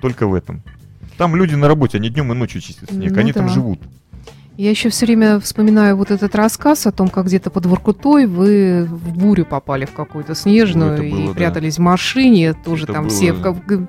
Только 0.00 0.26
в 0.26 0.34
этом. 0.34 0.62
Там 1.18 1.36
люди 1.36 1.54
на 1.54 1.68
работе, 1.68 1.98
они 1.98 2.08
днем 2.10 2.32
и 2.32 2.34
ночью 2.34 2.60
чистят 2.60 2.90
снег, 2.90 3.12
Ну 3.12 3.20
они 3.20 3.32
там 3.32 3.46
да. 3.46 3.52
живут. 3.52 3.80
Я 4.56 4.70
еще 4.70 4.88
все 4.88 5.04
время 5.04 5.40
вспоминаю 5.40 5.96
вот 5.96 6.12
этот 6.12 6.32
рассказ 6.36 6.86
о 6.86 6.92
том, 6.92 7.08
как 7.08 7.26
где-то 7.26 7.50
под 7.50 7.66
Воркутой 7.66 8.26
вы 8.26 8.84
в 8.88 9.18
бурю 9.18 9.44
попали 9.44 9.84
в 9.84 9.90
какую-то 9.92 10.36
снежную 10.36 10.90
Ну, 10.90 10.94
это 10.94 11.02
и 11.02 11.10
было, 11.10 11.26
да. 11.28 11.34
прятались 11.34 11.76
в 11.76 11.80
машине, 11.80 12.54
тоже 12.54 12.84
Это 12.84 12.92
там 12.92 13.04
было- 13.08 13.10
все, 13.12 13.32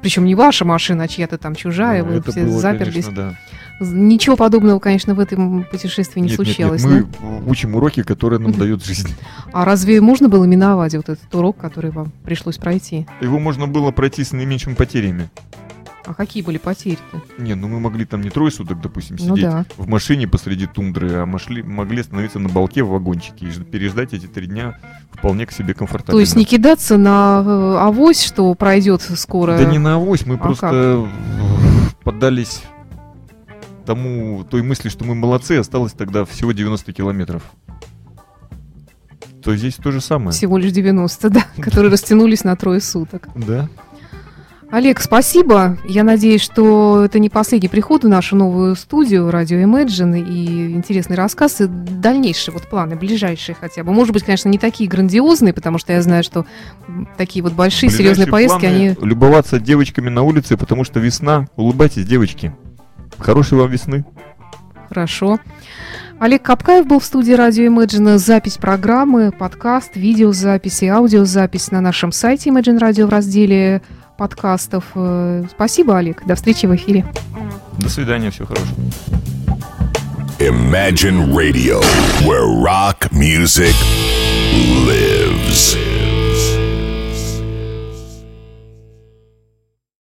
причем 0.02 0.26
не 0.26 0.34
ваша 0.34 0.66
машина, 0.66 1.04
а 1.04 1.08
чья-то 1.08 1.38
там 1.38 1.54
чужая, 1.54 2.04
Ну, 2.04 2.14
вы 2.14 2.22
все 2.24 2.44
было, 2.46 2.60
заперлись. 2.60 3.06
конечно, 3.06 3.12
да. 3.16 3.40
Ничего 3.80 4.38
подобного, 4.38 4.80
конечно, 4.80 5.16
в 5.16 5.20
этом 5.20 5.66
путешествии 5.66 6.22
не 6.22 6.30
Нет, 6.30 6.40
нет, 6.40 6.48
нет, 6.48 6.56
случалось. 6.56 6.84
мы 6.84 7.02
да? 7.02 7.08
учим 7.46 7.76
уроки, 7.76 8.04
которые 8.04 8.40
нам 8.40 8.54
дает 8.54 8.84
жизнь. 8.84 9.14
А 9.52 9.66
разве 9.66 10.00
можно 10.00 10.30
было 10.30 10.46
миновать 10.46 10.96
вот 10.96 11.10
этот 11.10 11.34
урок, 11.36 11.58
который 11.58 11.92
вам 11.92 12.12
пришлось 12.24 12.58
пройти? 12.58 13.06
Его 13.20 13.40
можно 13.40 13.68
было 13.68 13.92
пройти 13.92 14.24
с 14.24 14.32
наименьшими 14.32 14.76
потерями. 14.76 15.30
А 16.08 16.14
какие 16.14 16.44
были 16.44 16.58
потери-то? 16.58 17.22
Не, 17.42 17.56
ну 17.56 17.68
мы 17.68 17.80
могли 17.80 18.06
там 18.06 18.22
не 18.22 18.30
трое 18.30 18.52
суток, 18.52 18.80
допустим, 18.80 19.18
Ну 19.20 19.36
сидеть 19.36 19.50
да. 19.50 19.66
в 19.76 19.88
машине 19.88 20.28
посреди 20.28 20.68
тундры, 20.68 21.12
а 21.14 21.26
могли, 21.26 21.64
могли 21.64 22.02
остановиться 22.02 22.38
на 22.40 22.48
балке 22.48 22.84
в 22.84 22.90
вагончике 22.90 23.48
и 23.48 23.52
переждать 23.64 24.14
эти 24.14 24.28
три 24.28 24.46
дня 24.46 24.78
вполне 25.12 25.48
к 25.48 25.52
себе 25.52 25.74
комфортабельно. 25.74 26.18
То 26.18 26.20
есть 26.20 26.36
не 26.36 26.46
кидаться 26.46 26.98
на 26.98 27.44
э, 27.44 27.78
авось, 27.80 28.24
что 28.24 28.54
пройдет 28.54 29.02
скоро. 29.02 29.58
Да 29.58 29.66
не 29.66 29.80
на 29.80 29.96
авось, 29.96 30.26
мы 30.28 30.36
А 30.36 30.38
просто 30.38 30.70
э, 30.72 31.06
поддались 32.04 32.62
тому, 33.86 34.46
той 34.50 34.62
мысли, 34.62 34.90
что 34.90 35.06
мы 35.06 35.16
молодцы, 35.16 35.54
осталось 35.54 35.94
тогда 35.94 36.26
всего 36.26 36.52
90 36.52 36.92
километров. 36.94 37.44
То 39.44 39.56
здесь 39.56 39.76
то 39.76 39.92
же 39.92 40.02
самое. 40.02 40.32
Всего 40.32 40.58
лишь 40.58 40.72
90, 40.72 41.30
да, 41.30 41.46
которые 41.62 41.92
растянулись 41.92 42.44
на 42.44 42.56
трое 42.56 42.82
суток. 42.82 43.30
Да. 43.36 43.70
Олег, 44.72 45.00
спасибо. 45.00 45.78
Я 45.88 46.04
надеюсь, 46.04 46.42
что 46.42 47.04
это 47.06 47.20
не 47.20 47.30
последний 47.30 47.70
приход 47.70 48.04
в 48.04 48.08
нашу 48.08 48.36
новую 48.36 48.76
студию 48.76 49.30
радио 49.30 49.58
Imagine 49.60 50.20
и 50.20 50.74
интересный 50.74 51.16
рассказ, 51.16 51.62
и 51.62 51.68
дальнейшие 51.68 52.54
вот 52.54 52.64
планы, 52.64 52.96
ближайшие 52.96 53.56
хотя 53.58 53.84
бы. 53.84 53.94
Может 53.94 54.14
быть, 54.14 54.24
конечно, 54.24 54.50
не 54.50 54.58
такие 54.58 54.90
грандиозные, 54.90 55.54
потому 55.54 55.78
что 55.78 55.94
я 55.94 56.02
знаю, 56.02 56.24
что 56.24 56.46
такие 57.16 57.44
вот 57.44 57.54
большие, 57.54 57.90
серьезные 57.90 58.26
Ближайшие 58.26 58.32
поездки, 58.32 58.60
планы 58.62 58.76
они... 58.76 59.08
Любоваться 59.08 59.60
девочками 59.60 60.10
на 60.10 60.24
улице, 60.24 60.58
потому 60.58 60.84
что 60.84 61.00
весна. 61.00 61.48
Улыбайтесь, 61.56 62.06
девочки. 62.06 62.54
Хорошей 63.20 63.58
вам 63.58 63.70
весны. 63.70 64.06
Хорошо. 64.90 65.40
Олег 66.20 66.44
Капкаев 66.44 66.88
был 66.88 67.00
в 67.00 67.06
студии 67.06 67.34
радио 67.34 67.66
Imagine. 67.66 68.18
Запись 68.18 68.58
программы, 68.58 69.32
подкаст, 69.32 69.96
видеозапись 69.96 70.84
и 70.84 70.88
аудиозапись 70.88 71.72
на 71.72 71.82
нашем 71.82 72.12
сайте 72.12 72.50
Imagine 72.50 72.80
Radio 72.80 73.06
в 73.06 73.10
разделе 73.10 73.82
подкастов. 74.18 74.86
Э, 74.96 75.44
Спасибо, 75.52 75.98
Олег. 75.98 76.26
До 76.26 76.36
встречи 76.36 76.66
в 76.66 76.76
эфире. 76.76 77.06
До 77.80 77.90
свидания, 77.90 78.32
всего 78.32 78.48
хорошего. 78.48 78.78
Imagine 80.40 81.32
Radio, 81.34 81.82
where 82.26 82.46
rock 82.46 83.10
music 83.12 83.74
lives. 84.86 86.05